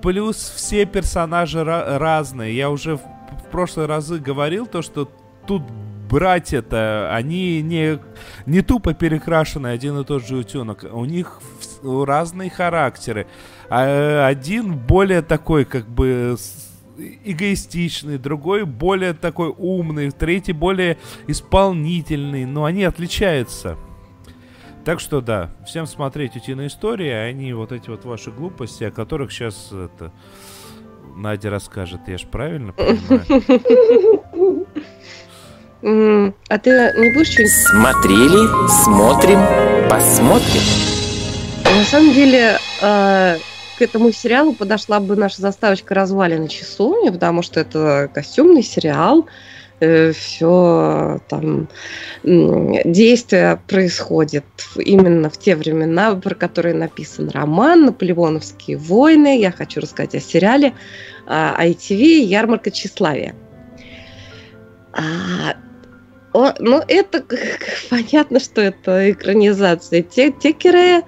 плюс 0.01 0.37
все 0.57 0.87
персонажи 0.87 1.59
ра- 1.59 1.99
разные. 1.99 2.57
Я 2.57 2.71
уже 2.71 2.97
в, 2.97 3.01
в 3.01 3.51
прошлые 3.51 3.87
разы 3.87 4.19
говорил 4.19 4.67
то, 4.67 4.81
что 4.81 5.11
тут 5.47 5.63
братья-то, 6.11 7.15
они 7.15 7.63
не, 7.63 7.99
не 8.47 8.63
тупо 8.63 8.95
перекрашены 8.95 9.69
один 9.69 9.99
и 9.99 10.05
тот 10.05 10.27
же 10.27 10.37
утенок. 10.37 10.85
У 10.93 11.05
них 11.05 11.41
разные 11.83 12.51
характеры. 12.51 13.27
А 13.75 14.27
один 14.27 14.77
более 14.77 15.23
такой, 15.23 15.65
как 15.65 15.89
бы, 15.89 16.37
эгоистичный, 17.25 18.19
другой 18.19 18.67
более 18.67 19.15
такой 19.15 19.49
умный, 19.49 20.11
третий 20.11 20.53
более 20.53 20.99
исполнительный, 21.27 22.45
но 22.45 22.67
они 22.67 22.85
отличаются. 22.85 23.79
Так 24.85 25.01
что 25.01 25.23
да, 25.23 25.49
всем 25.67 25.87
смотреть 25.87 26.37
утиные 26.37 26.69
истории, 26.69 27.09
а 27.09 27.23
они 27.23 27.55
вот 27.55 27.73
эти 27.73 27.89
вот 27.89 28.05
ваши 28.05 28.31
глупости, 28.31 28.85
о 28.85 28.91
которых 28.91 29.33
сейчас 29.33 29.73
это 29.73 30.13
Надя 31.17 31.49
расскажет, 31.49 32.01
я 32.09 32.19
ж 32.19 32.27
правильно 32.31 32.75
понимаю? 32.75 33.25
А 36.51 36.59
ты 36.59 36.93
не 36.99 37.15
будешь 37.15 37.29
что-нибудь... 37.29 37.55
Смотрели, 37.55 38.69
смотрим, 38.69 39.89
посмотрим. 39.89 40.61
На 41.65 41.85
самом 41.85 42.13
деле, 42.13 42.59
э, 42.83 43.39
этому 43.83 44.13
сериалу 44.13 44.55
подошла 44.55 45.01
бы 45.01 45.17
наша 45.17 45.41
заставочка 45.41 45.95
«Развалины 45.95 46.49
часовни», 46.49 47.11
потому 47.11 47.43
что 47.43 47.61
это 47.61 48.11
костюмный 48.13 48.63
сериал, 48.63 49.27
э, 49.81 50.13
все 50.13 51.21
там 51.29 51.69
действие 52.23 53.61
происходит 53.67 54.45
именно 54.77 55.29
в 55.29 55.39
те 55.39 55.57
времена, 55.57 56.15
про 56.15 56.35
которые 56.35 56.75
написан 56.75 57.29
роман 57.29 57.87
«Наполеоновские 57.87 58.77
войны». 58.77 59.39
Я 59.39 59.51
хочу 59.53 59.81
рассказать 59.81 60.15
о 60.15 60.21
сериале 60.21 60.75
ITV 61.27 61.27
а, 61.27 62.25
«Ярмарка 62.25 62.71
тщеславия». 62.71 63.35
А, 64.93 65.57
о, 66.33 66.55
ну, 66.59 66.83
это 66.87 67.25
понятно, 67.91 68.41
что 68.41 68.61
это 68.61 69.11
экранизация 69.11 70.03
Текерея. 70.03 71.03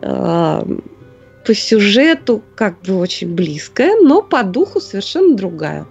Э, 0.00 0.62
по 1.44 1.54
сюжету 1.54 2.42
как 2.54 2.80
бы 2.82 2.98
очень 2.98 3.34
близкая, 3.34 3.96
но 4.00 4.22
по 4.22 4.42
духу 4.42 4.80
совершенно 4.80 5.36
другая. 5.36 5.86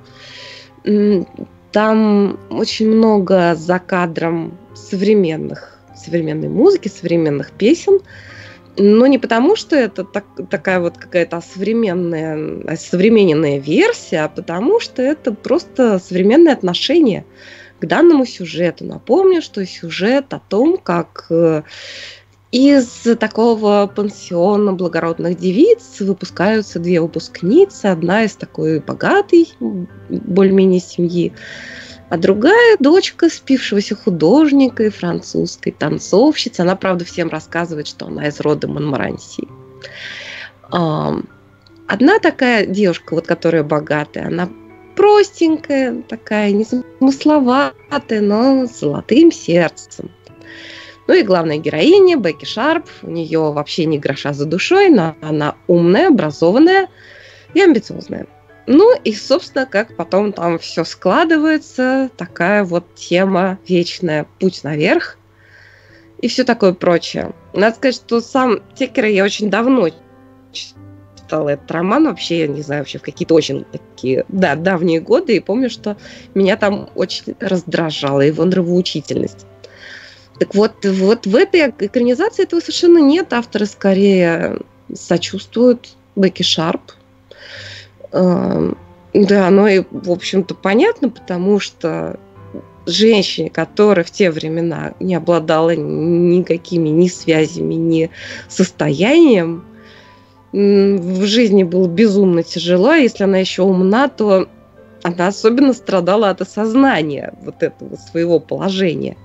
Там 1.71 2.39
очень 2.49 2.89
много 2.89 3.55
за 3.55 3.79
кадром 3.79 4.57
современных, 4.73 5.77
современной 5.95 6.49
музыки, 6.49 6.87
современных 6.87 7.51
песен. 7.51 7.99
Но 8.77 9.05
не 9.07 9.19
потому, 9.19 9.55
что 9.55 9.75
это 9.75 10.03
так, 10.03 10.25
такая 10.49 10.79
вот 10.79 10.97
какая-то 10.97 11.41
современная, 11.41 12.77
современная 12.77 13.59
версия, 13.59 14.21
а 14.21 14.29
потому 14.29 14.79
что 14.79 15.01
это 15.01 15.33
просто 15.33 15.99
современное 15.99 16.53
отношение 16.53 17.25
к 17.81 17.85
данному 17.85 18.25
сюжету. 18.25 18.85
Напомню, 18.85 19.41
что 19.41 19.65
сюжет 19.65 20.33
о 20.33 20.39
том, 20.39 20.77
как 20.77 21.25
э, 21.29 21.63
из 22.51 23.07
такого 23.17 23.91
пансиона 23.93 24.73
благородных 24.73 25.37
девиц 25.37 25.99
выпускаются 26.01 26.79
две 26.79 26.99
выпускницы. 26.99 27.85
Одна 27.85 28.23
из 28.25 28.35
такой 28.35 28.79
богатой, 28.79 29.53
более-менее 30.09 30.81
семьи, 30.81 31.33
а 32.09 32.17
другая 32.17 32.75
дочка 32.77 33.29
спившегося 33.29 33.95
художника 33.95 34.83
и 34.83 34.89
французской 34.89 35.71
танцовщицы. 35.71 36.59
Она, 36.59 36.75
правда, 36.75 37.05
всем 37.05 37.29
рассказывает, 37.29 37.87
что 37.87 38.07
она 38.07 38.27
из 38.27 38.39
рода 38.41 38.67
Монмаранси. 38.67 39.47
Одна 40.69 42.19
такая 42.21 42.65
девушка, 42.65 43.15
вот 43.15 43.27
которая 43.27 43.63
богатая, 43.63 44.27
она 44.27 44.49
простенькая, 44.95 46.01
такая 46.03 46.51
незамысловатая, 46.51 48.21
но 48.21 48.67
с 48.67 48.79
золотым 48.79 49.31
сердцем. 49.31 50.11
Ну 51.07 51.13
и 51.13 51.23
главная 51.23 51.57
героиня 51.57 52.17
Бекки 52.17 52.45
Шарп, 52.45 52.85
у 53.01 53.09
нее 53.09 53.51
вообще 53.51 53.85
не 53.85 53.97
гроша 53.97 54.33
за 54.33 54.45
душой, 54.45 54.89
но 54.89 55.15
она 55.21 55.55
умная, 55.67 56.09
образованная 56.09 56.87
и 57.53 57.61
амбициозная. 57.61 58.27
Ну 58.67 58.95
и, 59.03 59.13
собственно, 59.13 59.65
как 59.65 59.95
потом 59.95 60.31
там 60.31 60.59
все 60.59 60.83
складывается, 60.83 62.09
такая 62.15 62.63
вот 62.63 62.93
тема 62.95 63.57
вечная, 63.67 64.27
путь 64.39 64.63
наверх 64.63 65.17
и 66.21 66.27
все 66.27 66.43
такое 66.43 66.73
прочее. 66.73 67.33
Надо 67.53 67.75
сказать, 67.75 67.95
что 67.95 68.21
сам 68.21 68.59
Текера 68.75 69.09
я 69.09 69.23
очень 69.23 69.49
давно 69.49 69.89
читала 70.51 71.49
этот 71.49 71.71
роман 71.71 72.05
вообще, 72.05 72.41
я 72.41 72.47
не 72.47 72.61
знаю, 72.61 72.81
вообще 72.81 72.99
в 72.99 73.03
какие-то 73.03 73.33
очень 73.33 73.65
такие, 73.65 74.25
да, 74.27 74.55
давние 74.55 74.99
годы, 74.99 75.37
и 75.37 75.39
помню, 75.39 75.69
что 75.69 75.97
меня 76.35 76.57
там 76.57 76.89
очень 76.93 77.35
раздражала 77.39 78.21
его 78.21 78.45
нравоучительность. 78.45 79.47
Так 80.41 80.55
вот, 80.55 80.83
вот 80.83 81.27
в 81.27 81.35
этой 81.35 81.69
экранизации 81.69 82.41
этого 82.41 82.61
совершенно 82.61 82.97
нет. 82.97 83.31
Авторы 83.31 83.67
скорее 83.67 84.57
сочувствуют 84.91 85.89
Бекки 86.15 86.41
Шарп. 86.41 86.81
Эм, 88.11 88.75
да, 89.13 89.47
оно 89.49 89.67
и, 89.67 89.83
в 89.91 90.09
общем-то, 90.09 90.55
понятно, 90.55 91.09
потому 91.09 91.59
что 91.59 92.19
женщине, 92.87 93.51
которая 93.51 94.03
в 94.03 94.09
те 94.09 94.31
времена 94.31 94.95
не 94.99 95.13
обладала 95.13 95.75
никакими 95.75 96.89
ни 96.89 97.07
связями, 97.07 97.75
ни 97.75 98.09
состоянием, 98.49 99.63
в 100.51 101.23
жизни 101.23 101.61
было 101.61 101.87
безумно 101.87 102.41
тяжело, 102.41 102.89
а 102.89 102.97
если 102.97 103.25
она 103.25 103.37
еще 103.37 103.61
умна, 103.61 104.07
то 104.07 104.47
она 105.03 105.27
особенно 105.27 105.73
страдала 105.73 106.31
от 106.31 106.41
осознания 106.41 107.31
вот 107.43 107.61
этого 107.61 107.95
своего 107.95 108.39
положения. 108.39 109.15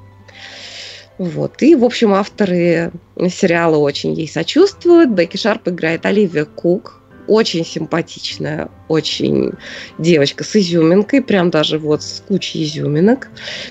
Вот. 1.18 1.62
И, 1.62 1.74
в 1.74 1.84
общем, 1.84 2.12
авторы 2.12 2.92
сериала 3.28 3.76
очень 3.76 4.12
ей 4.12 4.28
сочувствуют. 4.28 5.10
Бекки 5.10 5.36
Шарп 5.36 5.68
играет 5.68 6.04
Оливия 6.04 6.44
Кук. 6.44 7.00
Очень 7.26 7.64
симпатичная, 7.64 8.70
очень 8.86 9.54
девочка 9.98 10.44
с 10.44 10.54
изюминкой, 10.54 11.22
прям 11.22 11.50
даже 11.50 11.76
вот 11.76 12.04
с 12.04 12.22
кучей 12.28 12.62
изюминок. 12.62 13.30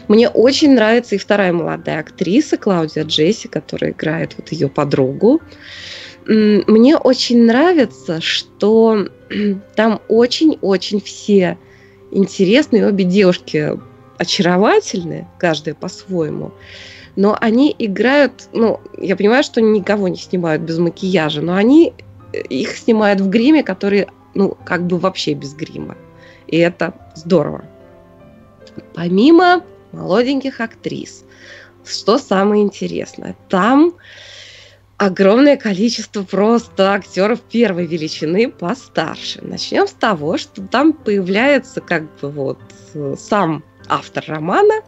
Мне 0.10 0.28
очень 0.28 0.74
нравится 0.74 1.16
и 1.16 1.18
вторая 1.18 1.54
молодая 1.54 2.02
актриса 2.02 2.58
Клаудия 2.58 3.06
Джесси, 3.06 3.48
которая 3.48 3.92
играет 3.92 4.34
вот 4.38 4.52
ее 4.52 4.68
подругу. 4.68 5.42
Мне 6.28 6.98
очень 6.98 7.46
нравится, 7.46 8.20
что 8.20 9.08
там 9.76 10.02
очень-очень 10.10 11.00
все 11.00 11.58
интересные, 12.12 12.88
обе 12.88 13.06
девушки 13.06 13.80
очаровательные, 14.18 15.30
каждая 15.40 15.76
по-своему. 15.76 16.52
Но 17.16 17.38
они 17.40 17.74
играют, 17.78 18.50
ну, 18.52 18.82
я 18.98 19.16
понимаю, 19.16 19.44
что 19.44 19.62
никого 19.62 20.08
не 20.08 20.18
снимают 20.18 20.64
без 20.64 20.78
макияжа, 20.80 21.42
но 21.42 21.56
они 21.56 21.94
э, 22.34 22.42
их 22.42 22.78
снимают 22.78 23.22
в 23.22 23.30
гриме, 23.30 23.64
который, 23.64 24.08
ну, 24.34 24.58
как 24.66 24.86
бы 24.86 24.98
вообще 24.98 25.34
без 25.34 25.54
грима. 25.54 25.96
И 26.48 26.58
это 26.58 26.94
здорово. 27.16 27.66
Помимо 28.94 29.64
молоденьких 29.94 30.60
актрис, 30.60 31.24
что 31.86 32.18
самое 32.18 32.64
интересное, 32.64 33.36
там 33.50 33.94
огромное 34.98 35.58
количество 35.58 36.24
просто 36.24 36.94
актеров 36.94 37.42
первой 37.42 37.86
величины 37.86 38.50
постарше. 38.50 39.40
Начнем 39.42 39.88
с 39.88 39.94
того, 39.94 40.38
что 40.38 40.62
там 40.68 40.94
появляется 40.94 41.82
как 41.82 42.04
бы 42.20 42.30
вот 42.30 42.60
э, 42.94 43.16
сам 43.18 43.64
автор 43.88 44.24
романа 44.28 44.82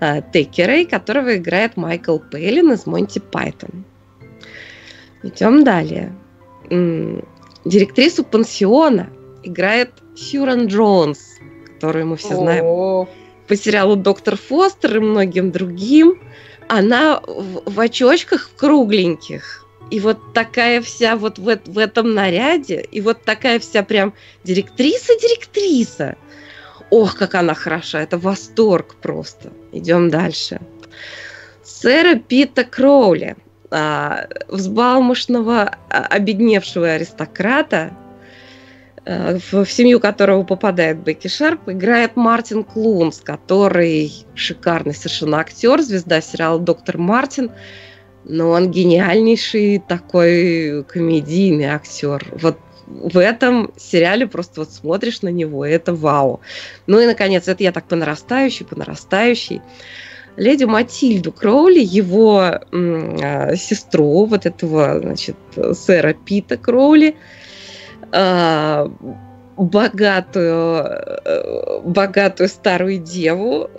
э, 0.00 0.22
Текерей, 0.32 0.86
которого 0.86 1.36
играет 1.36 1.76
Майкл 1.76 2.18
Пейлин 2.18 2.72
из 2.72 2.86
Монти 2.86 3.18
Пайтон. 3.18 3.84
Идем 5.22 5.64
далее. 5.64 6.14
Директрису 7.64 8.24
пансиона 8.24 9.10
играет 9.42 9.90
Сьюран 10.14 10.66
Джонс, 10.66 11.38
которую 11.66 12.06
мы 12.06 12.16
все 12.16 12.34
знаем 12.36 13.06
по 13.46 13.56
сериалу 13.56 13.96
«Доктор 13.96 14.36
Фостер» 14.36 14.96
и 14.96 15.00
многим 15.00 15.52
другим 15.52 16.20
она 16.68 17.20
в, 17.20 17.62
в 17.70 17.80
очочках 17.80 18.50
кругленьких. 18.56 19.64
И 19.90 20.00
вот 20.00 20.32
такая 20.34 20.80
вся 20.82 21.14
вот 21.14 21.38
в, 21.38 21.58
в 21.64 21.78
этом 21.78 22.12
наряде, 22.12 22.84
и 22.90 23.00
вот 23.00 23.22
такая 23.22 23.60
вся 23.60 23.84
прям 23.84 24.14
директриса-директриса. 24.42 26.16
Ох, 26.90 27.16
как 27.16 27.34
она 27.34 27.54
хороша, 27.54 28.00
это 28.00 28.18
восторг 28.18 28.96
просто. 29.02 29.52
Идем 29.72 30.10
дальше. 30.10 30.60
Сэра 31.64 32.16
Пита 32.16 32.64
Кроули, 32.64 33.36
а, 33.70 34.26
взбалмошного, 34.48 35.76
а, 35.90 36.06
обедневшего 36.06 36.92
аристократа, 36.92 37.92
в, 39.04 39.64
в 39.64 39.70
семью 39.70 40.00
которого 40.00 40.42
попадает 40.42 40.98
Бекки 40.98 41.28
Шарп, 41.28 41.68
играет 41.68 42.16
Мартин 42.16 42.64
Клунс, 42.64 43.20
который 43.22 44.12
шикарный 44.34 44.94
совершенно 44.94 45.38
актер, 45.38 45.80
звезда 45.80 46.20
сериала 46.20 46.58
«Доктор 46.58 46.98
Мартин», 46.98 47.52
но 48.24 48.50
он 48.50 48.72
гениальнейший 48.72 49.80
такой 49.86 50.84
комедийный 50.84 51.66
актер. 51.66 52.26
Вот 52.32 52.58
в 52.86 53.18
этом 53.18 53.72
сериале 53.76 54.26
просто 54.26 54.60
вот 54.60 54.70
смотришь 54.70 55.22
на 55.22 55.28
него, 55.28 55.66
и 55.66 55.70
это 55.70 55.94
вау. 55.94 56.40
Ну 56.86 57.00
и, 57.00 57.06
наконец, 57.06 57.48
это 57.48 57.62
я 57.62 57.72
так 57.72 57.84
по 57.84 57.96
нарастающей, 57.96 58.64
по 58.64 58.78
нарастающей. 58.78 59.60
Леди 60.36 60.64
Матильду 60.64 61.32
Кроули, 61.32 61.80
его 61.80 62.42
э, 62.70 63.56
сестру, 63.56 64.26
вот 64.26 64.44
этого, 64.44 65.00
значит, 65.00 65.36
сэра 65.72 66.12
Пита 66.12 66.58
Кроули, 66.58 67.16
а, 68.12 68.90
богатую, 69.56 70.84
э, 71.24 71.80
богатую 71.84 72.48
старую 72.48 72.98
деву, 72.98 73.70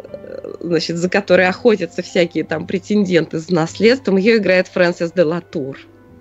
значит, 0.60 0.98
за 0.98 1.10
которой 1.10 1.48
охотятся 1.48 2.02
всякие 2.02 2.44
там 2.44 2.66
претенденты 2.66 3.40
с 3.40 3.50
наследством. 3.50 4.18
Ее 4.18 4.38
играет 4.38 4.68
Фрэнсис 4.68 5.12
де 5.12 5.24
Латур. 5.24 5.78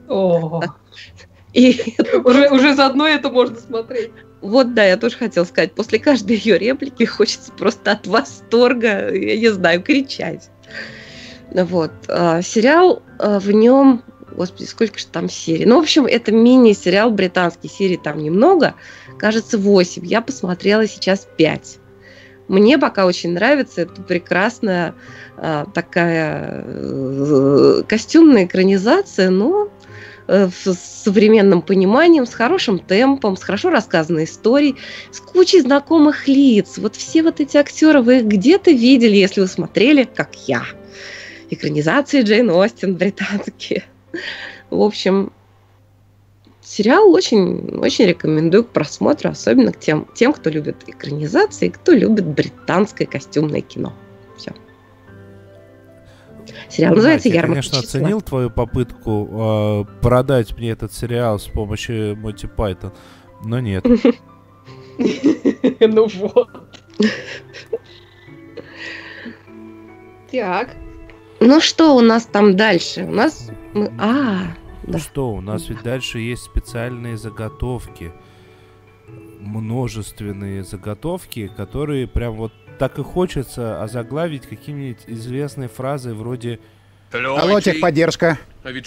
О, 0.09 0.62
и 1.57 1.96
уже, 2.24 2.50
уже 2.50 2.74
заодно 2.74 3.09
это 3.09 3.30
можно 3.30 3.57
смотреть. 3.59 4.11
Вот 4.42 4.74
да, 4.74 4.84
я 4.84 4.98
тоже 4.98 5.16
хотела 5.16 5.44
сказать, 5.44 5.72
после 5.72 5.98
каждой 5.98 6.36
ее 6.36 6.59
реплики 6.59 7.04
хочется 7.04 7.50
просто 7.50 7.92
от 7.92 8.07
восторга, 8.07 9.12
я 9.12 9.38
не 9.38 9.48
знаю, 9.50 9.82
кричать. 9.82 10.50
Вот. 11.50 11.92
А, 12.09 12.42
сериал, 12.42 13.02
а, 13.18 13.40
в 13.40 13.50
нем 13.50 14.02
Господи, 14.32 14.66
сколько 14.66 14.98
же 14.98 15.07
там 15.07 15.30
серий. 15.30 15.64
Ну, 15.64 15.78
в 15.78 15.82
общем, 15.82 16.04
это 16.04 16.30
мини-сериал 16.30 17.11
британский. 17.11 17.68
Серий 17.68 17.96
там 17.96 18.18
немного. 18.18 18.74
Кажется, 19.18 19.57
8. 19.57 20.04
Я 20.04 20.20
посмотрела 20.20 20.86
сейчас 20.86 21.26
5. 21.38 21.78
Мне 22.48 22.76
пока 22.76 23.07
очень 23.07 23.32
нравится. 23.32 23.82
Это 23.82 24.02
прекрасная 24.02 24.94
а, 25.38 25.64
такая 25.72 26.64
э, 26.66 27.82
костюмная 27.88 28.44
экранизация, 28.44 29.30
но 29.30 29.70
с 30.28 31.02
современным 31.04 31.62
пониманием, 31.62 32.26
с 32.26 32.34
хорошим 32.34 32.78
темпом, 32.78 33.36
с 33.36 33.42
хорошо 33.42 33.70
рассказанной 33.70 34.24
историей, 34.24 34.76
с 35.10 35.20
кучей 35.20 35.60
знакомых 35.60 36.26
лиц. 36.28 36.78
Вот 36.78 36.96
все 36.96 37.22
вот 37.22 37.40
эти 37.40 37.56
актеры 37.56 38.02
вы 38.02 38.20
где-то 38.20 38.70
видели, 38.70 39.16
если 39.16 39.40
вы 39.40 39.46
смотрели, 39.46 40.04
как 40.04 40.34
я. 40.46 40.64
Экранизации 41.50 42.22
Джейн 42.22 42.50
Остин 42.50 42.96
британские. 42.96 43.84
В 44.70 44.82
общем, 44.82 45.32
сериал 46.60 47.08
очень, 47.10 47.78
очень 47.78 48.06
рекомендую 48.06 48.64
к 48.64 48.70
просмотру, 48.70 49.30
особенно 49.30 49.72
к 49.72 49.78
тем, 49.78 50.08
тем, 50.14 50.32
кто 50.32 50.50
любит 50.50 50.76
экранизации, 50.88 51.68
кто 51.68 51.92
любит 51.92 52.26
британское 52.26 53.06
костюмное 53.06 53.60
кино. 53.60 53.94
Сериал 56.68 56.94
называется 56.94 57.28
«Ярмарка 57.28 57.46
Я, 57.48 57.52
конечно, 57.54 57.82
числа. 57.82 58.00
оценил 58.00 58.20
твою 58.20 58.50
попытку 58.50 59.28
э, 59.30 60.00
продать 60.02 60.57
мне 60.57 60.70
этот 60.70 60.92
сериал 60.92 61.38
с 61.38 61.46
помощью 61.46 62.16
Монти 62.16 62.46
Пайтон, 62.46 62.92
но 63.44 63.61
нет. 63.61 63.84
Ну 65.78 66.09
вот. 66.09 66.48
Так. 70.32 70.76
Ну 71.40 71.61
что 71.61 71.96
у 71.96 72.00
нас 72.00 72.26
там 72.26 72.57
дальше? 72.57 73.04
У 73.04 73.11
нас... 73.11 73.50
А, 73.98 74.54
ну 74.84 74.92
да. 74.92 74.98
что, 74.98 75.32
у 75.32 75.40
нас 75.40 75.68
ведь 75.68 75.82
дальше 75.82 76.18
есть 76.18 76.44
специальные 76.44 77.18
заготовки. 77.18 78.12
Множественные 79.40 80.64
заготовки, 80.64 81.48
которые 81.54 82.07
прям 82.07 82.34
вот 82.34 82.52
так 82.78 82.98
и 82.98 83.02
хочется 83.02 83.82
озаглавить 83.82 84.46
какими-нибудь 84.46 85.04
известной 85.06 85.68
фразой 85.68 86.14
вроде 86.14 86.58
Алло, 87.12 87.60
техподдержка. 87.60 88.38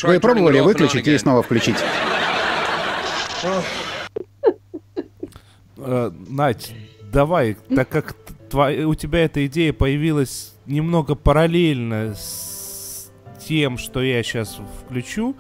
Вы 0.03 0.19
пробовали 0.19 0.59
выключить 0.59 1.07
и 1.07 1.17
снова 1.17 1.41
включить? 1.41 1.77
Uh, 5.77 6.13
Надь, 6.27 6.73
давай, 7.01 7.55
так 7.73 7.87
как 7.87 8.13
твоя, 8.49 8.85
у 8.85 8.95
тебя 8.95 9.23
эта 9.23 9.45
идея 9.45 9.71
появилась 9.71 10.53
немного 10.65 11.15
параллельно 11.15 12.15
с 12.15 13.09
тем, 13.47 13.77
что 13.77 14.01
я 14.01 14.21
сейчас 14.21 14.59
включу, 14.83 15.37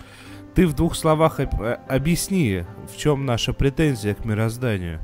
ты 0.55 0.65
в 0.65 0.73
двух 0.73 0.95
словах 0.95 1.41
э, 1.41 1.45
объясни, 1.89 2.63
в 2.91 2.97
чем 2.97 3.25
наша 3.25 3.51
претензия 3.51 4.15
к 4.15 4.23
мирозданию. 4.23 5.01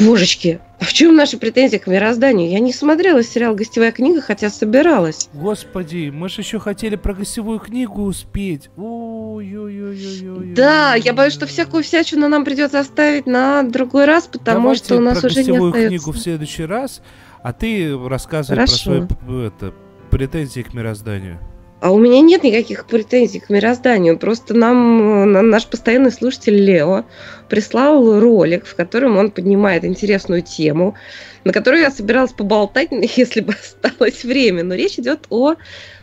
Божечки, 0.00 0.60
а 0.80 0.84
в 0.84 0.92
чем 0.92 1.14
наша 1.14 1.38
претензия 1.38 1.78
к 1.78 1.86
мирозданию? 1.86 2.50
Я 2.50 2.58
не 2.58 2.72
смотрела 2.72 3.22
сериал 3.22 3.54
«Гостевая 3.54 3.92
книга», 3.92 4.20
хотя 4.20 4.50
собиралась. 4.50 5.28
Господи, 5.32 6.10
мы 6.12 6.28
же 6.28 6.40
еще 6.40 6.58
хотели 6.58 6.96
про 6.96 7.14
гостевую 7.14 7.58
книгу 7.58 8.02
успеть. 8.02 8.68
Ой-ой-ой-ой-ой. 8.76 10.54
Да, 10.54 10.94
я 10.94 11.12
боюсь, 11.12 11.34
что 11.34 11.46
всякую 11.46 11.82
всячину 11.82 12.28
нам 12.28 12.44
придется 12.44 12.80
оставить 12.80 13.26
на 13.26 13.62
другой 13.62 14.04
раз, 14.06 14.26
потому 14.26 14.62
Давайте 14.62 14.84
что 14.84 14.96
у 14.96 15.00
нас 15.00 15.22
уже 15.24 15.44
не 15.44 15.56
остается. 15.56 15.88
книгу 15.88 16.12
в 16.12 16.18
следующий 16.18 16.64
раз, 16.64 17.02
а 17.42 17.52
ты 17.52 17.96
рассказывай 18.08 18.56
Хорошо. 18.56 19.06
про 19.06 19.16
свои 19.16 19.46
это, 19.46 19.74
претензии 20.10 20.62
к 20.62 20.74
мирозданию. 20.74 21.38
А 21.82 21.90
у 21.90 21.98
меня 21.98 22.20
нет 22.20 22.44
никаких 22.44 22.86
претензий 22.86 23.40
к 23.40 23.50
мирозданию. 23.50 24.16
Просто 24.16 24.54
нам 24.54 25.32
наш 25.32 25.66
постоянный 25.66 26.12
слушатель 26.12 26.54
Лео 26.54 27.06
прислал 27.48 28.20
ролик, 28.20 28.66
в 28.66 28.76
котором 28.76 29.16
он 29.16 29.32
поднимает 29.32 29.84
интересную 29.84 30.42
тему, 30.42 30.94
на 31.42 31.52
которую 31.52 31.82
я 31.82 31.90
собиралась 31.90 32.32
поболтать, 32.32 32.90
если 33.16 33.40
бы 33.40 33.54
осталось 33.54 34.22
время. 34.22 34.62
Но 34.62 34.76
речь 34.76 34.96
идет 35.00 35.26
о 35.28 35.56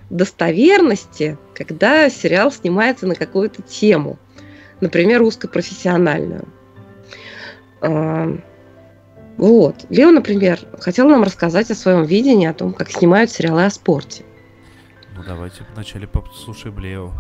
достоверности, 0.09 1.37
когда 1.55 2.09
сериал 2.09 2.51
снимается 2.51 3.07
на 3.07 3.15
какую-то 3.15 3.61
тему, 3.61 4.19
например, 4.81 5.21
узкопрофессиональную. 5.21 6.45
А, 7.79 8.37
вот. 9.37 9.75
Лео, 9.87 10.11
например, 10.11 10.59
хотел 10.77 11.07
нам 11.07 11.23
рассказать 11.23 11.71
о 11.71 11.75
своем 11.75 12.03
видении, 12.03 12.49
о 12.49 12.53
том, 12.53 12.73
как 12.73 12.91
снимают 12.91 13.31
сериалы 13.31 13.63
о 13.63 13.69
спорте. 13.69 14.25
Ну 15.19 15.25
давайте 15.25 15.65
вначале 15.73 16.07
послушаем 16.07 16.79
Лео. 16.79 17.11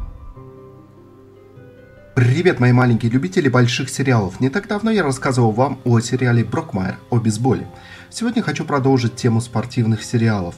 Привет, 2.15 2.61
мои 2.61 2.71
маленькие 2.71 3.11
любители 3.11 3.49
больших 3.49 3.89
сериалов. 3.89 4.39
Не 4.39 4.47
так 4.47 4.69
давно 4.69 4.89
я 4.89 5.03
рассказывал 5.03 5.51
вам 5.51 5.81
о 5.83 5.99
сериале 5.99 6.45
Брокмайер 6.45 6.97
о 7.09 7.17
бейсболе. 7.17 7.67
Сегодня 8.09 8.41
хочу 8.41 8.63
продолжить 8.63 9.17
тему 9.17 9.41
спортивных 9.41 10.01
сериалов. 10.01 10.55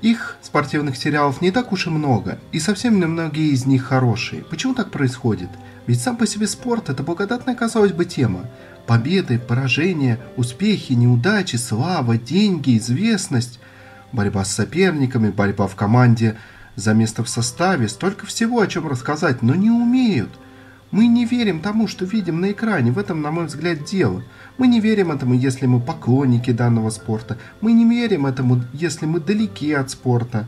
Их, 0.00 0.36
спортивных 0.42 0.96
сериалов, 0.96 1.40
не 1.40 1.50
так 1.50 1.72
уж 1.72 1.88
и 1.88 1.90
много, 1.90 2.38
и 2.52 2.60
совсем 2.60 3.00
немногие 3.00 3.48
из 3.48 3.66
них 3.66 3.82
хорошие. 3.82 4.44
Почему 4.44 4.74
так 4.74 4.92
происходит? 4.92 5.50
Ведь 5.88 6.00
сам 6.00 6.16
по 6.16 6.28
себе 6.28 6.46
спорт– 6.46 6.88
это 6.88 7.02
благодатная, 7.02 7.56
казалось 7.56 7.90
бы, 7.90 8.04
тема. 8.04 8.48
Победы, 8.86 9.40
поражения, 9.40 10.20
успехи, 10.36 10.92
неудачи, 10.92 11.56
слава, 11.56 12.16
деньги, 12.16 12.78
известность– 12.78 13.58
борьба 14.12 14.44
с 14.44 14.52
соперниками, 14.52 15.30
борьба 15.30 15.66
в 15.66 15.76
команде 15.76 16.36
за 16.76 16.94
место 16.94 17.24
в 17.24 17.28
составе, 17.28 17.88
столько 17.88 18.26
всего, 18.26 18.60
о 18.60 18.66
чем 18.66 18.86
рассказать, 18.88 19.42
но 19.42 19.54
не 19.54 19.70
умеют. 19.70 20.30
Мы 20.90 21.06
не 21.06 21.24
верим 21.24 21.60
тому, 21.60 21.88
что 21.88 22.04
видим 22.04 22.40
на 22.40 22.52
экране, 22.52 22.92
в 22.92 22.98
этом, 22.98 23.22
на 23.22 23.30
мой 23.30 23.46
взгляд, 23.46 23.84
дело. 23.84 24.22
Мы 24.58 24.66
не 24.66 24.78
верим 24.78 25.10
этому, 25.10 25.34
если 25.34 25.64
мы 25.64 25.80
поклонники 25.80 26.50
данного 26.50 26.90
спорта. 26.90 27.38
Мы 27.62 27.72
не 27.72 27.88
верим 27.88 28.26
этому, 28.26 28.62
если 28.74 29.06
мы 29.06 29.20
далеки 29.20 29.72
от 29.72 29.90
спорта. 29.90 30.46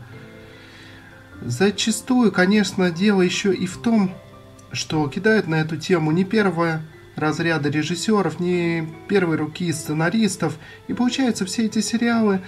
Зачастую, 1.41 2.31
конечно, 2.31 2.91
дело 2.91 3.21
еще 3.21 3.53
и 3.53 3.65
в 3.65 3.77
том, 3.77 4.11
что 4.71 5.07
кидают 5.07 5.47
на 5.47 5.55
эту 5.55 5.77
тему 5.77 6.11
не 6.11 6.23
первое 6.23 6.81
разряда 7.15 7.69
режиссеров, 7.69 8.39
не 8.39 8.87
первой 9.07 9.37
руки 9.37 9.71
сценаристов. 9.73 10.57
И 10.87 10.93
получается, 10.93 11.45
все 11.45 11.65
эти 11.65 11.81
сериалы 11.81 12.41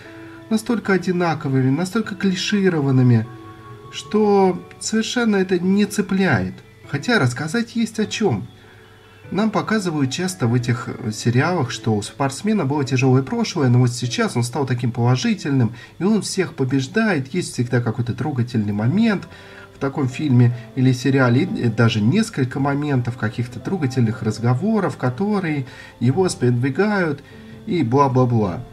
настолько 0.50 0.94
одинаковыми, 0.94 1.70
настолько 1.70 2.16
клишированными, 2.16 3.26
что 3.92 4.62
совершенно 4.80 5.38
это 5.38 5.60
не 5.60 5.86
цепляет. 5.86 6.54
Хотя 6.90 7.20
рассказать 7.20 7.76
есть 7.76 8.00
о 8.00 8.06
чем. 8.06 8.48
Нам 9.30 9.52
показывают 9.52 10.10
часто 10.10 10.48
в 10.48 10.54
этих 10.54 10.88
сериалах, 11.14 11.70
что 11.70 11.94
у 11.94 12.02
спортсмена 12.02 12.66
было 12.66 12.86
тяжелое 12.86 13.24
прошлое, 13.24 13.68
но 13.68 13.80
вот 13.80 13.92
сейчас 13.92 14.38
он 14.38 14.44
стал 14.44 14.66
таким 14.66 14.92
положительным, 14.92 15.76
и 16.00 16.04
он 16.06 16.22
всех 16.22 16.54
побеждает, 16.54 17.34
есть 17.34 17.54
всегда 17.54 17.82
какой-то 17.82 18.14
трогательный 18.14 18.72
момент 18.72 19.28
в 19.76 19.80
таком 19.80 20.08
фильме 20.08 20.56
или 20.76 20.94
сериале, 20.94 21.44
и 21.44 21.68
даже 21.68 22.00
несколько 22.00 22.62
моментов 22.62 23.18
каких-то 23.18 23.60
трогательных 23.60 24.24
разговоров, 24.24 24.96
которые 24.96 25.66
его 26.00 26.30
сподвигают 26.30 27.22
и 27.66 27.84
бла-бла-бла. 27.84 28.64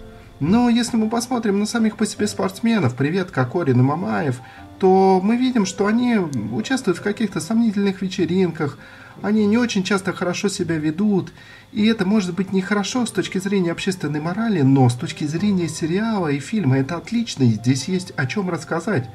Но 0.40 0.68
если 0.68 0.96
мы 0.96 1.08
посмотрим 1.08 1.60
на 1.60 1.66
самих 1.66 1.96
по 1.96 2.06
себе 2.06 2.26
спортсменов, 2.26 2.96
привет 2.96 3.30
Кокорин 3.30 3.78
и 3.78 3.82
Мамаев, 3.82 4.40
то 4.80 5.20
мы 5.22 5.36
видим, 5.36 5.64
что 5.64 5.86
они 5.86 6.16
участвуют 6.16 6.98
в 6.98 7.02
каких-то 7.02 7.40
сомнительных 7.40 8.02
вечеринках, 8.02 8.76
они 9.22 9.46
не 9.46 9.56
очень 9.56 9.84
часто 9.84 10.12
хорошо 10.12 10.48
себя 10.48 10.76
ведут, 10.76 11.32
и 11.70 11.86
это 11.86 12.04
может 12.04 12.34
быть 12.34 12.52
нехорошо 12.52 13.06
с 13.06 13.12
точки 13.12 13.38
зрения 13.38 13.70
общественной 13.70 14.20
морали, 14.20 14.62
но 14.62 14.88
с 14.88 14.94
точки 14.94 15.24
зрения 15.24 15.68
сериала 15.68 16.26
и 16.26 16.40
фильма 16.40 16.78
это 16.78 16.96
отлично, 16.96 17.44
и 17.44 17.50
здесь 17.52 17.86
есть 17.86 18.12
о 18.16 18.26
чем 18.26 18.50
рассказать. 18.50 19.08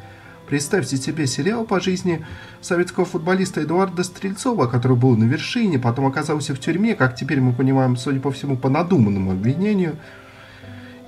Представьте 0.47 0.95
себе 0.95 1.27
сериал 1.27 1.65
по 1.65 1.81
жизни 1.81 2.25
советского 2.61 3.05
футболиста 3.05 3.61
Эдуарда 3.61 4.03
Стрельцова, 4.03 4.67
который 4.67 4.95
был 4.97 5.17
на 5.17 5.25
вершине, 5.25 5.79
потом 5.79 6.05
оказался 6.05 6.55
в 6.55 6.59
тюрьме, 6.59 6.95
как 6.95 7.15
теперь 7.17 7.41
мы 7.41 7.51
понимаем, 7.51 7.97
судя 7.97 8.21
по 8.21 8.31
всему, 8.31 8.55
по 8.55 8.69
надуманному 8.69 9.31
обвинению– 9.31 9.97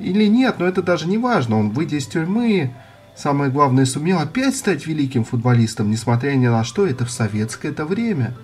или 0.01 0.25
нет, 0.25 0.55
но 0.59 0.67
это 0.67 0.81
даже 0.81 1.07
не 1.07 1.17
важно. 1.17 1.59
Он, 1.59 1.69
выйдя 1.69 1.97
из 1.97 2.07
тюрьмы, 2.07 2.73
самое 3.15 3.51
главное, 3.51 3.85
сумел 3.85 4.19
опять 4.19 4.55
стать 4.55 4.85
великим 4.87 5.23
футболистом, 5.23 5.89
несмотря 5.91 6.31
ни 6.31 6.47
на 6.47 6.63
что, 6.63 6.85
это 6.85 7.05
в 7.05 7.11
советское 7.11 7.69
это 7.69 7.85
время. 7.85 8.35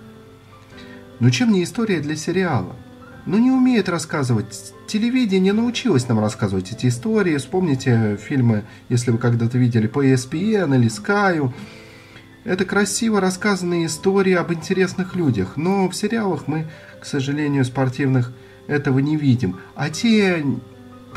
Но 1.20 1.30
чем 1.30 1.52
не 1.52 1.64
история 1.64 2.00
для 2.00 2.16
сериала? 2.16 2.76
Ну, 3.26 3.36
не 3.38 3.50
умеет 3.50 3.88
рассказывать. 3.88 4.72
Телевидение 4.86 5.52
научилось 5.52 6.08
нам 6.08 6.20
рассказывать 6.20 6.72
эти 6.72 6.86
истории. 6.86 7.36
Вспомните 7.36 8.16
фильмы, 8.16 8.64
если 8.88 9.10
вы 9.10 9.18
когда-то 9.18 9.58
видели 9.58 9.86
по 9.86 10.02
ESPN 10.02 10.74
или 10.74 10.88
Sky. 10.88 11.52
Это 12.44 12.64
красиво 12.64 13.20
рассказанные 13.20 13.86
истории 13.86 14.32
об 14.32 14.50
интересных 14.52 15.14
людях. 15.14 15.56
Но 15.56 15.90
в 15.90 15.94
сериалах 15.94 16.44
мы, 16.46 16.68
к 17.02 17.04
сожалению, 17.04 17.66
спортивных 17.66 18.32
этого 18.66 19.00
не 19.00 19.16
видим. 19.16 19.56
А 19.74 19.90
те 19.90 20.42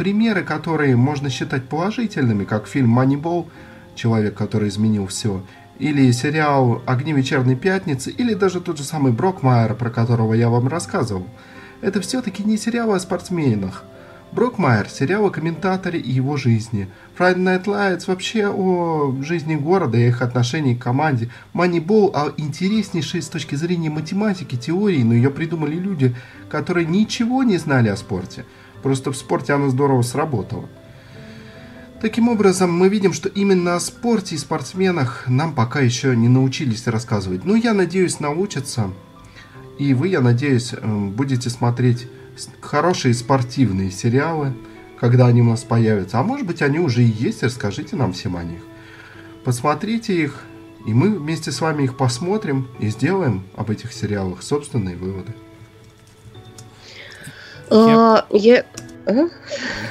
примеры, 0.02 0.42
которые 0.42 0.96
можно 0.96 1.30
считать 1.30 1.70
положительными, 1.70 2.44
как 2.44 2.66
фильм 2.66 2.90
«Маннибол», 2.90 3.52
«Человек, 3.94 4.34
который 4.34 4.70
изменил 4.70 5.06
все», 5.06 5.44
или 5.78 6.12
сериал 6.12 6.82
«Огни 6.88 7.14
вечерней 7.14 7.56
пятницы», 7.56 8.10
или 8.10 8.34
даже 8.34 8.62
тот 8.62 8.80
же 8.80 8.84
самый 8.84 9.12
Брокмайер, 9.12 9.76
про 9.76 9.92
которого 9.92 10.34
я 10.34 10.50
вам 10.50 10.68
рассказывал. 10.68 11.28
Это 11.82 12.02
все-таки 12.02 12.44
не 12.44 12.58
сериалы 12.58 12.96
о 12.96 13.00
спортсменах. 13.00 13.84
Брокмайер– 14.32 14.90
сериал 14.90 15.28
о 15.28 15.30
комментаторе 15.30 16.00
и 16.00 16.10
его 16.10 16.36
жизни. 16.36 16.88
Friday 17.16 17.38
Night 17.38 17.66
Lights 17.66 18.06
вообще 18.08 18.48
о 18.48 19.16
жизни 19.22 19.54
города 19.54 20.00
и 20.00 20.08
их 20.08 20.24
отношении 20.24 20.74
к 20.74 20.82
команде. 20.82 21.30
Moneyball 21.54 22.10
о 22.16 22.34
интереснейшей 22.38 23.22
с 23.22 23.28
точки 23.28 23.54
зрения 23.54 23.92
математики 23.92 24.56
теории, 24.56 25.04
но 25.04 25.14
ее 25.14 25.30
придумали 25.30 25.76
люди, 25.76 26.16
которые 26.50 26.88
ничего 26.88 27.44
не 27.44 27.58
знали 27.58 27.90
о 27.90 27.96
спорте. 27.96 28.46
Просто 28.84 29.12
в 29.12 29.18
спорте 29.18 29.54
оно 29.54 29.70
здорово 29.70 30.02
сработало. 30.02 30.68
Таким 32.02 32.30
образом, 32.30 32.74
мы 32.74 32.90
видим, 32.90 33.14
что 33.14 33.30
именно 33.30 33.76
о 33.76 33.80
спорте 33.80 34.34
и 34.34 34.38
спортсменах 34.40 35.26
нам 35.28 35.54
пока 35.54 35.82
еще 35.82 36.16
не 36.16 36.30
научились 36.30 36.88
рассказывать. 36.88 37.46
Ну, 37.46 37.54
я 37.54 37.76
надеюсь, 37.76 38.20
научатся. 38.20 38.90
И 39.78 39.94
вы, 39.94 40.08
я 40.08 40.22
надеюсь, 40.22 40.74
эм, 40.74 41.12
будете 41.12 41.52
смотреть 41.52 42.08
хорошие 42.60 43.14
спортивные 43.14 43.92
сериалы, 43.92 44.54
когда 45.00 45.28
они 45.28 45.42
у 45.42 45.46
нас 45.46 45.64
появятся. 45.64 46.20
А 46.20 46.24
может 46.24 46.48
быть, 46.48 46.64
они 46.64 46.80
уже 46.80 47.04
и 47.04 47.06
есть, 47.06 47.44
расскажите 47.44 47.96
нам 47.96 48.14
всем 48.14 48.36
о 48.36 48.44
них. 48.44 48.62
Посмотрите 49.44 50.24
их, 50.24 50.42
и 50.88 50.94
мы 50.94 51.16
вместе 51.16 51.52
с 51.52 51.62
вами 51.62 51.84
их 51.84 51.98
посмотрим 51.98 52.68
и 52.80 52.90
сделаем 52.90 53.44
об 53.56 53.70
этих 53.70 53.94
сериалах 53.94 54.42
собственные 54.42 54.98
выводы. 54.98 55.34
Я... 58.32 58.66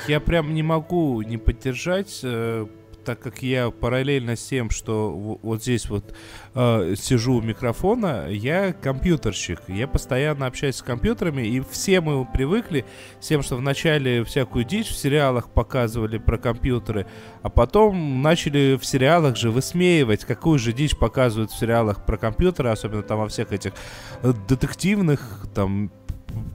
я... 0.08 0.20
Прям 0.20 0.54
не 0.54 0.62
могу 0.62 1.22
не 1.22 1.38
поддержать, 1.38 2.20
э, 2.22 2.66
так 3.04 3.20
как 3.20 3.42
я 3.42 3.70
параллельно 3.70 4.36
с 4.36 4.46
тем, 4.46 4.70
что 4.70 5.38
вот 5.42 5.62
здесь 5.62 5.88
вот 5.88 6.14
э, 6.54 6.94
сижу 6.96 7.34
у 7.34 7.42
микрофона, 7.42 8.28
я 8.28 8.72
компьютерщик. 8.72 9.60
Я 9.68 9.88
постоянно 9.88 10.46
общаюсь 10.46 10.76
с 10.76 10.82
компьютерами, 10.82 11.42
и 11.42 11.60
все 11.60 12.00
мы 12.00 12.24
привыкли 12.24 12.84
с 13.20 13.26
тем, 13.26 13.42
что 13.42 13.56
вначале 13.56 14.24
всякую 14.24 14.64
дичь 14.64 14.88
в 14.88 14.96
сериалах 14.96 15.50
показывали 15.50 16.18
про 16.18 16.38
компьютеры, 16.38 17.06
а 17.42 17.48
потом 17.48 18.22
начали 18.22 18.78
в 18.80 18.84
сериалах 18.84 19.36
же 19.36 19.50
высмеивать, 19.50 20.24
какую 20.24 20.58
же 20.58 20.72
дичь 20.72 20.96
показывают 20.96 21.50
в 21.50 21.58
сериалах 21.58 22.04
про 22.04 22.16
компьютеры, 22.16 22.70
особенно 22.70 23.02
там 23.02 23.20
во 23.20 23.28
всех 23.28 23.52
этих 23.52 23.72
э, 24.22 24.32
детективных, 24.48 25.46
там 25.54 25.90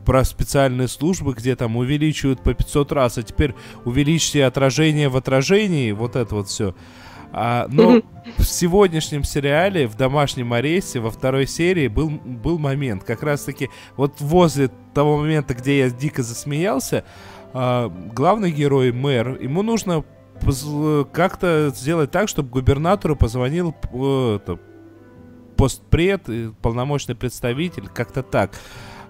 про 0.06 0.24
специальные 0.24 0.88
службы, 0.88 1.34
где 1.34 1.56
там 1.56 1.78
увеличивают 1.78 2.42
по 2.42 2.54
500 2.54 2.92
раз, 2.92 3.18
а 3.18 3.24
теперь 3.24 3.56
увеличьте 3.86 4.46
отражение 4.46 5.10
в 5.10 5.18
отражении, 5.18 5.92
вот 5.92 6.16
это 6.16 6.36
вот 6.36 6.48
все. 6.48 6.76
А, 7.32 7.68
но 7.70 8.02
в 8.38 8.44
сегодняшнем 8.44 9.24
сериале, 9.24 9.88
в 9.88 9.96
«Домашнем 9.96 10.54
аресте», 10.54 11.00
во 11.00 11.12
второй 11.12 11.48
серии 11.48 11.88
был, 11.88 12.10
был 12.10 12.60
момент, 12.60 13.04
как 13.04 13.24
раз-таки 13.24 13.70
вот 13.98 14.22
возле 14.22 14.70
того 14.94 15.18
момента, 15.18 15.54
где 15.54 15.80
я 15.80 15.90
дико 15.90 16.24
засмеялся, 16.24 17.04
а, 17.54 17.90
главный 18.14 18.52
герой, 18.52 18.92
мэр, 18.92 19.42
ему 19.42 19.64
нужно 19.64 20.06
как-то 21.12 21.72
сделать 21.76 22.12
так, 22.12 22.28
чтобы 22.28 22.50
губернатору 22.50 23.16
позвонил 23.16 23.74
э, 23.94 24.36
это, 24.36 24.60
постпред, 25.56 26.30
полномочный 26.62 27.16
представитель, 27.16 27.88
как-то 27.88 28.22
так. 28.22 28.52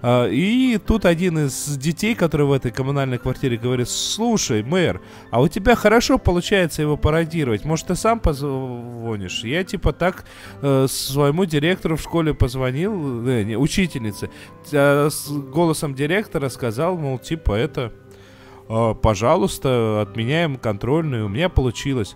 А, 0.01 0.27
и 0.27 0.77
тут 0.77 1.05
один 1.05 1.39
из 1.39 1.77
детей, 1.77 2.15
который 2.15 2.45
в 2.45 2.51
этой 2.51 2.71
коммунальной 2.71 3.17
квартире, 3.17 3.57
говорит, 3.57 3.89
слушай, 3.89 4.63
мэр, 4.63 5.01
а 5.31 5.41
у 5.41 5.47
тебя 5.47 5.75
хорошо 5.75 6.17
получается 6.17 6.81
его 6.81 6.97
пародировать, 6.97 7.65
может, 7.65 7.87
ты 7.87 7.95
сам 7.95 8.19
позвонишь? 8.19 9.43
Я 9.43 9.63
типа 9.63 9.93
так 9.93 10.25
э, 10.61 10.87
своему 10.89 11.45
директору 11.45 11.97
в 11.97 12.01
школе 12.01 12.33
позвонил, 12.33 13.27
э, 13.27 13.43
не, 13.43 13.57
учительнице, 13.57 14.29
э, 14.71 15.09
с 15.09 15.29
голосом 15.29 15.95
директора 15.95 16.49
сказал, 16.49 16.97
мол, 16.97 17.19
типа 17.19 17.53
это, 17.53 17.93
э, 18.69 18.95
пожалуйста, 19.01 20.01
отменяем 20.01 20.57
контрольную, 20.57 21.25
у 21.25 21.29
меня 21.29 21.49
получилось. 21.49 22.15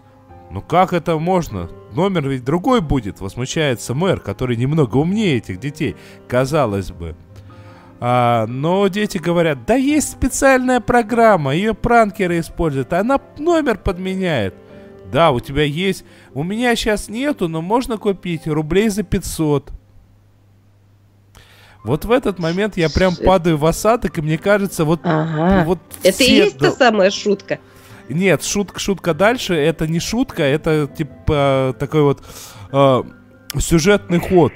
Ну 0.52 0.62
как 0.62 0.94
это 0.94 1.18
можно? 1.20 1.70
Номер 1.94 2.28
ведь 2.28 2.44
другой 2.44 2.82
будет, 2.82 3.22
возмущается 3.22 3.94
мэр, 3.94 4.20
который 4.20 4.56
немного 4.56 4.98
умнее 4.98 5.38
этих 5.38 5.60
детей, 5.60 5.96
казалось 6.28 6.92
бы. 6.92 7.16
А, 8.02 8.46
но 8.48 8.88
дети 8.88 9.18
говорят, 9.18 9.66
да 9.66 9.76
есть 9.76 10.12
специальная 10.12 10.80
программа, 10.80 11.54
ее 11.54 11.74
пранкеры 11.74 12.40
используют, 12.40 12.94
она 12.94 13.20
номер 13.38 13.78
подменяет. 13.78 14.56
Да, 15.12 15.32
у 15.32 15.40
тебя 15.40 15.64
есть. 15.64 16.06
У 16.34 16.44
меня 16.44 16.76
сейчас 16.76 17.10
нету, 17.10 17.48
но 17.48 17.62
можно 17.62 17.98
купить 17.98 18.48
рублей 18.48 18.90
за 18.90 19.04
500. 19.04 19.72
Вот 21.84 22.06
в 22.06 22.12
этот 22.12 22.40
момент 22.40 22.78
я 22.78 22.90
прям 22.90 23.16
падаю 23.16 23.58
в 23.58 23.66
осадок, 23.66 24.18
и 24.18 24.22
мне 24.22 24.38
кажется, 24.38 24.86
вот... 24.86 25.00
Ага. 25.04 25.64
вот 25.66 25.80
это 26.04 26.16
все... 26.16 26.26
и 26.26 26.36
есть 26.36 26.58
та 26.58 26.72
самая 26.72 27.10
шутка? 27.10 27.60
Нет, 28.10 28.44
шутка, 28.44 28.80
шутка 28.80 29.14
дальше, 29.14 29.56
это 29.56 29.88
не 29.88 30.00
шутка, 30.00 30.44
это 30.44 30.88
типа 30.88 31.76
такой 31.80 32.02
вот 32.02 32.24
э, 32.72 33.04
сюжетный 33.60 34.20
ход. 34.20 34.52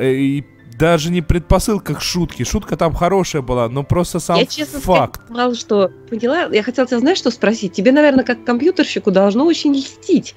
И 0.00 0.44
даже 0.78 1.10
не 1.10 1.22
предпосылка 1.22 1.94
к 1.94 2.00
шутке. 2.00 2.44
Шутка 2.44 2.76
там 2.76 2.94
хорошая 2.94 3.42
была, 3.42 3.68
но 3.68 3.82
просто 3.82 4.20
сам 4.20 4.38
я, 4.38 4.46
честно 4.46 4.78
факт. 4.78 5.20
Сказала, 5.24 5.54
что 5.56 5.90
поняла. 6.08 6.48
Я 6.52 6.62
хотела 6.62 6.86
тебя, 6.86 7.00
знаешь, 7.00 7.18
что 7.18 7.32
спросить? 7.32 7.72
Тебе, 7.72 7.90
наверное, 7.90 8.24
как 8.24 8.44
компьютерщику 8.44 9.10
должно 9.10 9.44
очень 9.44 9.74
льстить, 9.74 10.36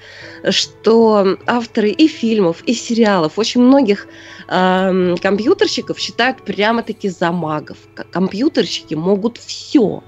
что 0.49 1.37
авторы 1.45 1.91
и 1.91 2.07
фильмов, 2.07 2.63
и 2.63 2.73
сериалов, 2.73 3.37
очень 3.37 3.61
многих 3.61 4.07
э, 4.47 5.15
компьютерщиков 5.21 5.99
считают 5.99 6.43
прямо-таки 6.43 7.09
за 7.09 7.31
магов. 7.31 7.77
Компьютерщики 8.09 8.95
могут 8.95 9.37
все. 9.37 10.03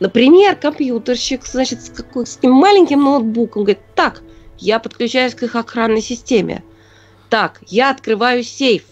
Например, 0.00 0.54
компьютерщик, 0.54 1.46
значит, 1.46 1.82
с, 1.82 1.88
какой, 1.88 2.26
с 2.26 2.36
таким 2.36 2.52
маленьким 2.52 3.02
ноутбуком 3.02 3.62
говорит, 3.62 3.82
так, 3.94 4.20
я 4.58 4.80
подключаюсь 4.80 5.34
к 5.34 5.44
их 5.44 5.56
охранной 5.56 6.02
системе. 6.02 6.62
Так, 7.30 7.60
я 7.66 7.90
открываю 7.90 8.42
сейф. 8.42 8.84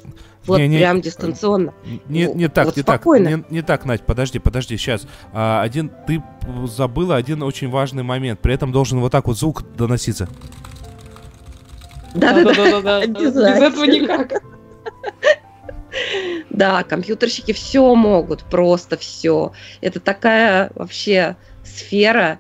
Вот 0.47 0.59
не, 0.59 0.69
не, 0.69 0.79
прям 0.79 1.01
дистанционно. 1.01 1.75
Не, 2.09 2.27
не 2.27 2.49
так, 2.49 2.67
вот 2.67 2.77
не 2.77 2.83
спокойно. 2.83 3.31
так. 3.31 3.51
Не, 3.51 3.57
не 3.57 3.63
так, 3.63 3.85
Надь, 3.85 4.07
подожди, 4.07 4.39
подожди, 4.39 4.77
сейчас. 4.77 5.07
А, 5.33 5.63
один, 5.63 5.91
ты 6.07 6.23
забыла 6.67 7.17
один 7.17 7.43
очень 7.43 7.69
важный 7.69 8.03
момент. 8.03 8.41
При 8.41 8.55
этом 8.55 8.73
должен 8.73 9.01
вот 9.01 9.13
так 9.13 9.27
вот 9.27 9.39
звук 9.39 9.65
доноситься. 9.77 10.29
Да-да-да. 12.15 13.07
Без 13.07 13.37
этого 13.37 13.85
никак. 13.85 14.43
Да, 16.51 16.83
компьютерщики 16.83 17.53
все 17.53 17.95
могут, 17.95 18.45
просто 18.45 18.99
все. 18.99 19.53
Это 19.81 19.99
такая 19.99 20.71
вообще 20.75 21.37
сфера, 21.65 22.39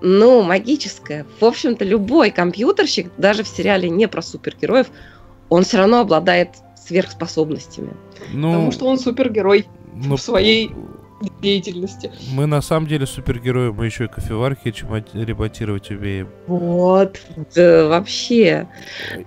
ну, 0.00 0.42
магическая. 0.42 1.26
В 1.40 1.44
общем-то, 1.44 1.84
любой 1.84 2.30
компьютерщик, 2.30 3.10
даже 3.18 3.42
в 3.44 3.48
сериале 3.48 3.90
не 3.90 4.08
про 4.08 4.22
супергероев, 4.22 4.86
он 5.48 5.64
все 5.64 5.78
равно 5.78 6.00
обладает 6.00 6.50
сверхспособностями. 6.86 7.94
Ну, 8.32 8.52
Потому 8.52 8.72
что 8.72 8.86
он 8.86 8.98
супергерой 8.98 9.66
ну, 9.94 10.16
в 10.16 10.20
своей 10.20 10.70
деятельности. 11.40 12.12
Мы 12.32 12.46
на 12.46 12.60
самом 12.60 12.86
деле 12.86 13.06
супергерои, 13.06 13.70
мы 13.70 13.86
еще 13.86 14.04
и 14.04 14.08
кофеварки 14.08 14.68
ремонтировать 14.68 15.90
умеем. 15.90 16.28
Вот, 16.46 17.20
да, 17.54 17.88
вообще. 17.88 18.68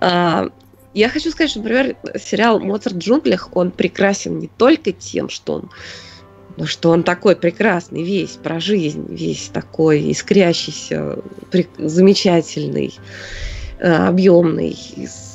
А, 0.00 0.48
я 0.94 1.08
хочу 1.08 1.30
сказать, 1.30 1.50
что, 1.50 1.60
например, 1.60 1.96
сериал 2.16 2.60
«Моцарт 2.60 2.96
в 2.96 2.98
джунглях», 2.98 3.50
он 3.54 3.70
прекрасен 3.70 4.38
не 4.38 4.48
только 4.48 4.92
тем, 4.92 5.28
что 5.28 5.54
он 5.54 5.70
ну, 6.56 6.66
что 6.66 6.90
он 6.90 7.04
такой 7.04 7.36
прекрасный 7.36 8.02
весь, 8.02 8.32
про 8.32 8.60
жизнь, 8.60 9.06
весь 9.08 9.48
такой 9.48 10.10
искрящийся, 10.12 11.18
замечательный, 11.78 12.92
э, 13.78 13.90
объемный, 13.90 14.76
с 14.96 15.29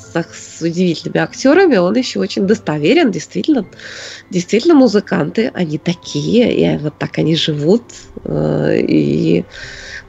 удивительными 0.60 1.18
актерами, 1.18 1.76
он 1.76 1.94
еще 1.96 2.20
очень 2.20 2.46
достоверен, 2.46 3.10
действительно, 3.10 3.66
действительно 4.30 4.74
музыканты, 4.74 5.50
они 5.54 5.78
такие, 5.78 6.54
и 6.54 6.78
вот 6.78 6.98
так 6.98 7.18
они 7.18 7.36
живут, 7.36 7.82
э, 8.24 8.78
и 8.80 9.44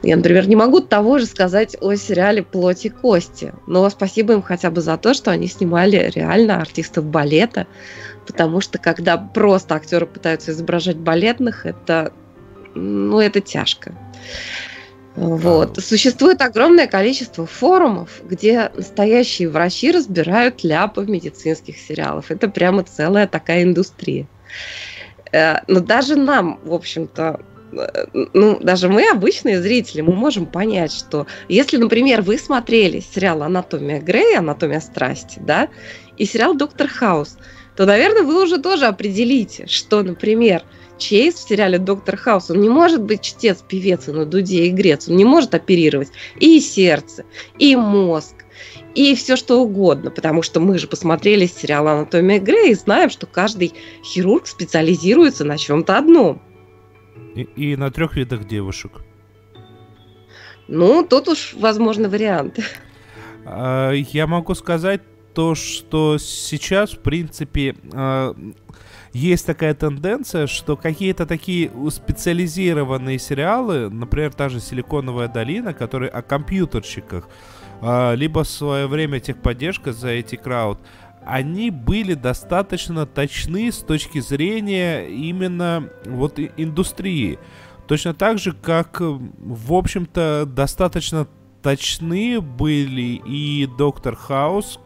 я, 0.02 0.16
например, 0.16 0.48
не 0.48 0.56
могу 0.56 0.80
того 0.80 1.18
же 1.18 1.26
сказать 1.26 1.76
о 1.80 1.94
сериале 1.94 2.42
«Плоть 2.42 2.84
и 2.84 2.88
кости», 2.88 3.52
но 3.66 3.88
спасибо 3.90 4.34
им 4.34 4.42
хотя 4.42 4.70
бы 4.70 4.80
за 4.80 4.96
то, 4.96 5.12
что 5.12 5.30
они 5.32 5.48
снимали 5.48 6.10
реально 6.14 6.60
артистов 6.60 7.04
балета, 7.04 7.66
потому 8.26 8.60
что 8.60 8.78
когда 8.78 9.16
просто 9.16 9.74
актеры 9.74 10.06
пытаются 10.06 10.52
изображать 10.52 10.96
балетных, 10.96 11.66
это, 11.66 12.12
ну, 12.74 13.18
это 13.18 13.40
тяжко. 13.40 13.92
Вот. 15.18 15.78
Существует 15.82 16.40
огромное 16.42 16.86
количество 16.86 17.44
форумов, 17.44 18.22
где 18.24 18.70
настоящие 18.76 19.48
врачи 19.48 19.90
разбирают 19.90 20.62
ляпы 20.62 21.04
медицинских 21.06 21.76
сериалах. 21.76 22.30
Это 22.30 22.48
прямо 22.48 22.84
целая 22.84 23.26
такая 23.26 23.64
индустрия. 23.64 24.28
Э, 25.32 25.56
но 25.66 25.80
даже 25.80 26.14
нам, 26.14 26.60
в 26.62 26.72
общем-то, 26.72 27.40
ну, 28.32 28.58
даже 28.60 28.88
мы, 28.88 29.10
обычные 29.10 29.60
зрители, 29.60 30.00
мы 30.00 30.14
можем 30.14 30.46
понять, 30.46 30.92
что 30.92 31.26
если, 31.48 31.76
например, 31.76 32.22
вы 32.22 32.38
смотрели 32.38 33.00
сериал 33.00 33.42
«Анатомия 33.42 34.00
Грей», 34.00 34.38
«Анатомия 34.38 34.80
страсти», 34.80 35.40
да, 35.44 35.68
и 36.16 36.24
сериал 36.24 36.54
«Доктор 36.54 36.88
Хаус», 36.88 37.36
то, 37.76 37.84
наверное, 37.86 38.22
вы 38.22 38.42
уже 38.42 38.58
тоже 38.58 38.86
определите, 38.86 39.66
что, 39.66 40.02
например, 40.02 40.64
Чейз 40.98 41.36
в 41.36 41.48
сериале 41.48 41.78
«Доктор 41.78 42.16
Хаус», 42.16 42.50
он 42.50 42.60
не 42.60 42.68
может 42.68 43.02
быть 43.02 43.22
чтец, 43.22 43.62
певец 43.66 44.08
и 44.08 44.12
на 44.12 44.26
дуде 44.26 44.66
и 44.66 44.70
грец, 44.70 45.08
он 45.08 45.16
не 45.16 45.24
может 45.24 45.54
оперировать 45.54 46.10
и 46.40 46.60
сердце, 46.60 47.24
и 47.58 47.76
мозг, 47.76 48.34
и 48.94 49.14
все 49.14 49.36
что 49.36 49.62
угодно, 49.62 50.10
потому 50.10 50.42
что 50.42 50.60
мы 50.60 50.78
же 50.78 50.88
посмотрели 50.88 51.46
сериал 51.46 51.86
«Анатомия 51.88 52.40
Грей» 52.40 52.72
и 52.72 52.74
знаем, 52.74 53.10
что 53.10 53.26
каждый 53.26 53.74
хирург 54.02 54.46
специализируется 54.46 55.44
на 55.44 55.56
чем-то 55.56 55.96
одном. 55.96 56.42
И, 57.34 57.42
и 57.42 57.76
на 57.76 57.90
трех 57.90 58.16
видах 58.16 58.46
девушек. 58.46 59.04
Ну, 60.66 61.06
тут 61.08 61.28
уж 61.28 61.54
возможны 61.54 62.08
варианты. 62.08 62.64
А, 63.44 63.92
я 63.92 64.26
могу 64.26 64.54
сказать 64.54 65.02
то, 65.38 65.54
что 65.54 66.18
сейчас, 66.18 66.94
в 66.94 66.98
принципе, 66.98 67.76
а, 67.92 68.34
есть 69.12 69.46
такая 69.46 69.72
тенденция, 69.72 70.48
что 70.48 70.76
какие-то 70.76 71.26
такие 71.26 71.70
специализированные 71.90 73.20
сериалы, 73.20 73.88
например, 73.88 74.34
та 74.34 74.48
же 74.48 74.58
«Силиконовая 74.58 75.28
долина», 75.28 75.74
которые 75.74 76.10
о 76.10 76.22
компьютерщиках, 76.22 77.28
а, 77.80 78.14
либо 78.14 78.42
в 78.42 78.48
свое 78.48 78.88
время 78.88 79.20
техподдержка 79.20 79.92
за 79.92 80.08
эти 80.08 80.34
крауд, 80.34 80.80
они 81.24 81.70
были 81.70 82.14
достаточно 82.14 83.06
точны 83.06 83.70
с 83.70 83.76
точки 83.76 84.18
зрения 84.18 85.06
именно 85.06 85.88
вот 86.04 86.40
индустрии. 86.56 87.38
Точно 87.86 88.12
так 88.12 88.40
же, 88.40 88.50
как, 88.50 88.96
в 89.00 89.72
общем-то, 89.72 90.46
достаточно 90.48 91.28
точны 91.62 92.40
были 92.40 93.22
и 93.24 93.68
Доктор 93.78 94.16
Хаус, 94.16 94.80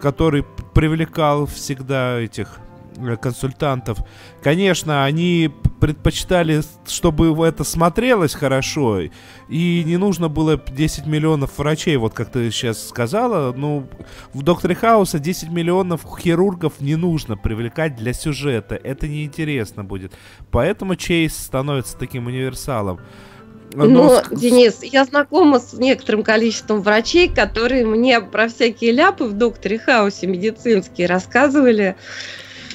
который 0.00 0.44
привлекал 0.74 1.46
всегда 1.46 2.18
этих 2.18 2.60
Э, 2.96 3.16
консультантов. 3.16 3.98
Конечно, 4.42 5.04
они 5.04 5.50
предпочитали, 5.80 6.62
чтобы 6.86 7.34
это 7.46 7.64
смотрелось 7.64 8.34
хорошо, 8.34 9.00
и 9.48 9.82
не 9.84 9.96
нужно 9.96 10.28
было 10.28 10.56
10 10.56 11.06
миллионов 11.06 11.58
врачей, 11.58 11.96
вот 11.96 12.14
как 12.14 12.30
ты 12.30 12.50
сейчас 12.50 12.88
сказала. 12.88 13.52
Ну, 13.52 13.88
в 14.32 14.42
Докторе 14.42 14.74
Хауса 14.74 15.18
10 15.18 15.50
миллионов 15.50 16.02
хирургов 16.20 16.80
не 16.80 16.94
нужно 16.96 17.36
привлекать 17.36 17.96
для 17.96 18.12
сюжета, 18.12 18.76
это 18.76 19.08
неинтересно 19.08 19.84
будет. 19.84 20.12
Поэтому 20.50 20.94
Чейз 20.96 21.36
становится 21.36 21.98
таким 21.98 22.26
универсалом. 22.26 23.00
Но, 23.74 23.86
Но, 23.86 24.22
Денис, 24.30 24.82
я 24.82 25.04
знакома 25.04 25.58
с 25.58 25.72
некоторым 25.74 26.22
количеством 26.22 26.80
врачей, 26.80 27.28
которые 27.28 27.84
мне 27.84 28.20
про 28.20 28.48
всякие 28.48 28.92
ляпы 28.92 29.24
в 29.24 29.32
докторе 29.32 29.78
Хаусе 29.78 30.26
медицинские 30.26 31.08
рассказывали. 31.08 31.96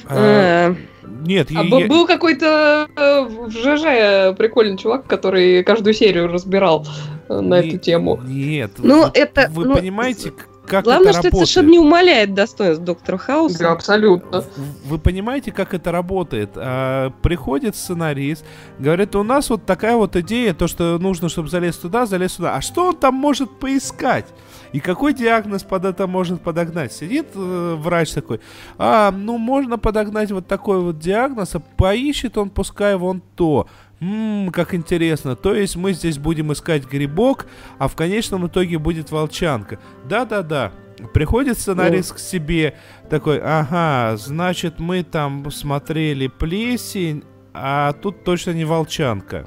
А, 0.06 0.74
нет, 1.02 1.48
а 1.54 1.62
я... 1.62 1.86
был 1.86 2.06
какой-то 2.06 2.88
э, 2.94 3.20
в 3.22 3.50
ЖЖ 3.50 4.36
прикольный 4.36 4.76
чувак, 4.76 5.06
который 5.06 5.64
каждую 5.64 5.94
серию 5.94 6.28
разбирал 6.28 6.86
э, 7.28 7.40
на 7.40 7.60
эту 7.60 7.78
тему. 7.78 8.20
Нет, 8.24 8.72
ну 8.78 9.04
вы, 9.04 9.10
это 9.14 9.48
вы 9.50 9.66
ну, 9.66 9.76
понимаете, 9.76 10.32
как 10.70 10.84
Главное, 10.84 11.10
это 11.10 11.18
что 11.18 11.22
работает. 11.24 11.34
это 11.34 11.36
совершенно 11.36 11.70
не 11.70 11.78
умаляет 11.80 12.34
достоинств 12.34 12.84
доктора 12.84 13.18
Хауса. 13.18 13.58
Да, 13.58 13.72
абсолютно. 13.72 14.44
Вы 14.84 14.98
понимаете, 14.98 15.50
как 15.50 15.74
это 15.74 15.90
работает? 15.90 16.50
А, 16.54 17.10
приходит 17.22 17.74
сценарист, 17.74 18.44
говорит, 18.78 19.16
у 19.16 19.24
нас 19.24 19.50
вот 19.50 19.66
такая 19.66 19.96
вот 19.96 20.14
идея, 20.14 20.54
то, 20.54 20.68
что 20.68 20.96
нужно, 20.98 21.28
чтобы 21.28 21.48
залезть 21.48 21.82
туда, 21.82 22.06
залезть 22.06 22.36
туда. 22.36 22.54
А 22.54 22.60
что 22.60 22.90
он 22.90 22.96
там 22.96 23.16
может 23.16 23.50
поискать? 23.58 24.26
И 24.72 24.78
какой 24.78 25.12
диагноз 25.12 25.64
под 25.64 25.84
это 25.84 26.06
может 26.06 26.40
подогнать? 26.40 26.92
Сидит 26.92 27.26
э, 27.34 27.74
врач 27.76 28.12
такой, 28.12 28.40
а, 28.78 29.10
ну 29.10 29.38
можно 29.38 29.76
подогнать 29.76 30.30
вот 30.30 30.46
такой 30.46 30.80
вот 30.80 31.00
диагноз, 31.00 31.56
а 31.56 31.58
поищет 31.58 32.38
он 32.38 32.48
пускай 32.50 32.94
вон 32.94 33.22
то. 33.34 33.66
Ммм, 34.00 34.50
как 34.50 34.74
интересно. 34.74 35.36
То 35.36 35.54
есть 35.54 35.76
мы 35.76 35.92
здесь 35.92 36.18
будем 36.18 36.52
искать 36.52 36.86
грибок, 36.86 37.46
а 37.78 37.86
в 37.86 37.94
конечном 37.94 38.46
итоге 38.46 38.78
будет 38.78 39.10
волчанка. 39.10 39.78
Да-да-да. 40.08 40.72
Приходит 41.12 41.58
сценарист 41.58 42.10
ну. 42.10 42.16
к 42.16 42.18
себе, 42.18 42.74
такой, 43.08 43.40
ага, 43.42 44.16
значит, 44.16 44.78
мы 44.78 45.02
там 45.02 45.50
смотрели 45.50 46.26
плесень, 46.26 47.24
а 47.54 47.92
тут 47.94 48.24
точно 48.24 48.50
не 48.50 48.64
волчанка. 48.64 49.46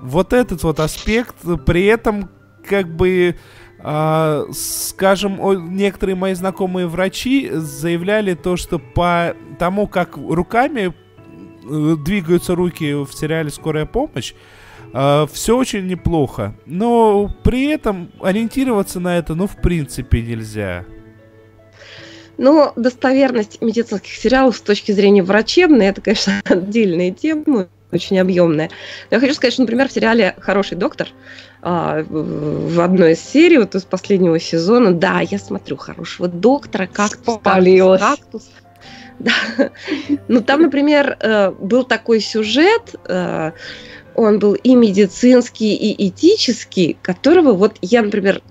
Вот 0.00 0.32
этот 0.32 0.62
вот 0.64 0.80
аспект, 0.80 1.36
при 1.64 1.86
этом 1.86 2.28
как 2.68 2.88
бы, 2.88 3.36
э, 3.78 4.44
скажем, 4.52 5.76
некоторые 5.76 6.16
мои 6.16 6.34
знакомые 6.34 6.86
врачи 6.88 7.48
заявляли 7.52 8.34
то, 8.34 8.56
что 8.56 8.78
по 8.78 9.34
тому, 9.58 9.86
как 9.86 10.16
руками 10.16 10.92
двигаются 11.64 12.54
руки 12.54 12.92
в 12.94 13.12
сериале 13.12 13.50
«Скорая 13.50 13.86
помощь», 13.86 14.34
Uh, 14.92 15.28
все 15.32 15.56
очень 15.56 15.88
неплохо. 15.88 16.54
Но 16.66 17.28
при 17.42 17.66
этом 17.66 18.12
ориентироваться 18.20 19.00
на 19.00 19.18
это, 19.18 19.34
ну, 19.34 19.48
в 19.48 19.56
принципе, 19.56 20.22
нельзя. 20.22 20.84
Но 22.36 22.72
достоверность 22.76 23.60
медицинских 23.60 24.12
сериалов 24.12 24.56
с 24.56 24.60
точки 24.60 24.92
зрения 24.92 25.22
врачебной, 25.22 25.86
это, 25.86 26.00
конечно, 26.00 26.40
отдельная 26.44 27.10
тема, 27.10 27.68
очень 27.92 28.18
объемная. 28.18 28.70
Но 29.10 29.16
я 29.16 29.20
хочу 29.20 29.34
сказать, 29.34 29.54
что, 29.54 29.62
например, 29.62 29.88
в 29.88 29.92
сериале 29.92 30.34
«Хороший 30.40 30.76
доктор» 30.76 31.08
а, 31.62 32.04
в 32.08 32.80
одной 32.80 33.12
из 33.12 33.20
серий, 33.20 33.58
вот 33.58 33.74
из 33.74 33.84
последнего 33.84 34.38
сезона, 34.38 34.92
да, 34.92 35.20
я 35.20 35.38
смотрю 35.38 35.76
«Хорошего 35.76 36.28
доктора», 36.28 36.86
«Кактус», 36.86 37.36
Спалилась. 37.36 38.00
«Кактус». 38.00 38.50
Да. 39.18 39.32
Ну, 40.28 40.40
там, 40.40 40.62
например, 40.62 41.16
э, 41.20 41.50
был 41.50 41.84
такой 41.84 42.20
сюжет, 42.20 42.94
э, 43.06 43.52
он 44.14 44.38
был 44.38 44.54
и 44.54 44.74
медицинский, 44.74 45.74
и 45.74 46.08
этический, 46.08 46.96
которого 47.02 47.52
вот 47.52 47.76
я, 47.80 48.02
например, 48.02 48.42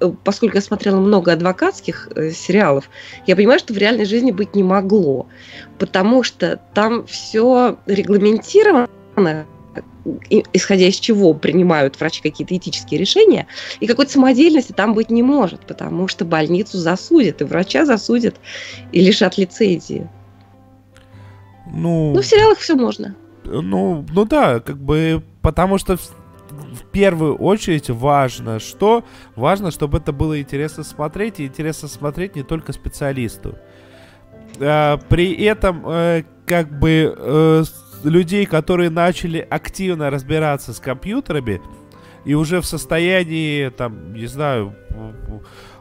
э, 0.00 0.12
поскольку 0.24 0.56
я 0.56 0.62
смотрела 0.62 1.00
много 1.00 1.32
адвокатских 1.32 2.08
сериалов, 2.32 2.88
я 3.26 3.36
понимаю, 3.36 3.58
что 3.58 3.72
в 3.74 3.78
реальной 3.78 4.04
жизни 4.04 4.30
быть 4.30 4.54
не 4.54 4.62
могло, 4.62 5.26
потому 5.78 6.22
что 6.22 6.60
там 6.74 7.06
все 7.06 7.78
регламентировано, 7.86 9.46
исходя 10.52 10.86
из 10.86 10.96
чего 10.96 11.34
принимают 11.34 11.98
врачи 11.98 12.22
какие-то 12.22 12.56
этические 12.56 13.00
решения, 13.00 13.46
и 13.80 13.86
какой-то 13.86 14.12
самодеятельности 14.12 14.72
там 14.72 14.94
быть 14.94 15.10
не 15.10 15.22
может, 15.22 15.60
потому 15.66 16.08
что 16.08 16.24
больницу 16.24 16.78
засудят, 16.78 17.40
и 17.40 17.44
врача 17.44 17.84
засудят, 17.84 18.36
и 18.92 19.00
лишат 19.00 19.38
лицензии. 19.38 20.08
Ну, 21.72 22.12
ну 22.14 22.20
в 22.20 22.26
сериалах 22.26 22.58
все 22.58 22.74
можно. 22.74 23.14
Ну, 23.44 24.04
ну 24.12 24.24
да, 24.24 24.60
как 24.60 24.78
бы, 24.78 25.22
потому 25.40 25.78
что 25.78 25.96
в, 25.96 26.14
в 26.50 26.84
первую 26.90 27.36
очередь 27.36 27.90
важно, 27.90 28.60
что 28.60 29.04
важно, 29.36 29.70
чтобы 29.70 29.98
это 29.98 30.12
было 30.12 30.40
интересно 30.40 30.84
смотреть, 30.84 31.40
и 31.40 31.46
интересно 31.46 31.88
смотреть 31.88 32.36
не 32.36 32.42
только 32.42 32.72
специалисту. 32.72 33.56
А, 34.60 34.98
при 35.08 35.32
этом, 35.44 35.82
э, 35.86 36.24
как 36.46 36.78
бы, 36.78 37.14
э, 37.16 37.64
людей, 38.04 38.46
которые 38.46 38.90
начали 38.90 39.38
активно 39.38 40.10
разбираться 40.10 40.72
с 40.72 40.80
компьютерами 40.80 41.60
и 42.24 42.34
уже 42.34 42.60
в 42.60 42.66
состоянии, 42.66 43.68
там, 43.70 44.14
не 44.14 44.26
знаю, 44.26 44.74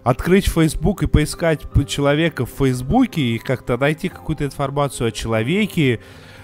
открыть 0.03 0.47
Facebook 0.47 1.03
и 1.03 1.07
поискать 1.07 1.61
человека 1.88 2.45
в 2.45 2.49
Фейсбуке 2.49 3.22
и 3.22 3.38
как-то 3.38 3.78
найти 3.78 4.09
какую-то 4.09 4.45
информацию 4.45 5.07
о 5.07 5.11
человеке, 5.11 5.99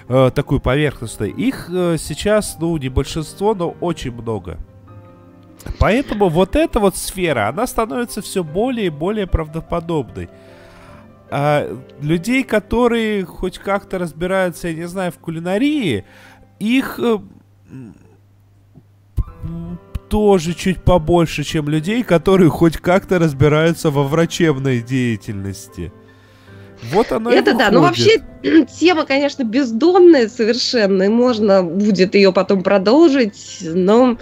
э, 0.07 0.31
такую 0.33 0.59
поверхностную, 0.61 1.33
их 1.33 1.69
э, 1.69 1.97
сейчас, 1.97 2.57
ну, 2.59 2.77
не 2.77 2.89
большинство, 2.89 3.55
но 3.55 3.71
очень 3.81 4.11
много. 4.11 4.57
Поэтому 5.79 6.29
вот 6.29 6.55
эта 6.55 6.79
вот 6.79 6.95
сфера, 6.95 7.49
она 7.49 7.67
становится 7.67 8.21
все 8.21 8.43
более 8.43 8.87
и 8.87 8.91
более 8.91 9.27
правдоподобной 9.27 10.29
а, 11.29 11.77
людей, 12.01 12.43
которые 12.43 13.25
хоть 13.25 13.57
как-то 13.57 13.99
разбираются, 13.99 14.69
я 14.69 14.73
не 14.73 14.87
знаю, 14.87 15.11
в 15.11 15.17
кулинарии, 15.17 16.05
их 16.59 16.99
э, 16.99 17.17
тоже 20.09 20.53
чуть 20.53 20.81
побольше, 20.83 21.43
чем 21.43 21.67
людей, 21.67 22.03
которые 22.03 22.49
хоть 22.49 22.77
как-то 22.77 23.19
разбираются 23.19 23.91
во 23.91 24.03
врачебной 24.03 24.81
деятельности. 24.81 25.91
Вот 26.93 27.11
оно 27.11 27.31
Это 27.31 27.55
да, 27.55 27.71
ну 27.71 27.81
вообще 27.81 28.23
тема, 28.79 29.05
конечно, 29.05 29.43
бездонная 29.43 30.29
совершенно, 30.29 31.03
и 31.03 31.09
можно 31.09 31.63
будет 31.63 32.15
ее 32.15 32.31
потом 32.31 32.63
продолжить, 32.63 33.59
но... 33.61 34.17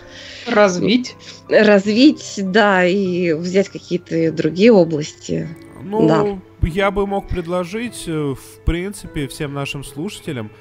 Развить. 0.48 1.16
Развить, 1.50 2.36
да, 2.38 2.86
и 2.86 3.34
взять 3.34 3.70
какие-то 3.70 4.32
другие 4.32 4.72
области. 4.72 5.50
Ну, 5.84 6.08
да 6.08 6.40
я 6.66 6.92
бы 6.92 7.08
мог 7.08 7.28
предложить, 7.28 8.04
э, 8.08 8.12
в 8.12 8.64
принципе, 8.66 9.28
всем 9.28 9.54
нашим 9.54 9.84
слушателям 9.84 10.52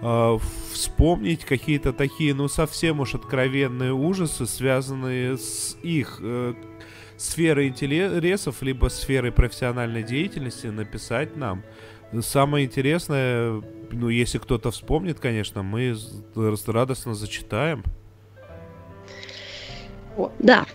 э, 0.00 0.38
вспомнить 0.72 1.44
какие-то 1.44 1.92
такие, 1.92 2.34
ну, 2.34 2.48
совсем 2.48 3.00
уж 3.00 3.14
откровенные 3.14 3.92
ужасы, 3.92 4.46
связанные 4.46 5.38
с 5.38 5.76
их 5.82 6.18
э, 6.20 6.54
сферой 7.16 7.68
интересов, 7.68 8.62
либо 8.62 8.88
сферой 8.88 9.32
профессиональной 9.32 10.02
деятельности, 10.02 10.66
написать 10.66 11.36
нам. 11.36 11.62
Самое 12.20 12.66
интересное, 12.66 13.62
ну, 13.90 14.08
если 14.08 14.38
кто-то 14.38 14.70
вспомнит, 14.70 15.18
конечно, 15.18 15.62
мы 15.62 15.96
радостно 16.66 17.14
зачитаем. 17.14 17.84
Да. 20.38 20.66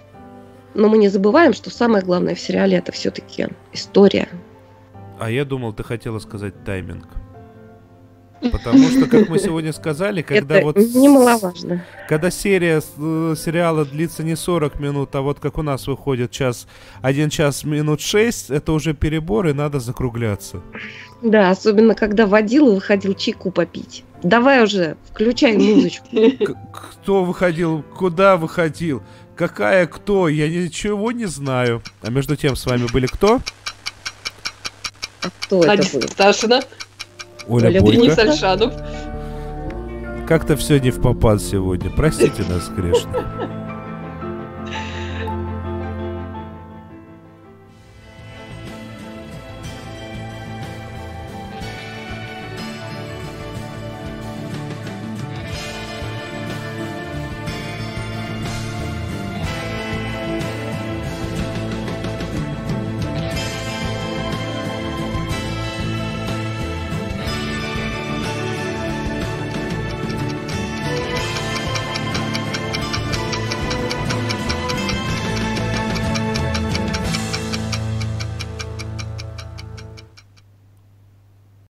Но 0.73 0.89
мы 0.89 0.97
не 0.97 1.09
забываем, 1.09 1.53
что 1.53 1.69
самое 1.69 2.03
главное 2.03 2.35
в 2.35 2.39
сериале 2.39 2.77
это 2.77 2.91
все-таки 2.91 3.47
история. 3.71 4.27
А 5.19 5.31
я 5.31 5.45
думал, 5.45 5.73
ты 5.73 5.83
хотела 5.83 6.19
сказать 6.19 6.63
тайминг. 6.63 7.07
Потому 8.51 8.87
что, 8.89 9.07
как 9.07 9.29
мы 9.29 9.39
сегодня 9.39 9.73
сказали, 9.73 10.21
когда 10.27 10.57
это 10.57 10.65
вот... 10.65 10.77
немаловажно. 10.77 11.83
Когда 12.07 12.29
серия 12.29 12.81
э, 12.97 13.35
сериала 13.37 13.83
длится 13.85 14.23
не 14.23 14.35
40 14.35 14.79
минут, 14.79 15.15
а 15.15 15.21
вот 15.21 15.39
как 15.39 15.57
у 15.57 15.63
нас 15.63 15.87
выходит 15.87 16.31
час, 16.31 16.67
1 17.01 17.29
час 17.29 17.63
минут 17.63 18.01
6, 18.01 18.51
это 18.51 18.73
уже 18.73 18.93
перебор, 18.93 19.47
и 19.47 19.53
надо 19.53 19.79
закругляться. 19.79 20.61
Да, 21.21 21.49
особенно 21.49 21.95
когда 21.95 22.27
водил 22.27 22.71
и 22.71 22.75
выходил 22.75 23.15
чайку 23.15 23.49
попить. 23.49 24.03
Давай 24.21 24.63
уже, 24.63 24.97
включай 25.11 25.57
музычку. 25.57 26.05
Кто 26.73 27.23
выходил, 27.23 27.83
куда 27.95 28.37
выходил, 28.37 29.01
какая 29.35 29.85
кто, 29.87 30.27
я 30.27 30.49
ничего 30.49 31.11
не 31.11 31.25
знаю. 31.25 31.81
А 32.01 32.09
между 32.09 32.35
тем 32.35 32.55
с 32.55 32.65
вами 32.65 32.87
были 32.91 33.05
кто? 33.05 33.39
А 35.27 35.45
кто 35.45 35.63
это 35.63 35.97
был? 35.97 36.01
Сташина. 36.07 36.61
Оля, 37.47 37.67
Оля. 37.67 37.81
Денис 37.81 38.17
Альшанов. 38.17 38.73
Как-то 40.27 40.57
все 40.57 40.79
не 40.79 40.91
в 40.91 41.01
попад 41.01 41.41
сегодня. 41.41 41.89
Простите 41.89 42.43
нас, 42.49 42.69
грешно. 42.69 43.66